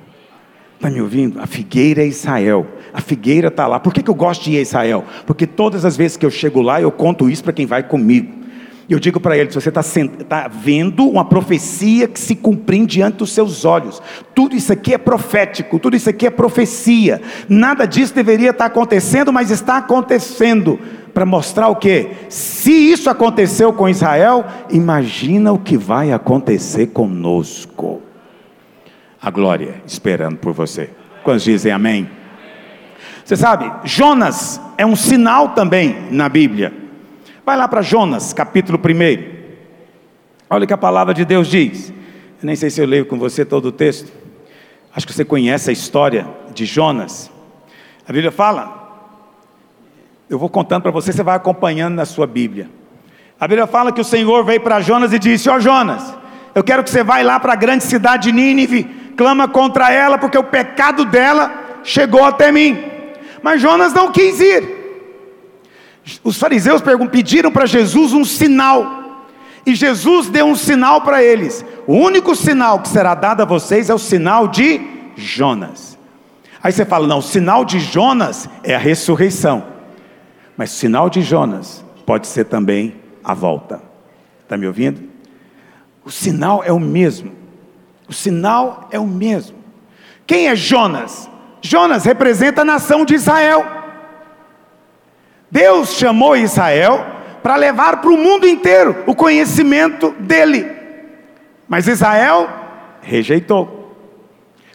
Está 0.75 0.91
me 0.91 1.01
ouvindo? 1.01 1.41
A 1.41 1.47
figueira 1.47 2.03
é 2.03 2.05
Israel. 2.05 2.67
A 2.93 3.01
figueira 3.01 3.47
está 3.49 3.67
lá. 3.67 3.79
Por 3.79 3.93
que, 3.93 4.01
que 4.01 4.09
eu 4.09 4.15
gosto 4.15 4.43
de 4.43 4.53
ir 4.53 4.57
a 4.57 4.61
Israel? 4.61 5.03
Porque 5.25 5.45
todas 5.45 5.85
as 5.85 5.95
vezes 5.95 6.17
que 6.17 6.25
eu 6.25 6.31
chego 6.31 6.61
lá, 6.61 6.81
eu 6.81 6.91
conto 6.91 7.29
isso 7.29 7.43
para 7.43 7.53
quem 7.53 7.65
vai 7.65 7.83
comigo. 7.83 8.39
E 8.89 8.93
eu 8.93 8.99
digo 8.99 9.19
para 9.19 9.37
ele: 9.37 9.51
você 9.51 9.69
está 9.69 9.83
tá 10.27 10.47
vendo 10.47 11.07
uma 11.07 11.23
profecia 11.23 12.07
que 12.07 12.19
se 12.19 12.35
cumprir 12.35 12.87
diante 12.87 13.17
dos 13.17 13.31
seus 13.31 13.63
olhos. 13.63 14.01
Tudo 14.33 14.55
isso 14.55 14.73
aqui 14.73 14.95
é 14.95 14.97
profético, 14.97 15.77
tudo 15.77 15.95
isso 15.95 16.09
aqui 16.09 16.25
é 16.25 16.31
profecia. 16.31 17.21
Nada 17.47 17.85
disso 17.85 18.15
deveria 18.15 18.49
estar 18.49 18.65
acontecendo, 18.65 19.31
mas 19.31 19.51
está 19.51 19.77
acontecendo. 19.77 20.79
Para 21.13 21.25
mostrar 21.25 21.67
o 21.67 21.75
que? 21.75 22.11
Se 22.29 22.71
isso 22.71 23.09
aconteceu 23.09 23.73
com 23.73 23.89
Israel, 23.89 24.45
imagina 24.69 25.51
o 25.51 25.59
que 25.59 25.77
vai 25.77 26.11
acontecer 26.11 26.87
conosco. 26.87 28.01
A 29.21 29.29
glória 29.29 29.81
esperando 29.85 30.37
por 30.37 30.53
você. 30.53 30.89
Quantos 31.23 31.43
dizem 31.43 31.71
amém? 31.71 32.09
Você 33.29 33.35
sabe, 33.35 33.71
Jonas 33.83 34.59
é 34.75 34.83
um 34.83 34.95
sinal 34.95 35.49
também 35.49 36.07
na 36.09 36.27
Bíblia. 36.27 36.73
Vai 37.45 37.55
lá 37.55 37.67
para 37.67 37.83
Jonas, 37.83 38.33
capítulo 38.33 38.79
1. 38.79 39.23
Olha 40.49 40.63
o 40.63 40.67
que 40.67 40.73
a 40.73 40.77
palavra 40.77 41.13
de 41.13 41.23
Deus 41.23 41.47
diz. 41.47 41.91
Eu 41.91 42.47
nem 42.47 42.55
sei 42.55 42.71
se 42.71 42.81
eu 42.81 42.87
leio 42.87 43.05
com 43.05 43.19
você 43.19 43.45
todo 43.45 43.67
o 43.67 43.71
texto. 43.71 44.11
Acho 44.95 45.05
que 45.05 45.13
você 45.13 45.23
conhece 45.23 45.69
a 45.69 45.73
história 45.73 46.27
de 46.55 46.65
Jonas. 46.65 47.29
A 48.07 48.11
Bíblia 48.11 48.31
fala. 48.31 49.13
Eu 50.27 50.39
vou 50.39 50.49
contando 50.49 50.81
para 50.81 50.91
você, 50.91 51.13
você 51.13 51.21
vai 51.21 51.35
acompanhando 51.35 51.93
na 51.93 52.05
sua 52.05 52.25
Bíblia. 52.25 52.67
A 53.39 53.47
Bíblia 53.47 53.67
fala 53.67 53.91
que 53.91 54.01
o 54.01 54.03
Senhor 54.03 54.43
veio 54.43 54.61
para 54.61 54.81
Jonas 54.81 55.13
e 55.13 55.19
disse: 55.19 55.47
Ó 55.51 55.57
oh, 55.57 55.59
Jonas, 55.59 56.17
eu 56.55 56.63
quero 56.63 56.83
que 56.83 56.89
você 56.89 57.03
vá 57.03 57.21
lá 57.21 57.39
para 57.39 57.53
a 57.53 57.55
grande 57.55 57.83
cidade 57.83 58.23
de 58.23 58.31
Nínive, 58.31 58.85
clama 59.15 59.47
contra 59.47 59.93
ela, 59.93 60.17
porque 60.17 60.35
o 60.39 60.43
pecado 60.43 61.05
dela 61.05 61.79
chegou 61.83 62.23
até 62.25 62.51
mim. 62.51 62.88
Mas 63.41 63.61
Jonas 63.61 63.93
não 63.93 64.11
quis 64.11 64.39
ir. 64.39 64.79
Os 66.23 66.37
fariseus 66.37 66.81
pediram 67.11 67.51
para 67.51 67.65
Jesus 67.65 68.13
um 68.13 68.25
sinal. 68.25 69.27
E 69.65 69.75
Jesus 69.75 70.29
deu 70.29 70.45
um 70.45 70.55
sinal 70.55 71.01
para 71.01 71.23
eles. 71.23 71.63
O 71.85 71.93
único 71.95 72.35
sinal 72.35 72.79
que 72.79 72.87
será 72.87 73.13
dado 73.13 73.41
a 73.41 73.45
vocês 73.45 73.89
é 73.89 73.93
o 73.93 73.99
sinal 73.99 74.47
de 74.47 74.81
Jonas. 75.15 75.97
Aí 76.61 76.71
você 76.71 76.85
fala: 76.85 77.07
não, 77.07 77.19
o 77.19 77.23
sinal 77.23 77.63
de 77.63 77.79
Jonas 77.79 78.49
é 78.63 78.75
a 78.75 78.79
ressurreição. 78.79 79.63
Mas 80.57 80.73
o 80.73 80.75
sinal 80.75 81.09
de 81.09 81.21
Jonas 81.21 81.83
pode 82.05 82.27
ser 82.27 82.45
também 82.45 82.95
a 83.23 83.33
volta. 83.33 83.81
Está 84.43 84.57
me 84.57 84.65
ouvindo? 84.65 85.07
O 86.03 86.09
sinal 86.09 86.63
é 86.63 86.71
o 86.71 86.79
mesmo. 86.79 87.31
O 88.07 88.13
sinal 88.13 88.87
é 88.91 88.99
o 88.99 89.05
mesmo. 89.05 89.57
Quem 90.25 90.47
é 90.47 90.55
Jonas? 90.55 91.29
Jonas 91.61 92.05
representa 92.05 92.61
a 92.61 92.65
nação 92.65 93.05
de 93.05 93.15
Israel. 93.15 93.65
Deus 95.51 95.93
chamou 95.95 96.37
Israel 96.37 97.05
para 97.41 97.55
levar 97.55 97.97
para 97.97 98.11
o 98.11 98.17
mundo 98.17 98.47
inteiro 98.47 99.03
o 99.07 99.15
conhecimento 99.15 100.11
dele. 100.19 100.69
Mas 101.67 101.87
Israel 101.87 102.49
rejeitou. 103.01 103.95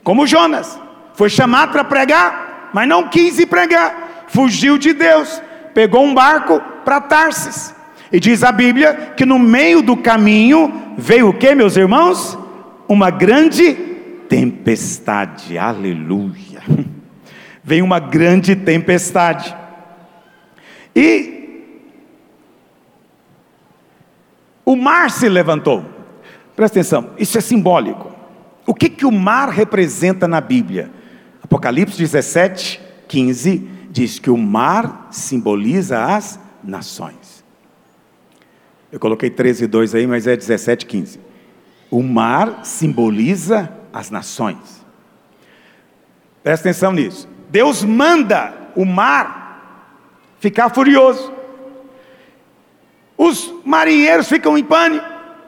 Como 0.03 0.27
Jonas, 0.27 0.79
foi 1.15 1.31
chamado 1.31 1.73
para 1.73 1.85
pregar, 1.85 2.71
mas 2.73 2.89
não 2.89 3.09
quis 3.09 3.39
ir 3.39 3.47
pregar, 3.47 4.25
fugiu 4.27 4.77
de 4.77 4.93
Deus, 4.93 5.41
pegou 5.73 6.05
um 6.05 6.15
barco 6.15 6.61
para 6.85 7.01
Tarsis. 7.01 7.75
E 8.13 8.21
diz 8.21 8.45
a 8.45 8.53
Bíblia 8.53 9.13
que 9.17 9.25
no 9.25 9.39
meio 9.39 9.83
do 9.83 9.97
caminho 9.97 10.95
veio 10.97 11.31
o 11.31 11.35
que, 11.35 11.55
meus 11.55 11.77
irmãos? 11.77 12.39
Uma 12.87 13.11
grande 13.11 13.94
tempestade. 14.29 15.59
Aleluia. 15.59 16.63
Veio 17.63 17.85
uma 17.85 17.99
grande 17.99 18.55
tempestade. 18.55 19.55
E 20.95 21.35
o 24.65 24.77
mar 24.77 25.11
se 25.11 25.29
levantou. 25.29 25.85
Presta 26.55 26.79
atenção, 26.79 27.11
isso 27.19 27.37
é 27.37 27.41
simbólico. 27.41 28.13
O 28.67 28.75
que, 28.75 28.89
que 28.89 29.05
o 29.05 29.13
mar 29.13 29.49
representa 29.49 30.27
na 30.29 30.41
Bíblia? 30.41 30.91
Apocalipse 31.43 31.99
17, 31.99 32.81
15 33.09 33.69
diz 33.91 34.19
que 34.19 34.31
o 34.31 34.37
mar 34.37 35.09
simboliza 35.11 36.05
as 36.05 36.41
nações. 36.63 37.45
Eu 38.91 38.99
coloquei 38.99 39.29
13 39.31 39.65
e 39.65 39.67
2 39.67 39.95
aí, 39.95 40.07
mas 40.07 40.27
é 40.27 40.37
17, 40.37 40.87
15. 40.87 41.21
O 41.91 42.03
mar 42.03 42.65
simboliza 42.65 43.73
as 43.95 44.11
nações. 44.11 44.85
Presta 46.43 46.69
atenção 46.69 46.93
nisso. 46.93 47.29
Deus 47.49 47.85
manda 47.85 48.53
o 48.75 48.85
mar 48.85 49.95
ficar 50.41 50.69
furioso. 50.69 51.33
Os 53.17 53.55
marinheiros 53.65 54.29
ficam 54.29 54.59
em 54.59 54.65
pânico. 54.65 55.07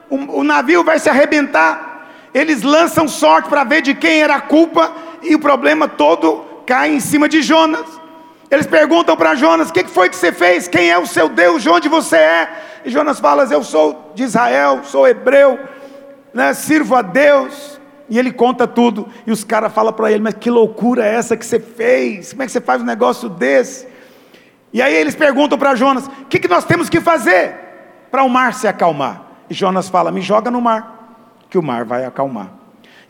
O, 0.09 0.39
o 0.39 0.43
navio 0.43 0.85
vai 0.85 0.97
se 0.97 1.09
arrebentar. 1.09 2.07
Eles 2.33 2.63
lançam 2.63 3.07
sorte 3.07 3.49
para 3.49 3.65
ver 3.65 3.81
de 3.81 3.93
quem 3.93 4.21
era 4.21 4.35
a 4.35 4.41
culpa. 4.41 4.93
E 5.21 5.35
o 5.35 5.39
problema 5.39 5.87
todo 5.89 6.45
cai 6.65 6.89
em 6.89 7.01
cima 7.01 7.27
de 7.27 7.41
Jonas. 7.41 7.85
Eles 8.49 8.65
perguntam 8.65 9.17
para 9.17 9.35
Jonas: 9.35 9.69
O 9.69 9.73
que 9.73 9.83
foi 9.83 10.09
que 10.09 10.15
você 10.15 10.31
fez? 10.31 10.69
Quem 10.69 10.89
é 10.89 10.97
o 10.97 11.05
seu 11.05 11.27
Deus? 11.27 11.61
De 11.61 11.69
onde 11.69 11.89
você 11.89 12.15
é? 12.15 12.81
E 12.85 12.89
Jonas 12.89 13.19
fala: 13.19 13.43
Eu 13.51 13.63
sou 13.63 14.13
de 14.15 14.23
Israel, 14.23 14.81
sou 14.85 15.05
hebreu, 15.05 15.59
né, 16.33 16.53
sirvo 16.53 16.95
a 16.95 17.01
Deus. 17.01 17.76
E 18.09 18.17
ele 18.17 18.31
conta 18.31 18.65
tudo, 18.65 19.07
e 19.25 19.31
os 19.31 19.43
caras 19.43 19.73
falam 19.73 19.91
para 19.91 20.11
ele: 20.11 20.23
Mas 20.23 20.35
que 20.35 20.49
loucura 20.49 21.05
é 21.05 21.15
essa 21.15 21.35
que 21.35 21.45
você 21.45 21.59
fez? 21.59 22.31
Como 22.31 22.43
é 22.43 22.45
que 22.45 22.51
você 22.51 22.61
faz 22.61 22.81
um 22.81 22.85
negócio 22.85 23.27
desse? 23.27 23.87
E 24.71 24.81
aí 24.81 24.95
eles 24.95 25.15
perguntam 25.15 25.57
para 25.57 25.75
Jonas: 25.75 26.07
O 26.07 26.25
que, 26.25 26.39
que 26.39 26.47
nós 26.47 26.65
temos 26.65 26.89
que 26.89 27.01
fazer 27.01 27.55
para 28.09 28.23
o 28.23 28.29
mar 28.29 28.53
se 28.53 28.67
acalmar? 28.67 29.23
E 29.49 29.53
Jonas 29.53 29.89
fala: 29.89 30.11
Me 30.11 30.21
joga 30.21 30.49
no 30.49 30.61
mar, 30.61 31.17
que 31.49 31.57
o 31.57 31.63
mar 31.63 31.83
vai 31.83 32.05
acalmar. 32.05 32.49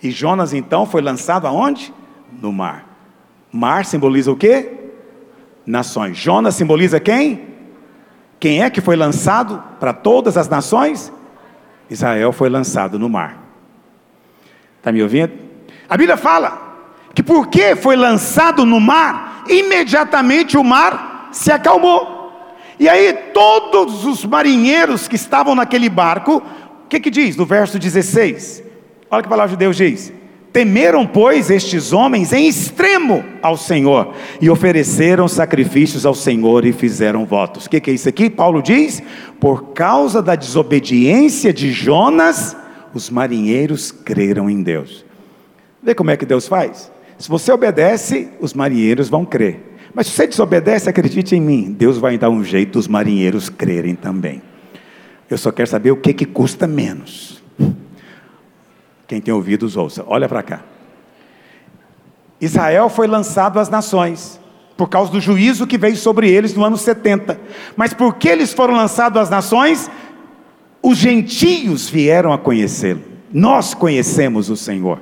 E 0.01 0.11
Jonas 0.11 0.53
então 0.53 0.85
foi 0.85 1.01
lançado 1.01 1.47
aonde? 1.47 1.93
No 2.41 2.51
mar. 2.51 2.85
Mar 3.51 3.85
simboliza 3.85 4.31
o 4.31 4.35
quê? 4.35 4.91
Nações. 5.65 6.17
Jonas 6.17 6.55
simboliza 6.55 6.99
quem? 6.99 7.47
Quem 8.39 8.63
é 8.63 8.69
que 8.69 8.81
foi 8.81 8.95
lançado 8.95 9.63
para 9.79 9.93
todas 9.93 10.37
as 10.37 10.47
nações? 10.47 11.11
Israel 11.89 12.31
foi 12.31 12.49
lançado 12.49 12.99
no 12.99 13.09
mar. 13.09 13.46
Está 14.87 14.93
me 14.93 15.03
ouvindo? 15.03 15.33
A 15.89 15.97
Bíblia 15.97 16.15
fala 16.15 16.77
que 17.13 17.21
porque 17.21 17.75
foi 17.75 17.97
lançado 17.97 18.65
no 18.65 18.79
mar, 18.79 19.43
imediatamente 19.49 20.57
o 20.57 20.63
mar 20.63 21.27
se 21.33 21.51
acalmou. 21.51 22.31
E 22.79 22.87
aí 22.87 23.11
todos 23.33 24.05
os 24.05 24.23
marinheiros 24.23 25.05
que 25.05 25.17
estavam 25.17 25.53
naquele 25.53 25.89
barco, 25.89 26.41
o 26.85 26.87
que, 26.87 27.01
que 27.01 27.09
diz 27.09 27.35
no 27.35 27.45
verso 27.45 27.77
16? 27.77 28.63
Olha 29.11 29.21
que 29.21 29.27
a 29.27 29.29
palavra 29.29 29.57
de 29.57 29.57
Deus 29.57 29.75
diz: 29.75 30.13
Temeram, 30.53 31.05
pois, 31.05 31.49
estes 31.49 31.91
homens 31.91 32.31
em 32.31 32.47
extremo 32.47 33.25
ao 33.41 33.57
Senhor, 33.57 34.13
e 34.39 34.49
ofereceram 34.49 35.27
sacrifícios 35.27 36.05
ao 36.05 36.13
Senhor 36.13 36.63
e 36.63 36.71
fizeram 36.71 37.25
votos. 37.25 37.65
O 37.65 37.69
que, 37.69 37.81
que 37.81 37.91
é 37.91 37.93
isso 37.93 38.07
aqui? 38.07 38.29
Paulo 38.29 38.61
diz: 38.61 39.03
Por 39.37 39.73
causa 39.73 40.21
da 40.21 40.33
desobediência 40.33 41.51
de 41.51 41.73
Jonas, 41.73 42.55
os 42.97 43.09
marinheiros 43.09 43.91
creram 43.91 44.49
em 44.49 44.61
Deus. 44.61 45.05
Vê 45.81 45.95
como 45.95 46.11
é 46.11 46.17
que 46.17 46.25
Deus 46.25 46.47
faz? 46.47 46.91
Se 47.17 47.29
você 47.29 47.51
obedece, 47.51 48.29
os 48.39 48.53
marinheiros 48.53 49.07
vão 49.07 49.23
crer. 49.23 49.77
Mas 49.93 50.07
se 50.07 50.13
você 50.13 50.27
desobedece, 50.27 50.89
acredite 50.89 51.35
em 51.35 51.41
mim, 51.41 51.75
Deus 51.77 51.97
vai 51.97 52.17
dar 52.17 52.29
um 52.29 52.43
jeito 52.43 52.73
dos 52.73 52.87
marinheiros 52.87 53.49
crerem 53.49 53.95
também. 53.95 54.41
Eu 55.29 55.37
só 55.37 55.51
quero 55.51 55.69
saber 55.69 55.91
o 55.91 55.97
que, 55.97 56.13
que 56.13 56.25
custa 56.25 56.67
menos. 56.67 57.41
Quem 59.07 59.21
tem 59.21 59.33
ouvidos, 59.33 59.77
ouça. 59.77 60.03
Olha 60.07 60.27
para 60.27 60.43
cá. 60.43 60.61
Israel 62.39 62.89
foi 62.89 63.07
lançado 63.07 63.59
às 63.59 63.69
nações, 63.69 64.39
por 64.75 64.89
causa 64.89 65.11
do 65.11 65.19
juízo 65.19 65.65
que 65.65 65.77
veio 65.77 65.95
sobre 65.95 66.29
eles 66.29 66.53
no 66.53 66.63
ano 66.63 66.77
70. 66.77 67.39
Mas 67.75 67.93
por 67.93 68.15
que 68.15 68.29
eles 68.29 68.53
foram 68.53 68.75
lançados 68.75 69.19
às 69.19 69.29
nações? 69.29 69.89
Os 70.87 70.97
gentios 70.97 71.89
vieram 71.89 72.31
a 72.31 72.37
conhecê-lo. 72.37 73.03
Nós 73.33 73.73
conhecemos 73.73 74.49
o 74.49 74.55
Senhor. 74.55 75.01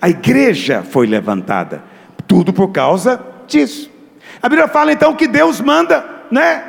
A 0.00 0.08
igreja 0.08 0.84
foi 0.88 1.08
levantada. 1.08 1.82
Tudo 2.28 2.52
por 2.52 2.70
causa 2.70 3.20
disso. 3.48 3.90
A 4.40 4.48
Bíblia 4.48 4.68
fala 4.68 4.92
então 4.92 5.12
que 5.16 5.26
Deus 5.26 5.60
manda, 5.60 6.04
né, 6.30 6.62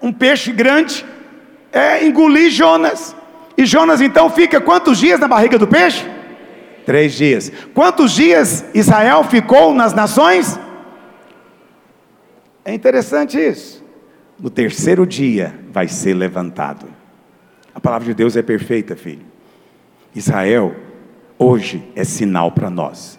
um 0.00 0.12
peixe 0.12 0.52
grande 0.52 1.04
é 1.72 2.06
engolir 2.06 2.52
Jonas. 2.52 3.16
E 3.58 3.66
Jonas 3.66 4.00
então 4.00 4.30
fica 4.30 4.60
quantos 4.60 4.98
dias 4.98 5.18
na 5.18 5.26
barriga 5.26 5.58
do 5.58 5.66
peixe? 5.66 6.08
Três 6.86 7.14
dias. 7.14 7.50
Quantos 7.74 8.12
dias 8.12 8.64
Israel 8.72 9.24
ficou 9.24 9.74
nas 9.74 9.92
nações? 9.92 10.56
É 12.64 12.72
interessante 12.72 13.36
isso. 13.36 13.84
No 14.38 14.50
terceiro 14.50 15.04
dia 15.04 15.52
vai 15.72 15.88
ser 15.88 16.14
levantado. 16.14 16.93
A 17.74 17.80
palavra 17.80 18.06
de 18.06 18.14
Deus 18.14 18.36
é 18.36 18.42
perfeita, 18.42 18.94
filho. 18.94 19.24
Israel, 20.14 20.74
hoje 21.38 21.82
é 21.96 22.04
sinal 22.04 22.52
para 22.52 22.70
nós. 22.70 23.18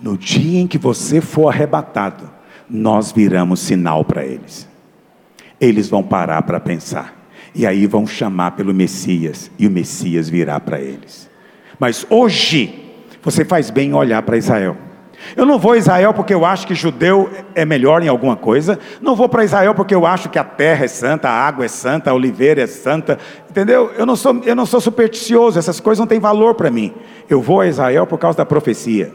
No 0.00 0.16
dia 0.16 0.60
em 0.60 0.66
que 0.66 0.78
você 0.78 1.20
for 1.20 1.48
arrebatado, 1.48 2.30
nós 2.70 3.10
viramos 3.10 3.60
sinal 3.60 4.04
para 4.04 4.24
eles. 4.24 4.68
Eles 5.60 5.88
vão 5.88 6.02
parar 6.02 6.42
para 6.42 6.60
pensar. 6.60 7.16
e 7.54 7.66
aí 7.66 7.86
vão 7.86 8.06
chamar 8.06 8.52
pelo 8.52 8.74
Messias, 8.74 9.50
e 9.58 9.66
o 9.66 9.70
Messias 9.70 10.28
virá 10.28 10.60
para 10.60 10.80
eles. 10.80 11.28
Mas 11.78 12.06
hoje, 12.08 12.92
você 13.22 13.44
faz 13.44 13.70
bem 13.70 13.90
em 13.90 13.94
olhar 13.94 14.22
para 14.22 14.36
Israel. 14.36 14.76
Eu 15.36 15.46
não 15.46 15.58
vou 15.58 15.72
a 15.72 15.76
Israel 15.76 16.14
porque 16.14 16.34
eu 16.34 16.44
acho 16.44 16.66
que 16.66 16.74
judeu 16.74 17.30
é 17.54 17.64
melhor 17.64 18.02
em 18.02 18.08
alguma 18.08 18.36
coisa. 18.36 18.78
Não 19.00 19.14
vou 19.14 19.28
para 19.28 19.44
Israel 19.44 19.74
porque 19.74 19.94
eu 19.94 20.06
acho 20.06 20.28
que 20.28 20.38
a 20.38 20.44
terra 20.44 20.84
é 20.84 20.88
santa, 20.88 21.28
a 21.28 21.32
água 21.32 21.64
é 21.64 21.68
santa, 21.68 22.10
a 22.10 22.14
oliveira 22.14 22.62
é 22.62 22.66
santa. 22.66 23.18
Entendeu? 23.48 23.92
Eu 23.96 24.06
não 24.06 24.16
sou, 24.16 24.40
eu 24.44 24.54
não 24.54 24.66
sou 24.66 24.80
supersticioso, 24.80 25.58
essas 25.58 25.80
coisas 25.80 26.00
não 26.00 26.06
têm 26.06 26.20
valor 26.20 26.54
para 26.54 26.70
mim. 26.70 26.94
Eu 27.28 27.40
vou 27.40 27.60
a 27.60 27.66
Israel 27.66 28.06
por 28.06 28.18
causa 28.18 28.38
da 28.38 28.46
profecia. 28.46 29.12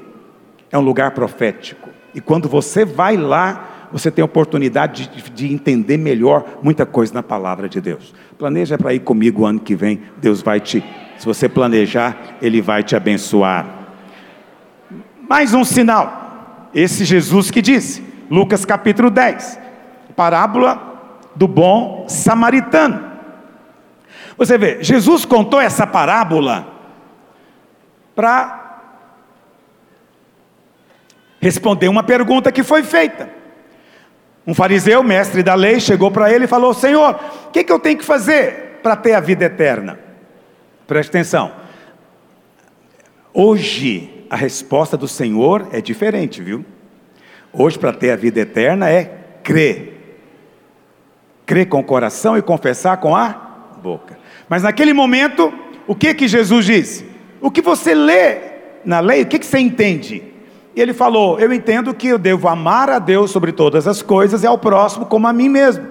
É 0.72 0.78
um 0.78 0.82
lugar 0.82 1.12
profético. 1.12 1.90
E 2.16 2.22
quando 2.22 2.48
você 2.48 2.86
vai 2.86 3.18
lá, 3.18 3.88
você 3.92 4.10
tem 4.10 4.24
a 4.24 4.26
oportunidade 4.26 5.08
de, 5.08 5.30
de 5.30 5.54
entender 5.54 5.98
melhor 5.98 6.60
muita 6.64 6.86
coisa 6.86 7.14
na 7.14 7.22
palavra 7.22 7.70
de 7.70 7.80
Deus. 7.80 8.14
Planeja 8.40 8.78
para 8.78 8.94
ir 8.94 9.00
comigo 9.00 9.44
o 9.44 9.46
ano 9.46 9.60
que 9.60 9.76
vem. 9.76 10.02
Deus 10.18 10.42
vai 10.42 10.60
te, 10.60 10.84
se 11.18 11.26
você 11.26 11.48
planejar, 11.48 12.38
Ele 12.42 12.60
vai 12.60 12.82
te 12.82 12.96
abençoar. 12.96 13.83
Mais 15.34 15.52
um 15.52 15.64
sinal. 15.64 16.70
Esse 16.76 17.04
Jesus 17.04 17.50
que 17.50 17.60
disse, 17.60 18.04
Lucas 18.30 18.66
capítulo 18.66 19.10
10, 19.10 19.60
parábola 20.16 21.10
do 21.36 21.48
bom 21.48 22.06
samaritano. 22.08 23.04
Você 24.38 24.60
vê, 24.60 24.84
Jesus 24.84 25.26
contou 25.26 25.60
essa 25.60 25.88
parábola 25.88 26.68
para 28.14 28.80
responder 31.42 31.88
uma 31.88 32.04
pergunta 32.04 32.52
que 32.52 32.62
foi 32.62 32.84
feita. 32.84 33.28
Um 34.46 34.54
fariseu, 34.54 35.02
mestre 35.02 35.42
da 35.42 35.56
lei, 35.56 35.80
chegou 35.80 36.12
para 36.12 36.32
ele 36.32 36.46
e 36.46 36.48
falou: 36.48 36.76
Senhor, 36.76 37.20
o 37.48 37.50
que, 37.50 37.64
que 37.64 37.72
eu 37.72 37.80
tenho 37.80 37.98
que 37.98 38.06
fazer 38.06 38.82
para 38.84 38.96
ter 38.96 39.16
a 39.16 39.20
vida 39.20 39.46
eterna? 39.46 39.98
Preste 40.86 41.10
atenção. 41.10 41.52
Hoje, 43.34 44.23
a 44.30 44.36
resposta 44.36 44.98
do 44.98 45.08
Senhor 45.08 45.68
é 45.72 45.82
diferente, 45.82 46.42
viu? 46.42 46.66
Hoje, 47.52 47.78
para 47.78 47.94
ter 47.94 48.12
a 48.12 48.16
vida 48.16 48.40
eterna, 48.40 48.90
é 48.90 49.04
crer. 49.44 50.18
Crer 51.46 51.68
com 51.68 51.80
o 51.80 51.84
coração 51.84 52.38
e 52.38 52.42
confessar 52.42 52.98
com 52.98 53.16
a 53.16 53.30
boca. 53.82 54.18
Mas 54.50 54.64
naquele 54.64 54.94
momento, 54.94 55.54
o 55.86 55.94
que 55.94 56.14
que 56.14 56.28
Jesus 56.28 56.66
disse? 56.66 57.06
O 57.42 57.52
que 57.52 57.62
você 57.62 57.94
lê 57.94 58.38
na 58.86 59.00
lei, 59.00 59.24
o 59.24 59.26
que, 59.26 59.40
que 59.40 59.46
você 59.46 59.60
entende? 59.60 60.24
E 60.76 60.82
ele 60.82 60.94
falou: 60.94 61.40
Eu 61.40 61.54
entendo 61.54 61.94
que 61.94 62.08
eu 62.08 62.18
devo 62.18 62.48
amar 62.48 62.90
a 62.90 63.00
Deus 63.00 63.32
sobre 63.32 63.52
todas 63.52 63.88
as 63.88 64.02
coisas 64.02 64.44
e 64.44 64.48
ao 64.48 64.58
próximo 64.58 65.06
como 65.06 65.28
a 65.28 65.34
mim 65.34 65.50
mesmo. 65.50 65.86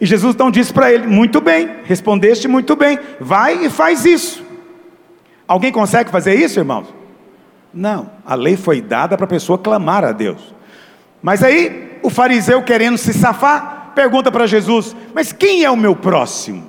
E 0.00 0.06
Jesus 0.06 0.34
então 0.34 0.50
disse 0.50 0.72
para 0.72 0.92
ele: 0.92 1.06
Muito 1.06 1.40
bem, 1.40 1.70
respondeste 1.84 2.48
muito 2.48 2.74
bem, 2.74 2.98
vai 3.20 3.64
e 3.64 3.70
faz 3.70 4.04
isso. 4.04 4.44
Alguém 5.46 5.70
consegue 5.70 6.10
fazer 6.10 6.34
isso, 6.34 6.58
irmãos? 6.58 6.92
Não, 7.76 8.10
a 8.24 8.34
lei 8.34 8.56
foi 8.56 8.80
dada 8.80 9.18
para 9.18 9.26
a 9.26 9.28
pessoa 9.28 9.58
clamar 9.58 10.02
a 10.02 10.10
Deus. 10.10 10.54
Mas 11.22 11.42
aí, 11.42 11.98
o 12.02 12.08
fariseu 12.08 12.62
querendo 12.62 12.96
se 12.96 13.12
safar, 13.12 13.92
pergunta 13.94 14.32
para 14.32 14.46
Jesus: 14.46 14.96
Mas 15.14 15.30
quem 15.30 15.62
é 15.62 15.70
o 15.70 15.76
meu 15.76 15.94
próximo? 15.94 16.66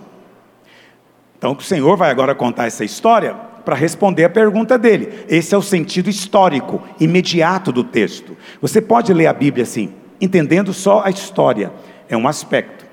Então 1.37 1.53
o 1.53 1.61
Senhor 1.61 1.95
vai 1.95 2.11
agora 2.11 2.35
contar 2.35 2.65
essa 2.67 2.83
história 2.83 3.33
para 3.63 3.73
responder 3.73 4.25
a 4.25 4.29
pergunta 4.29 4.77
dele. 4.77 5.23
Esse 5.29 5.55
é 5.55 5.57
o 5.57 5.61
sentido 5.61 6.09
histórico, 6.09 6.83
imediato 6.99 7.71
do 7.71 7.85
texto. 7.85 8.35
Você 8.61 8.81
pode 8.81 9.13
ler 9.13 9.27
a 9.27 9.33
Bíblia 9.33 9.63
assim, 9.63 9.93
entendendo 10.19 10.73
só 10.73 11.03
a 11.05 11.09
história, 11.09 11.71
é 12.09 12.17
um 12.17 12.27
aspecto. 12.27 12.85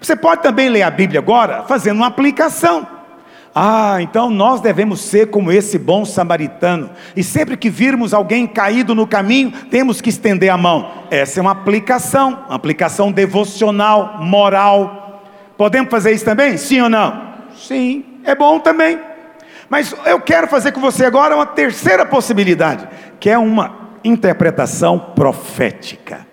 Você 0.00 0.14
pode 0.14 0.44
também 0.44 0.68
ler 0.68 0.82
a 0.82 0.90
Bíblia 0.90 1.18
agora 1.18 1.64
fazendo 1.64 1.96
uma 1.96 2.06
aplicação. 2.06 2.97
Ah, 3.60 4.00
então 4.00 4.30
nós 4.30 4.60
devemos 4.60 5.00
ser 5.00 5.30
como 5.30 5.50
esse 5.50 5.80
bom 5.80 6.04
samaritano, 6.04 6.90
e 7.16 7.24
sempre 7.24 7.56
que 7.56 7.68
virmos 7.68 8.14
alguém 8.14 8.46
caído 8.46 8.94
no 8.94 9.04
caminho, 9.04 9.50
temos 9.68 10.00
que 10.00 10.10
estender 10.10 10.48
a 10.48 10.56
mão. 10.56 10.88
Essa 11.10 11.40
é 11.40 11.42
uma 11.42 11.50
aplicação, 11.50 12.44
uma 12.46 12.54
aplicação 12.54 13.10
devocional, 13.10 14.18
moral. 14.20 15.24
Podemos 15.56 15.90
fazer 15.90 16.12
isso 16.12 16.24
também? 16.24 16.56
Sim 16.56 16.82
ou 16.82 16.88
não? 16.88 17.20
Sim, 17.56 18.04
é 18.22 18.32
bom 18.32 18.60
também. 18.60 19.00
Mas 19.68 19.92
eu 20.06 20.20
quero 20.20 20.46
fazer 20.46 20.70
com 20.70 20.80
você 20.80 21.04
agora 21.04 21.34
uma 21.34 21.44
terceira 21.44 22.06
possibilidade, 22.06 22.86
que 23.18 23.28
é 23.28 23.36
uma 23.36 23.88
interpretação 24.04 25.00
profética. 25.16 26.24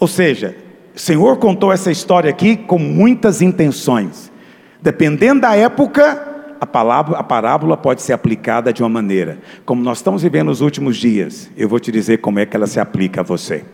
Ou 0.00 0.08
seja, 0.08 0.56
o 0.96 0.98
Senhor 0.98 1.36
contou 1.36 1.70
essa 1.70 1.90
história 1.90 2.30
aqui 2.30 2.56
com 2.56 2.78
muitas 2.78 3.42
intenções. 3.42 4.32
Dependendo 4.80 5.42
da 5.42 5.54
época, 5.54 6.32
a, 6.64 6.66
palavra, 6.66 7.18
a 7.18 7.22
parábola 7.22 7.76
pode 7.76 8.02
ser 8.02 8.14
aplicada 8.14 8.72
de 8.72 8.82
uma 8.82 8.88
maneira. 8.88 9.38
Como 9.64 9.82
nós 9.82 9.98
estamos 9.98 10.22
vivendo 10.22 10.46
nos 10.48 10.60
últimos 10.60 10.96
dias, 10.96 11.50
eu 11.56 11.68
vou 11.68 11.78
te 11.78 11.92
dizer 11.92 12.18
como 12.18 12.38
é 12.38 12.46
que 12.46 12.56
ela 12.56 12.66
se 12.66 12.80
aplica 12.80 13.20
a 13.20 13.24
você. 13.24 13.64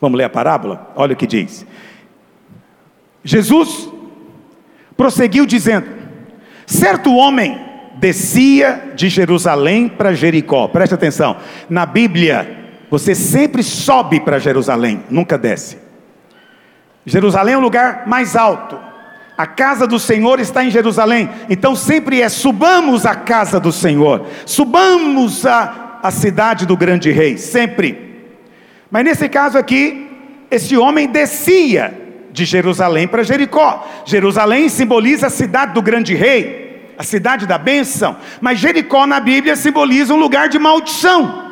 Vamos 0.00 0.18
ler 0.18 0.24
a 0.24 0.30
parábola? 0.30 0.92
Olha 0.94 1.14
o 1.14 1.16
que 1.16 1.26
diz. 1.26 1.66
Jesus 3.24 3.90
prosseguiu 4.96 5.46
dizendo: 5.46 5.86
Certo 6.66 7.14
homem 7.14 7.58
descia 7.96 8.92
de 8.94 9.08
Jerusalém 9.08 9.88
para 9.88 10.14
Jericó. 10.14 10.68
Preste 10.68 10.94
atenção. 10.94 11.38
Na 11.70 11.86
Bíblia, 11.86 12.74
você 12.90 13.14
sempre 13.14 13.62
sobe 13.62 14.20
para 14.20 14.38
Jerusalém, 14.38 15.02
nunca 15.08 15.38
desce. 15.38 15.78
Jerusalém 17.06 17.54
é 17.54 17.58
um 17.58 17.62
lugar 17.62 18.06
mais 18.06 18.36
alto. 18.36 18.78
A 19.36 19.46
casa 19.46 19.86
do 19.86 19.98
Senhor 19.98 20.40
está 20.40 20.64
em 20.64 20.70
Jerusalém. 20.70 21.28
Então 21.50 21.76
sempre 21.76 22.22
é 22.22 22.28
subamos 22.28 23.04
à 23.04 23.14
casa 23.14 23.60
do 23.60 23.70
Senhor. 23.70 24.26
Subamos 24.46 25.44
à, 25.44 25.98
à 26.02 26.10
cidade 26.10 26.64
do 26.64 26.76
grande 26.76 27.10
rei, 27.10 27.36
sempre. 27.36 28.06
Mas 28.90 29.04
nesse 29.04 29.28
caso 29.28 29.58
aqui, 29.58 30.08
esse 30.50 30.76
homem 30.76 31.06
descia 31.06 32.06
de 32.32 32.44
Jerusalém 32.44 33.06
para 33.06 33.22
Jericó. 33.22 33.86
Jerusalém 34.06 34.68
simboliza 34.68 35.26
a 35.26 35.30
cidade 35.30 35.74
do 35.74 35.82
grande 35.82 36.14
rei, 36.14 36.94
a 36.96 37.02
cidade 37.02 37.46
da 37.46 37.58
bênção. 37.58 38.16
Mas 38.40 38.58
Jericó 38.58 39.06
na 39.06 39.20
Bíblia 39.20 39.54
simboliza 39.54 40.14
um 40.14 40.18
lugar 40.18 40.48
de 40.48 40.58
maldição. 40.58 41.44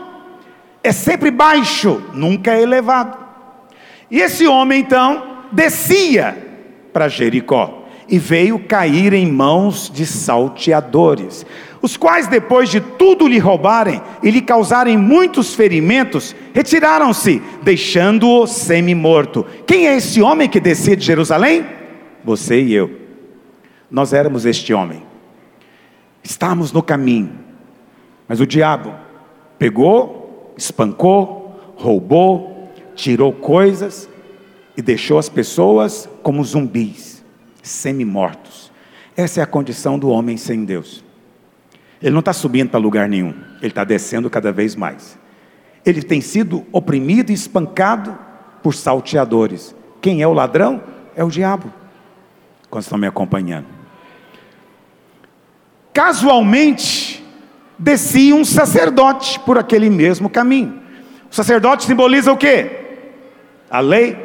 É 0.83 0.93
sempre 0.93 1.31
baixo, 1.31 2.03
nunca 2.15 2.53
é 2.53 2.63
elevado. 2.63 3.19
E 4.11 4.21
esse 4.21 4.47
homem 4.47 4.81
então 4.81 5.23
descia 5.51 6.44
para 6.95 7.09
Jericó 7.09 7.83
e 8.09 8.19
veio 8.19 8.61
cair 8.61 9.13
em 9.13 9.27
mãos 9.27 9.91
de 9.93 10.07
salteadores, 10.07 11.45
os 11.83 11.97
quais, 11.97 12.29
depois 12.29 12.71
de 12.71 12.81
tudo 12.81 13.27
lhe 13.27 13.39
roubarem 13.39 14.01
e 14.23 14.31
lhe 14.31 14.41
causarem 14.41 14.97
muitos 14.97 15.55
ferimentos, 15.55 16.35
retiraram-se, 16.55 17.43
deixando-o 17.63 18.47
semi-morto. 18.47 19.45
Quem 19.67 19.89
é 19.89 19.97
esse 19.97 20.23
homem 20.23 20.49
que 20.49 20.61
descia 20.61 20.97
de 20.97 21.05
Jerusalém? 21.05 21.67
Você 22.25 22.63
e 22.63 22.73
eu. 22.73 22.91
Nós 23.91 24.13
éramos 24.13 24.47
este 24.47 24.73
homem. 24.73 25.03
Estávamos 26.23 26.73
no 26.73 26.83
caminho, 26.83 27.33
mas 28.27 28.41
o 28.41 28.47
diabo 28.47 28.95
pegou, 29.59 30.55
espancou, 30.57 31.75
roubou, 31.77 32.73
tirou 32.95 33.33
coisas 33.33 34.09
e 34.77 34.83
deixou 34.83 35.19
as 35.19 35.29
pessoas 35.29 36.09
como 36.23 36.45
zumbis, 36.45 37.25
semi-mortos. 37.63 38.73
Essa 39.17 39.41
é 39.41 39.43
a 39.43 39.47
condição 39.47 39.99
do 39.99 40.09
homem 40.09 40.37
sem 40.37 40.65
Deus. 40.65 41.05
Ele 42.03 42.13
não 42.13 42.21
está 42.21 42.33
subindo 42.33 42.71
para 42.71 42.81
lugar 42.81 43.09
nenhum, 43.09 43.35
ele 43.59 43.69
está 43.69 43.85
descendo 43.85 44.29
cada 44.29 44.53
vez 44.53 44.75
mais. 44.75 45.19
Ele 45.87 46.03
tem 46.03 46.21
sido 46.21 46.65
oprimido 46.73 47.31
e 47.31 47.35
espancado 47.35 48.19
por 48.63 48.75
salteadores. 48.75 49.75
Quem 50.01 50.23
é 50.23 50.27
o 50.27 50.33
ladrão? 50.33 50.83
É 51.15 51.23
o 51.23 51.31
diabo. 51.31 51.73
Quando 52.69 52.83
estão 52.83 52.99
me 52.99 53.07
acompanhando. 53.07 53.67
Casualmente, 55.93 57.25
descia 57.79 58.35
um 58.35 58.45
sacerdote 58.45 59.39
por 59.41 59.57
aquele 59.59 59.89
mesmo 59.89 60.29
caminho. 60.29 60.83
O 61.31 61.35
sacerdote 61.35 61.85
simboliza 61.85 62.33
o 62.33 62.37
quê? 62.37 62.71
A 63.71 63.81
lei, 63.81 64.24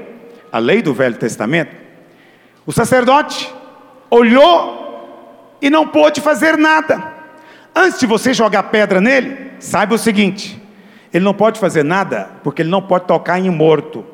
a 0.52 0.60
lei 0.60 0.82
do 0.82 0.94
Velho 0.94 1.18
Testamento, 1.18 1.76
o 2.66 2.72
sacerdote 2.72 3.54
olhou 4.10 5.58
e 5.62 5.70
não 5.70 5.88
pôde 5.88 6.22
fazer 6.22 6.58
nada. 6.58 7.14
Antes 7.76 8.00
de 8.00 8.06
você 8.06 8.34
jogar 8.34 8.64
pedra 8.64 9.00
nele, 9.00 9.52
saiba 9.60 9.96
o 9.96 9.98
seguinte: 9.98 10.62
ele 11.14 11.24
não 11.24 11.34
pode 11.34 11.60
fazer 11.60 11.84
nada 11.84 12.30
porque 12.44 12.62
ele 12.62 12.70
não 12.70 12.82
pode 12.82 13.06
tocar 13.06 13.40
em 13.40 13.50
morto. 13.50 14.06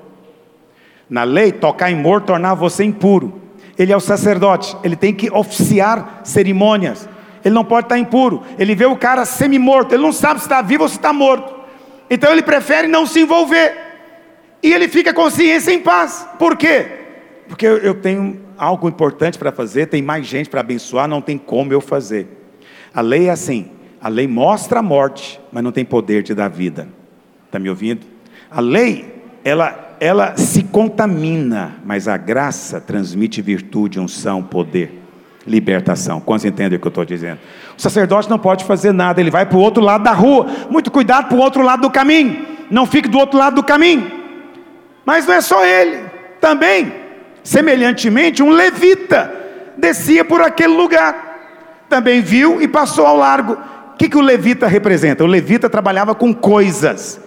Na 1.10 1.24
lei, 1.24 1.52
tocar 1.52 1.92
em 1.92 1.96
morto 1.96 2.28
tornava 2.28 2.56
você 2.56 2.84
impuro. 2.84 3.42
Ele 3.78 3.92
é 3.92 3.98
o 3.98 4.00
sacerdote, 4.00 4.76
ele 4.84 4.96
tem 4.96 5.14
que 5.14 5.30
oficiar 5.32 6.22
cerimônias. 6.24 7.08
Ele 7.44 7.54
não 7.54 7.64
pode 7.64 7.86
estar 7.86 8.00
impuro. 8.00 8.42
Ele 8.58 8.74
vê 8.74 8.86
o 8.86 8.96
cara 8.96 9.24
semi-morto, 9.24 9.94
ele 9.94 10.02
não 10.02 10.14
sabe 10.14 10.40
se 10.40 10.46
está 10.46 10.62
vivo 10.62 10.84
ou 10.84 10.90
se 10.90 10.96
está 10.96 11.14
morto. 11.14 11.54
Então 12.10 12.32
ele 12.32 12.42
prefere 12.42 12.88
não 12.88 13.06
se 13.06 13.20
envolver. 13.20 13.85
E 14.62 14.74
ele 14.74 14.88
fica 14.88 15.12
a 15.12 15.14
consciência 15.14 15.72
em 15.72 15.80
paz. 15.80 16.28
Por 16.40 16.58
quê? 16.58 16.86
Porque 17.48 17.66
eu 17.66 17.94
tenho 17.94 18.42
algo 18.58 18.88
importante 18.88 19.38
para 19.38 19.52
fazer, 19.52 19.88
tem 19.88 20.02
mais 20.02 20.26
gente 20.26 20.50
para 20.50 20.62
abençoar, 20.62 21.08
não 21.08 21.22
tem 21.22 21.38
como 21.38 21.72
eu 21.72 21.82
fazer. 21.82 22.28
A 22.94 23.02
lei 23.02 23.28
é 23.28 23.32
assim: 23.32 23.70
a 24.02 24.10
lei 24.10 24.28
mostra 24.28 24.80
a 24.80 24.84
morte, 24.84 25.40
mas 25.52 25.64
não 25.64 25.72
tem 25.72 25.86
poder 25.86 26.24
de 26.24 26.34
dar 26.34 26.48
vida. 26.48 26.88
Está 27.46 27.60
me 27.60 27.70
ouvindo? 27.70 28.06
A 28.50 28.62
lei, 28.62 29.22
ela, 29.44 29.96
ela 30.00 30.38
se 30.38 30.64
contamina, 30.64 31.76
mas 31.86 32.08
a 32.08 32.18
graça 32.18 32.80
transmite 32.80 33.42
virtude, 33.42 34.00
unção, 34.00 34.42
poder, 34.42 35.02
libertação. 35.46 36.20
Quantos 36.20 36.46
entendem 36.46 36.78
o 36.78 36.82
que 36.82 36.88
eu 36.88 36.90
estou 36.90 37.06
dizendo? 37.06 37.40
O 37.78 37.82
sacerdote 37.82 38.30
não 38.30 38.40
pode 38.40 38.64
fazer 38.64 38.92
nada, 38.92 39.20
ele 39.20 39.32
vai 39.32 39.46
para 39.46 39.58
o 39.58 39.62
outro 39.62 39.84
lado 39.84 40.04
da 40.04 40.14
rua. 40.14 40.48
Muito 40.70 40.90
cuidado 40.90 41.28
para 41.28 41.38
o 41.38 41.42
outro 41.42 41.62
lado 41.62 41.82
do 41.82 41.90
caminho. 41.90 42.46
Não 42.72 42.86
fique 42.86 43.08
do 43.08 43.20
outro 43.20 43.38
lado 43.38 43.56
do 43.56 43.64
caminho. 43.64 44.25
Mas 45.06 45.26
não 45.26 45.36
é 45.36 45.42
só 45.42 45.64
ele, 45.64 46.04
também, 46.42 46.94
semelhantemente, 47.44 48.42
um 48.42 48.50
levita 48.50 49.32
descia 49.78 50.26
por 50.26 50.42
aquele 50.42 50.74
lugar. 50.74 51.84
Também 51.90 52.22
viu 52.22 52.62
e 52.62 52.68
passou 52.68 53.06
ao 53.06 53.18
largo. 53.18 53.54
O 53.54 53.98
que, 53.98 54.10
que 54.10 54.18
o 54.18 54.22
levita 54.22 54.68
representa? 54.68 55.24
O 55.24 55.28
levita 55.28 55.70
trabalhava 55.70 56.16
com 56.16 56.34
coisas. 56.34 57.20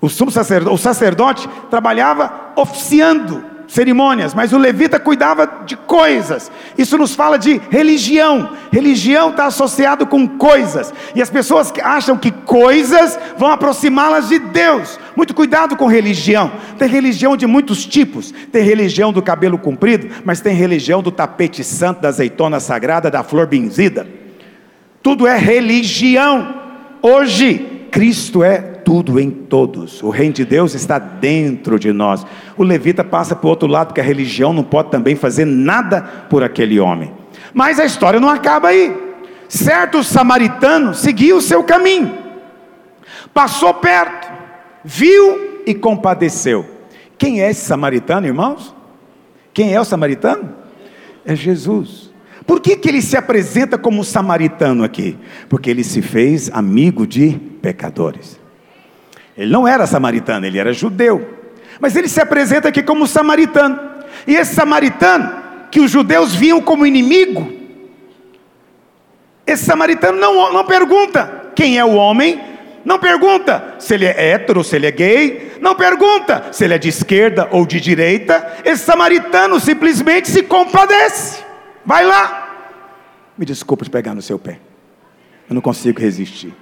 O 0.00 0.08
sacerdote, 0.08 0.74
o 0.74 0.78
sacerdote 0.78 1.48
trabalhava 1.70 2.52
oficiando 2.54 3.44
cerimônias, 3.68 4.32
mas 4.32 4.54
o 4.54 4.58
levita 4.58 4.98
cuidava 4.98 5.64
de 5.66 5.76
coisas. 5.76 6.50
Isso 6.76 6.96
nos 6.96 7.14
fala 7.14 7.38
de 7.38 7.60
religião. 7.70 8.56
Religião 8.72 9.28
está 9.28 9.44
associado 9.44 10.06
com 10.06 10.26
coisas. 10.26 10.92
E 11.14 11.20
as 11.20 11.28
pessoas 11.28 11.70
que 11.70 11.80
acham 11.80 12.16
que 12.16 12.32
coisas 12.32 13.18
vão 13.36 13.52
aproximá-las 13.52 14.30
de 14.30 14.38
Deus. 14.38 14.98
Muito 15.14 15.34
cuidado 15.34 15.76
com 15.76 15.86
religião. 15.86 16.50
Tem 16.78 16.88
religião 16.88 17.36
de 17.36 17.46
muitos 17.46 17.84
tipos. 17.84 18.32
Tem 18.50 18.62
religião 18.62 19.12
do 19.12 19.22
cabelo 19.22 19.58
comprido, 19.58 20.08
mas 20.24 20.40
tem 20.40 20.54
religião 20.54 21.02
do 21.02 21.12
tapete 21.12 21.62
santo, 21.62 22.00
da 22.00 22.08
azeitona 22.08 22.58
sagrada, 22.60 23.10
da 23.10 23.22
flor 23.22 23.46
benzida. 23.46 24.08
Tudo 25.02 25.26
é 25.26 25.36
religião. 25.36 26.54
Hoje, 27.02 27.86
Cristo 27.90 28.42
é 28.42 28.77
tudo 28.88 29.20
em 29.20 29.30
todos. 29.30 30.02
O 30.02 30.08
reino 30.08 30.32
de 30.32 30.46
Deus 30.46 30.74
está 30.74 30.98
dentro 30.98 31.78
de 31.78 31.92
nós. 31.92 32.24
O 32.56 32.62
levita 32.62 33.04
passa 33.04 33.36
para 33.36 33.46
o 33.46 33.50
outro 33.50 33.68
lado, 33.68 33.88
porque 33.88 34.00
a 34.00 34.04
religião 34.04 34.50
não 34.50 34.64
pode 34.64 34.90
também 34.90 35.14
fazer 35.14 35.44
nada 35.44 36.00
por 36.30 36.42
aquele 36.42 36.80
homem. 36.80 37.12
Mas 37.52 37.78
a 37.78 37.84
história 37.84 38.18
não 38.18 38.30
acaba 38.30 38.68
aí. 38.68 38.96
Certo 39.46 40.02
samaritano 40.02 40.94
seguiu 40.94 41.36
o 41.36 41.42
seu 41.42 41.62
caminho, 41.64 42.16
passou 43.34 43.74
perto, 43.74 44.26
viu 44.82 45.60
e 45.66 45.74
compadeceu. 45.74 46.64
Quem 47.18 47.42
é 47.42 47.50
esse 47.50 47.66
samaritano, 47.66 48.26
irmãos? 48.26 48.74
Quem 49.52 49.74
é 49.74 49.78
o 49.78 49.84
samaritano? 49.84 50.48
É 51.26 51.36
Jesus. 51.36 52.10
Por 52.46 52.58
que, 52.58 52.74
que 52.74 52.88
ele 52.88 53.02
se 53.02 53.18
apresenta 53.18 53.76
como 53.76 54.02
samaritano 54.02 54.82
aqui? 54.82 55.18
Porque 55.46 55.68
ele 55.68 55.84
se 55.84 56.00
fez 56.00 56.50
amigo 56.54 57.06
de 57.06 57.38
pecadores. 57.60 58.47
Ele 59.38 59.52
não 59.52 59.68
era 59.68 59.86
samaritano, 59.86 60.44
ele 60.44 60.58
era 60.58 60.72
judeu. 60.72 61.38
Mas 61.78 61.94
ele 61.94 62.08
se 62.08 62.20
apresenta 62.20 62.68
aqui 62.68 62.82
como 62.82 63.06
samaritano. 63.06 63.78
E 64.26 64.34
esse 64.34 64.52
samaritano, 64.52 65.32
que 65.70 65.78
os 65.78 65.88
judeus 65.88 66.34
viam 66.34 66.60
como 66.60 66.84
inimigo, 66.84 67.52
esse 69.46 69.64
samaritano 69.64 70.18
não, 70.18 70.52
não 70.52 70.64
pergunta 70.64 71.52
quem 71.54 71.78
é 71.78 71.84
o 71.84 71.94
homem, 71.94 72.40
não 72.84 72.98
pergunta 72.98 73.76
se 73.78 73.94
ele 73.94 74.06
é 74.06 74.32
hétero, 74.32 74.64
se 74.64 74.74
ele 74.74 74.86
é 74.86 74.90
gay, 74.90 75.52
não 75.60 75.74
pergunta 75.76 76.48
se 76.50 76.64
ele 76.64 76.74
é 76.74 76.78
de 76.78 76.88
esquerda 76.88 77.48
ou 77.52 77.64
de 77.64 77.80
direita. 77.80 78.56
Esse 78.64 78.84
samaritano 78.84 79.60
simplesmente 79.60 80.28
se 80.28 80.42
compadece. 80.42 81.44
Vai 81.86 82.04
lá. 82.04 82.72
Me 83.38 83.46
desculpa 83.46 83.84
de 83.84 83.90
pegar 83.90 84.14
no 84.14 84.22
seu 84.22 84.38
pé. 84.38 84.58
Eu 85.48 85.54
não 85.54 85.62
consigo 85.62 86.00
resistir. 86.00 86.52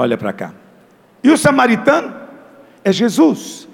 Olha 0.00 0.16
para 0.16 0.32
cá. 0.32 0.54
E 1.22 1.30
o 1.30 1.36
samaritano 1.36 2.10
é 2.82 2.90
Jesus. 2.90 3.68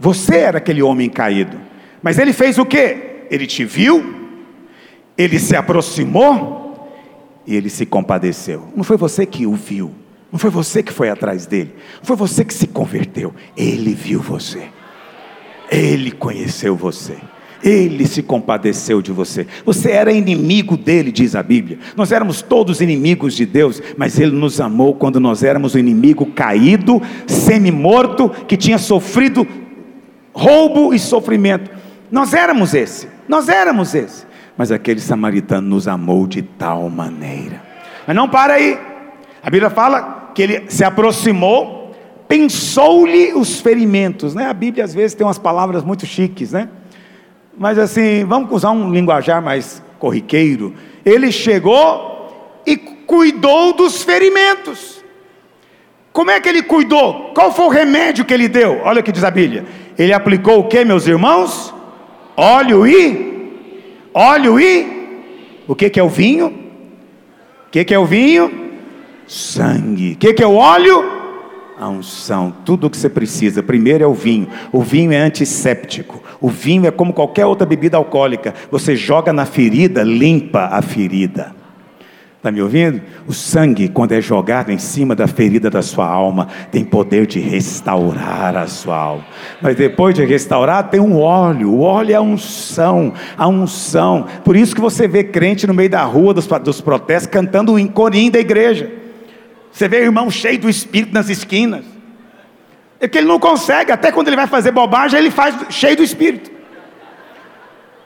Você 0.00 0.38
era 0.38 0.56
aquele 0.56 0.82
homem 0.82 1.10
caído. 1.10 1.60
Mas 2.02 2.18
ele 2.18 2.32
fez 2.32 2.56
o 2.56 2.64
quê? 2.64 3.26
Ele 3.30 3.46
te 3.46 3.62
viu, 3.62 4.30
ele 5.18 5.38
se 5.38 5.54
aproximou 5.54 6.90
e 7.46 7.54
ele 7.54 7.68
se 7.68 7.84
compadeceu. 7.84 8.72
Não 8.74 8.82
foi 8.82 8.96
você 8.96 9.26
que 9.26 9.46
o 9.46 9.52
viu, 9.52 9.92
não 10.32 10.38
foi 10.38 10.48
você 10.48 10.82
que 10.82 10.90
foi 10.90 11.10
atrás 11.10 11.44
dele, 11.44 11.74
não 11.98 12.04
foi 12.04 12.16
você 12.16 12.42
que 12.42 12.54
se 12.54 12.66
converteu. 12.66 13.34
Ele 13.54 13.92
viu 13.92 14.22
você. 14.22 14.70
Ele 15.70 16.10
conheceu 16.10 16.74
você. 16.74 17.18
Ele 17.62 18.06
se 18.06 18.22
compadeceu 18.22 19.00
de 19.00 19.12
você. 19.12 19.46
Você 19.64 19.90
era 19.90 20.12
inimigo 20.12 20.76
dele, 20.76 21.10
diz 21.10 21.34
a 21.34 21.42
Bíblia. 21.42 21.78
Nós 21.96 22.12
éramos 22.12 22.42
todos 22.42 22.80
inimigos 22.80 23.34
de 23.34 23.46
Deus, 23.46 23.82
mas 23.96 24.18
ele 24.18 24.32
nos 24.32 24.60
amou 24.60 24.94
quando 24.94 25.18
nós 25.18 25.42
éramos 25.42 25.74
o 25.74 25.78
inimigo 25.78 26.26
caído, 26.26 27.00
semi-morto, 27.26 28.28
que 28.46 28.56
tinha 28.56 28.78
sofrido 28.78 29.46
roubo 30.32 30.92
e 30.92 30.98
sofrimento. 30.98 31.70
Nós 32.10 32.34
éramos 32.34 32.74
esse. 32.74 33.08
Nós 33.28 33.48
éramos 33.48 33.94
esse. 33.94 34.26
Mas 34.56 34.70
aquele 34.70 35.00
samaritano 35.00 35.68
nos 35.68 35.88
amou 35.88 36.26
de 36.26 36.42
tal 36.42 36.88
maneira. 36.88 37.62
Mas 38.06 38.14
não 38.14 38.28
para 38.28 38.54
aí. 38.54 38.78
A 39.42 39.50
Bíblia 39.50 39.70
fala 39.70 40.32
que 40.34 40.42
ele 40.42 40.64
se 40.68 40.84
aproximou 40.84 41.76
pensou-lhe 42.28 43.32
os 43.34 43.60
ferimentos, 43.60 44.34
né? 44.34 44.46
A 44.46 44.52
Bíblia 44.52 44.84
às 44.84 44.94
vezes 44.94 45.14
tem 45.14 45.26
umas 45.26 45.38
palavras 45.38 45.84
muito 45.84 46.06
chiques, 46.06 46.52
né? 46.52 46.68
Mas 47.58 47.78
assim, 47.78 48.24
vamos 48.24 48.50
usar 48.52 48.70
um 48.70 48.92
linguajar 48.92 49.40
mais 49.42 49.82
corriqueiro. 49.98 50.74
Ele 51.04 51.32
chegou 51.32 52.60
e 52.66 52.76
cuidou 52.76 53.72
dos 53.72 54.02
ferimentos. 54.02 55.02
Como 56.12 56.30
é 56.30 56.40
que 56.40 56.48
ele 56.48 56.62
cuidou? 56.62 57.32
Qual 57.34 57.52
foi 57.52 57.66
o 57.66 57.70
remédio 57.70 58.24
que 58.24 58.32
ele 58.32 58.48
deu? 58.48 58.80
Olha 58.84 59.00
o 59.00 59.02
que 59.02 59.12
diz 59.12 59.24
a 59.24 59.30
Bíblia. 59.30 59.64
Ele 59.98 60.12
aplicou 60.12 60.60
o 60.60 60.64
que, 60.68 60.84
meus 60.84 61.06
irmãos? 61.06 61.74
Óleo 62.36 62.86
e 62.86 63.34
óleo 64.12 64.60
e 64.60 64.96
o 65.66 65.74
que 65.74 65.88
que 65.90 66.00
é 66.00 66.02
o 66.02 66.08
vinho? 66.08 66.46
O 67.66 67.70
que 67.70 67.84
que 67.84 67.94
é 67.94 67.98
o 67.98 68.04
vinho? 68.04 68.50
Sangue. 69.26 70.12
O 70.12 70.16
que 70.16 70.34
que 70.34 70.42
é 70.42 70.46
o 70.46 70.54
óleo? 70.54 71.16
a 71.78 71.88
unção, 71.88 72.54
tudo 72.64 72.86
o 72.86 72.90
que 72.90 72.96
você 72.96 73.08
precisa. 73.08 73.62
Primeiro 73.62 74.02
é 74.02 74.06
o 74.06 74.14
vinho. 74.14 74.48
O 74.72 74.82
vinho 74.82 75.12
é 75.12 75.18
antisséptico. 75.18 76.22
O 76.40 76.48
vinho 76.48 76.86
é 76.86 76.90
como 76.90 77.12
qualquer 77.12 77.46
outra 77.46 77.66
bebida 77.66 77.96
alcoólica. 77.96 78.54
Você 78.70 78.94
joga 78.96 79.32
na 79.32 79.46
ferida, 79.46 80.02
limpa 80.02 80.68
a 80.72 80.82
ferida. 80.82 81.54
Está 82.46 82.52
me 82.52 82.62
ouvindo? 82.62 83.02
O 83.26 83.32
sangue, 83.32 83.88
quando 83.88 84.12
é 84.12 84.20
jogado 84.20 84.70
em 84.70 84.78
cima 84.78 85.16
da 85.16 85.26
ferida 85.26 85.68
da 85.68 85.82
sua 85.82 86.06
alma, 86.06 86.46
tem 86.70 86.84
poder 86.84 87.26
de 87.26 87.40
restaurar 87.40 88.56
a 88.56 88.68
sua 88.68 88.96
alma. 88.96 89.26
Mas 89.60 89.74
depois 89.74 90.14
de 90.14 90.24
restaurar, 90.24 90.88
tem 90.88 91.00
um 91.00 91.18
óleo. 91.18 91.72
O 91.72 91.80
óleo 91.80 92.12
é 92.12 92.14
a 92.14 92.22
unção, 92.22 93.14
a 93.36 93.48
unção. 93.48 94.26
Por 94.44 94.54
isso 94.54 94.76
que 94.76 94.80
você 94.80 95.08
vê 95.08 95.24
crente 95.24 95.66
no 95.66 95.74
meio 95.74 95.90
da 95.90 96.04
rua, 96.04 96.32
dos, 96.32 96.46
dos 96.46 96.80
protestos, 96.80 97.32
cantando 97.32 97.76
em 97.76 97.88
corim 97.88 98.30
da 98.30 98.38
igreja. 98.38 98.92
Você 99.72 99.88
vê 99.88 99.96
o 99.96 100.04
irmão 100.04 100.30
cheio 100.30 100.60
do 100.60 100.70
espírito 100.70 101.12
nas 101.12 101.28
esquinas. 101.28 101.95
É 102.98 103.06
que 103.06 103.18
ele 103.18 103.26
não 103.26 103.38
consegue, 103.38 103.92
até 103.92 104.10
quando 104.10 104.28
ele 104.28 104.36
vai 104.36 104.46
fazer 104.46 104.70
bobagem, 104.70 105.18
ele 105.18 105.30
faz 105.30 105.54
cheio 105.70 105.96
do 105.96 106.02
espírito. 106.02 106.50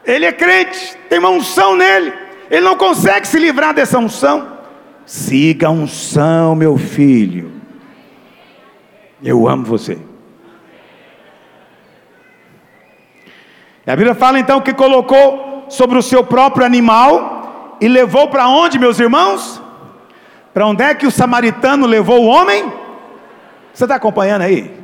Ele 0.04 0.24
é 0.24 0.32
crente, 0.32 0.96
tem 1.08 1.18
uma 1.18 1.30
unção 1.30 1.76
nele. 1.76 2.12
Ele 2.50 2.62
não 2.62 2.76
consegue 2.76 3.28
se 3.28 3.38
livrar 3.38 3.72
dessa 3.72 3.98
unção. 3.98 4.58
Siga 5.06 5.68
a 5.68 5.70
unção, 5.70 6.54
meu 6.54 6.76
filho. 6.76 7.52
Eu 9.22 9.46
amo 9.46 9.64
você. 9.64 9.98
E 13.86 13.90
a 13.90 13.94
Bíblia 13.94 14.14
fala 14.14 14.38
então 14.38 14.60
que 14.60 14.72
colocou 14.72 15.66
sobre 15.68 15.96
o 15.96 16.02
seu 16.02 16.24
próprio 16.24 16.66
animal 16.66 17.78
e 17.80 17.86
levou 17.86 18.28
para 18.28 18.48
onde, 18.48 18.78
meus 18.78 18.98
irmãos? 18.98 19.62
Para 20.52 20.66
onde 20.66 20.82
é 20.82 20.94
que 20.94 21.06
o 21.06 21.10
samaritano 21.10 21.86
levou 21.86 22.22
o 22.22 22.26
homem? 22.26 22.72
Você 23.72 23.84
está 23.84 23.94
acompanhando 23.94 24.42
aí? 24.42 24.79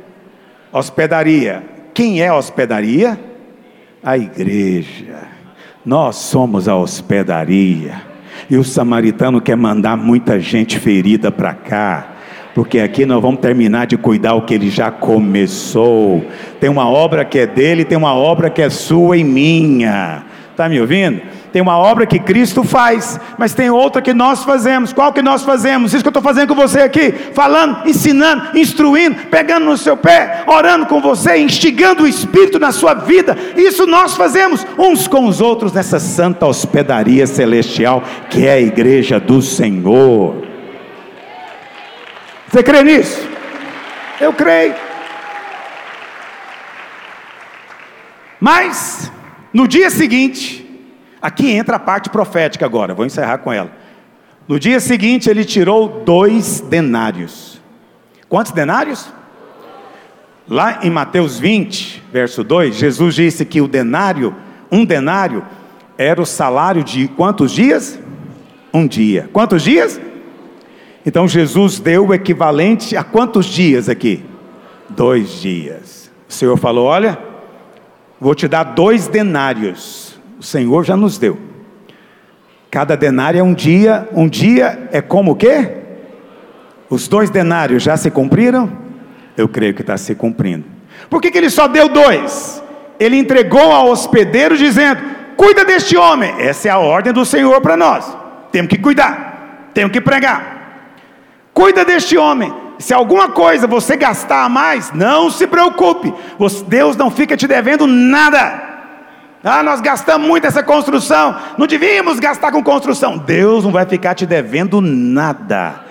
Hospedaria. 0.71 1.63
Quem 1.93 2.21
é 2.21 2.27
a 2.27 2.35
hospedaria? 2.35 3.19
A 4.03 4.17
igreja. 4.17 5.27
Nós 5.85 6.17
somos 6.17 6.67
a 6.67 6.75
hospedaria. 6.75 8.01
E 8.49 8.57
o 8.57 8.63
samaritano 8.63 9.41
quer 9.41 9.55
mandar 9.55 9.97
muita 9.97 10.39
gente 10.39 10.77
ferida 10.79 11.31
para 11.31 11.53
cá. 11.53 12.13
Porque 12.53 12.79
aqui 12.79 13.05
nós 13.05 13.21
vamos 13.21 13.39
terminar 13.39 13.85
de 13.87 13.97
cuidar 13.97 14.33
o 14.33 14.41
que 14.41 14.53
ele 14.53 14.69
já 14.69 14.89
começou. 14.89 16.25
Tem 16.59 16.69
uma 16.69 16.89
obra 16.89 17.23
que 17.23 17.39
é 17.39 17.47
dele, 17.47 17.85
tem 17.85 17.97
uma 17.97 18.15
obra 18.15 18.49
que 18.49 18.61
é 18.61 18.69
sua 18.69 19.17
e 19.17 19.23
minha. 19.23 20.23
Está 20.51 20.67
me 20.67 20.81
ouvindo? 20.81 21.21
Tem 21.51 21.61
uma 21.61 21.77
obra 21.77 22.05
que 22.05 22.19
Cristo 22.19 22.63
faz, 22.63 23.19
mas 23.37 23.53
tem 23.53 23.69
outra 23.69 24.01
que 24.01 24.13
nós 24.13 24.43
fazemos. 24.43 24.91
Qual 24.91 25.13
que 25.13 25.21
nós 25.21 25.43
fazemos? 25.43 25.93
Isso 25.93 26.03
que 26.03 26.07
eu 26.07 26.11
estou 26.11 26.21
fazendo 26.21 26.49
com 26.49 26.55
você 26.55 26.81
aqui, 26.81 27.11
falando, 27.33 27.87
ensinando, 27.87 28.57
instruindo, 28.57 29.15
pegando 29.31 29.65
no 29.65 29.77
seu 29.77 29.95
pé, 29.95 30.43
orando 30.45 30.85
com 30.85 31.01
você, 31.01 31.37
instigando 31.37 32.03
o 32.03 32.07
Espírito 32.07 32.59
na 32.59 32.71
sua 32.71 32.93
vida. 32.93 33.37
Isso 33.55 33.87
nós 33.87 34.15
fazemos 34.15 34.65
uns 34.77 35.07
com 35.07 35.25
os 35.25 35.39
outros 35.39 35.71
nessa 35.71 35.99
santa 35.99 36.45
hospedaria 36.45 37.25
celestial 37.25 38.03
que 38.29 38.45
é 38.45 38.53
a 38.53 38.61
igreja 38.61 39.19
do 39.19 39.41
Senhor. 39.41 40.45
Você 42.49 42.61
crê 42.61 42.83
nisso? 42.83 43.27
Eu 44.19 44.33
creio. 44.33 44.75
Mas, 48.39 49.11
no 49.51 49.67
dia 49.67 49.89
seguinte, 49.89 50.66
aqui 51.21 51.51
entra 51.51 51.75
a 51.75 51.79
parte 51.79 52.09
profética 52.09 52.65
agora, 52.65 52.93
vou 52.93 53.05
encerrar 53.05 53.39
com 53.39 53.51
ela. 53.51 53.71
No 54.47 54.59
dia 54.59 54.79
seguinte, 54.79 55.29
ele 55.29 55.43
tirou 55.43 56.03
dois 56.05 56.61
denários. 56.61 57.61
Quantos 58.29 58.51
denários? 58.51 59.11
Lá 60.47 60.79
em 60.83 60.89
Mateus 60.89 61.37
20, 61.37 62.03
verso 62.11 62.43
2, 62.43 62.75
Jesus 62.75 63.15
disse 63.15 63.45
que 63.45 63.59
o 63.59 63.67
denário, 63.67 64.33
um 64.71 64.85
denário, 64.85 65.45
era 65.97 66.21
o 66.21 66.25
salário 66.25 66.83
de 66.83 67.07
quantos 67.09 67.51
dias? 67.51 67.99
Um 68.73 68.87
dia. 68.87 69.29
Quantos 69.33 69.63
dias? 69.63 69.99
Então 71.05 71.27
Jesus 71.27 71.79
deu 71.79 72.07
o 72.07 72.13
equivalente 72.13 72.95
a 72.95 73.03
quantos 73.03 73.45
dias 73.45 73.89
aqui? 73.89 74.23
Dois 74.89 75.41
dias. 75.41 76.09
O 76.29 76.33
Senhor 76.33 76.57
falou: 76.57 76.85
Olha, 76.85 77.17
Vou 78.19 78.33
te 78.33 78.47
dar 78.47 78.63
dois 78.63 79.07
denários. 79.07 80.06
O 80.39 80.43
Senhor 80.43 80.83
já 80.83 80.95
nos 80.95 81.17
deu. 81.17 81.37
Cada 82.69 82.95
denário 82.95 83.39
é 83.39 83.43
um 83.43 83.53
dia, 83.53 84.07
um 84.13 84.27
dia 84.27 84.89
é 84.91 85.01
como 85.01 85.31
o 85.31 85.35
quê? 85.35 85.71
Os 86.89 87.07
dois 87.07 87.29
denários 87.29 87.83
já 87.83 87.97
se 87.97 88.11
cumpriram? 88.11 88.71
Eu 89.35 89.47
creio 89.47 89.73
que 89.73 89.81
está 89.81 89.97
se 89.97 90.15
cumprindo. 90.15 90.65
Por 91.09 91.21
que, 91.21 91.31
que 91.31 91.37
ele 91.37 91.49
só 91.49 91.67
deu 91.67 91.89
dois? 91.89 92.61
Ele 92.99 93.17
entregou 93.17 93.71
ao 93.71 93.89
hospedeiro 93.89 94.57
dizendo: 94.57 95.01
Cuida 95.35 95.63
deste 95.63 95.95
homem. 95.95 96.33
Essa 96.39 96.67
é 96.67 96.71
a 96.71 96.79
ordem 96.79 97.13
do 97.13 97.25
Senhor 97.25 97.61
para 97.61 97.77
nós. 97.77 98.17
Temos 98.51 98.69
que 98.69 98.77
cuidar, 98.77 99.69
temos 99.73 99.91
que 99.91 100.01
pregar. 100.01 100.57
Cuida 101.53 101.85
deste 101.85 102.17
homem. 102.17 102.53
Se 102.79 102.93
alguma 102.93 103.29
coisa 103.29 103.65
você 103.65 103.95
gastar 103.95 104.43
a 104.43 104.49
mais, 104.49 104.91
não 104.91 105.31
se 105.31 105.47
preocupe, 105.47 106.13
Deus 106.67 106.95
não 106.95 107.09
fica 107.09 107.35
te 107.35 107.47
devendo 107.47 107.87
nada. 107.87 108.66
Ah, 109.47 109.63
nós 109.63 109.79
gastamos 109.79 110.27
muito 110.27 110.45
essa 110.45 110.61
construção, 110.61 111.35
não 111.57 111.65
devíamos 111.65 112.19
gastar 112.19 112.51
com 112.51 112.61
construção. 112.61 113.17
Deus 113.17 113.63
não 113.63 113.71
vai 113.71 113.85
ficar 113.85 114.13
te 114.13 114.25
devendo 114.25 114.81
nada. 114.81 115.81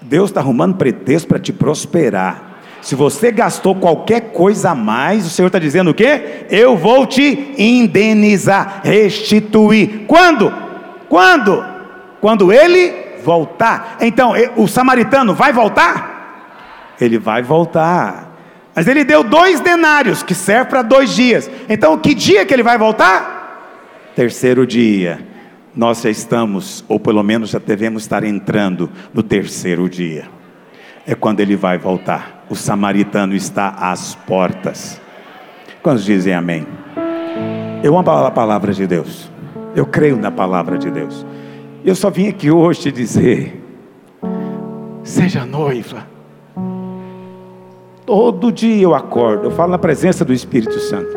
Deus 0.00 0.30
está 0.30 0.40
arrumando 0.40 0.76
pretexto 0.76 1.28
para 1.28 1.38
te 1.38 1.52
prosperar. 1.52 2.50
Se 2.80 2.94
você 2.94 3.30
gastou 3.30 3.74
qualquer 3.74 4.32
coisa 4.32 4.70
a 4.70 4.74
mais, 4.74 5.26
o 5.26 5.30
Senhor 5.30 5.48
está 5.48 5.58
dizendo 5.58 5.90
o 5.90 5.94
quê? 5.94 6.46
Eu 6.48 6.76
vou 6.76 7.06
te 7.06 7.54
indenizar, 7.58 8.80
restituir. 8.82 10.06
Quando? 10.06 10.52
Quando? 11.08 11.62
Quando 12.20 12.52
Ele 12.52 12.94
voltar. 13.22 13.96
Então, 14.00 14.32
o 14.56 14.66
samaritano 14.66 15.34
vai 15.34 15.52
voltar? 15.52 16.94
Ele 16.98 17.18
vai 17.18 17.42
voltar. 17.42 18.29
Mas 18.74 18.86
ele 18.86 19.04
deu 19.04 19.24
dois 19.24 19.60
denários, 19.60 20.22
que 20.22 20.34
serve 20.34 20.70
para 20.70 20.82
dois 20.82 21.10
dias. 21.10 21.50
Então, 21.68 21.98
que 21.98 22.14
dia 22.14 22.46
que 22.46 22.54
ele 22.54 22.62
vai 22.62 22.78
voltar? 22.78 24.10
Terceiro 24.14 24.66
dia. 24.66 25.26
Nós 25.74 26.02
já 26.02 26.10
estamos, 26.10 26.84
ou 26.88 26.98
pelo 26.98 27.22
menos 27.22 27.50
já 27.50 27.58
devemos 27.58 28.02
estar 28.02 28.24
entrando 28.24 28.90
no 29.12 29.22
terceiro 29.22 29.88
dia. 29.88 30.28
É 31.06 31.14
quando 31.14 31.40
ele 31.40 31.56
vai 31.56 31.78
voltar. 31.78 32.44
O 32.48 32.56
samaritano 32.56 33.34
está 33.34 33.68
às 33.68 34.14
portas. 34.14 35.00
Quantos 35.82 36.04
dizem 36.04 36.34
amém? 36.34 36.66
Eu 37.82 37.96
amo 37.96 38.10
a 38.10 38.30
palavra 38.30 38.72
de 38.72 38.86
Deus. 38.86 39.30
Eu 39.74 39.86
creio 39.86 40.16
na 40.16 40.30
palavra 40.30 40.76
de 40.76 40.90
Deus. 40.90 41.24
Eu 41.84 41.94
só 41.94 42.10
vim 42.10 42.28
aqui 42.28 42.50
hoje 42.50 42.80
te 42.80 42.92
dizer: 42.92 43.62
seja 45.02 45.46
noiva. 45.46 46.06
Todo 48.10 48.50
dia 48.50 48.82
eu 48.82 48.92
acordo, 48.92 49.44
eu 49.44 49.50
falo 49.52 49.70
na 49.70 49.78
presença 49.78 50.24
do 50.24 50.32
Espírito 50.32 50.80
Santo. 50.80 51.16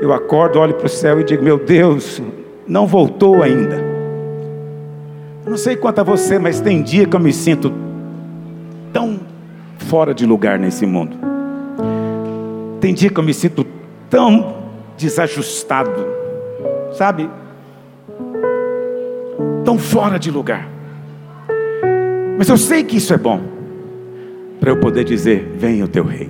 Eu 0.00 0.10
acordo, 0.10 0.58
olho 0.58 0.72
para 0.72 0.86
o 0.86 0.88
céu 0.88 1.20
e 1.20 1.22
digo: 1.22 1.44
Meu 1.44 1.58
Deus, 1.58 2.22
não 2.66 2.86
voltou 2.86 3.42
ainda. 3.42 3.76
Eu 5.44 5.50
não 5.50 5.58
sei 5.58 5.76
quanto 5.76 5.98
a 5.98 6.02
você, 6.02 6.38
mas 6.38 6.62
tem 6.62 6.82
dia 6.82 7.06
que 7.06 7.14
eu 7.14 7.20
me 7.20 7.30
sinto 7.30 7.70
tão 8.90 9.20
fora 9.76 10.14
de 10.14 10.24
lugar 10.24 10.58
nesse 10.58 10.86
mundo. 10.86 11.14
Tem 12.80 12.94
dia 12.94 13.10
que 13.10 13.20
eu 13.20 13.24
me 13.24 13.34
sinto 13.34 13.66
tão 14.08 14.62
desajustado, 14.96 16.06
sabe? 16.94 17.28
tão 19.62 19.76
fora 19.76 20.18
de 20.18 20.30
lugar. 20.30 20.66
Mas 22.38 22.48
eu 22.48 22.56
sei 22.56 22.82
que 22.82 22.96
isso 22.96 23.12
é 23.12 23.18
bom, 23.18 23.57
para 24.68 24.76
eu 24.76 24.80
poder 24.80 25.02
dizer: 25.02 25.54
Venha 25.56 25.86
o 25.86 25.88
teu 25.88 26.04
rei, 26.04 26.28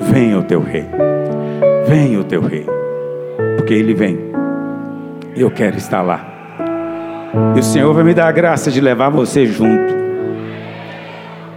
venha 0.00 0.38
o 0.38 0.42
teu 0.42 0.62
rei, 0.62 0.86
venha 1.86 2.18
o 2.18 2.24
teu 2.24 2.40
rei, 2.40 2.64
porque 3.58 3.74
ele 3.74 3.92
vem, 3.92 4.18
e 5.36 5.42
eu 5.42 5.50
quero 5.50 5.76
estar 5.76 6.00
lá. 6.00 6.24
E 7.54 7.60
o 7.60 7.62
Senhor 7.62 7.92
vai 7.92 8.02
me 8.02 8.14
dar 8.14 8.28
a 8.28 8.32
graça 8.32 8.70
de 8.70 8.80
levar 8.80 9.10
você 9.10 9.44
junto, 9.44 9.92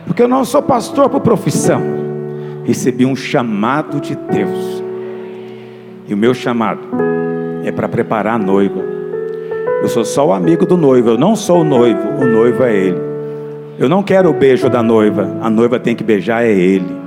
porque 0.06 0.22
eu 0.22 0.28
não 0.28 0.44
sou 0.44 0.62
pastor 0.62 1.10
por 1.10 1.22
profissão, 1.22 1.82
recebi 2.66 3.06
um 3.06 3.16
chamado 3.16 4.02
de 4.02 4.14
Deus, 4.14 4.84
e 6.06 6.14
o 6.14 6.18
meu 6.18 6.34
chamado 6.34 6.82
é 7.64 7.72
para 7.72 7.88
preparar 7.88 8.36
a 8.36 8.44
noiva 8.44 8.98
eu 9.82 9.88
sou 9.88 10.04
só 10.04 10.28
o 10.28 10.34
amigo 10.34 10.66
do 10.66 10.76
noivo, 10.76 11.12
eu 11.12 11.18
não 11.18 11.36
sou 11.36 11.62
o 11.62 11.64
noivo, 11.64 12.02
o 12.20 12.26
noivo 12.26 12.64
é 12.64 12.76
ele. 12.76 13.07
Eu 13.80 13.88
não 13.88 14.02
quero 14.02 14.30
o 14.30 14.34
beijo 14.34 14.70
da 14.70 14.82
noiva, 14.82 15.38
a 15.40 15.50
noiva 15.50 15.80
tem 15.80 15.96
que 15.96 16.04
beijar 16.04 16.44
é 16.44 16.52
ele. 16.52 16.98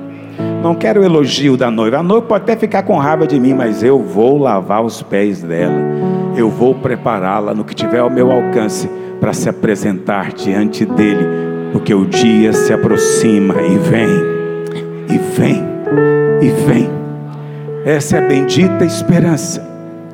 Não 0.63 0.75
quero 0.75 1.01
o 1.01 1.05
elogio 1.05 1.57
da 1.57 1.71
noiva. 1.71 1.99
A 1.99 2.03
noiva 2.03 2.27
pode 2.27 2.45
até 2.45 2.55
ficar 2.55 2.83
com 2.85 2.97
raiva 2.97 3.27
de 3.27 3.41
mim, 3.41 3.55
mas 3.55 3.83
eu 3.83 3.99
vou 3.99 4.39
lavar 4.39 4.85
os 4.85 5.03
pés 5.03 5.43
dela. 5.43 5.81
Eu 6.37 6.49
vou 6.49 6.75
prepará-la 6.75 7.55
no 7.55 7.65
que 7.65 7.75
tiver 7.75 7.99
ao 7.99 8.09
meu 8.09 8.31
alcance 8.31 8.89
para 9.21 9.33
se 9.33 9.49
apresentar 9.49 10.33
diante 10.33 10.85
dele, 10.87 11.27
porque 11.73 11.93
o 11.93 12.07
dia 12.07 12.53
se 12.53 12.73
aproxima 12.73 13.55
e 13.63 13.77
vem, 13.79 14.09
e 15.09 15.19
vem, 15.19 15.65
e 16.41 16.49
vem. 16.67 16.89
Essa 17.85 18.17
é 18.17 18.25
a 18.25 18.29
bendita 18.29 18.85
esperança 18.85 19.69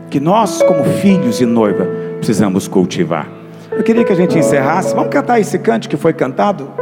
que 0.08 0.18
nós, 0.18 0.62
como 0.62 0.84
filhos 0.84 1.40
e 1.40 1.44
noiva, 1.44 1.86
precisamos 2.18 2.66
cultivar. 2.66 3.35
Eu 3.76 3.82
queria 3.84 4.04
que 4.04 4.12
a 4.12 4.16
gente 4.16 4.38
encerrasse. 4.38 4.94
Vamos 4.94 5.10
cantar 5.10 5.38
esse 5.38 5.58
cante 5.58 5.86
que 5.86 5.98
foi 5.98 6.14
cantado? 6.14 6.72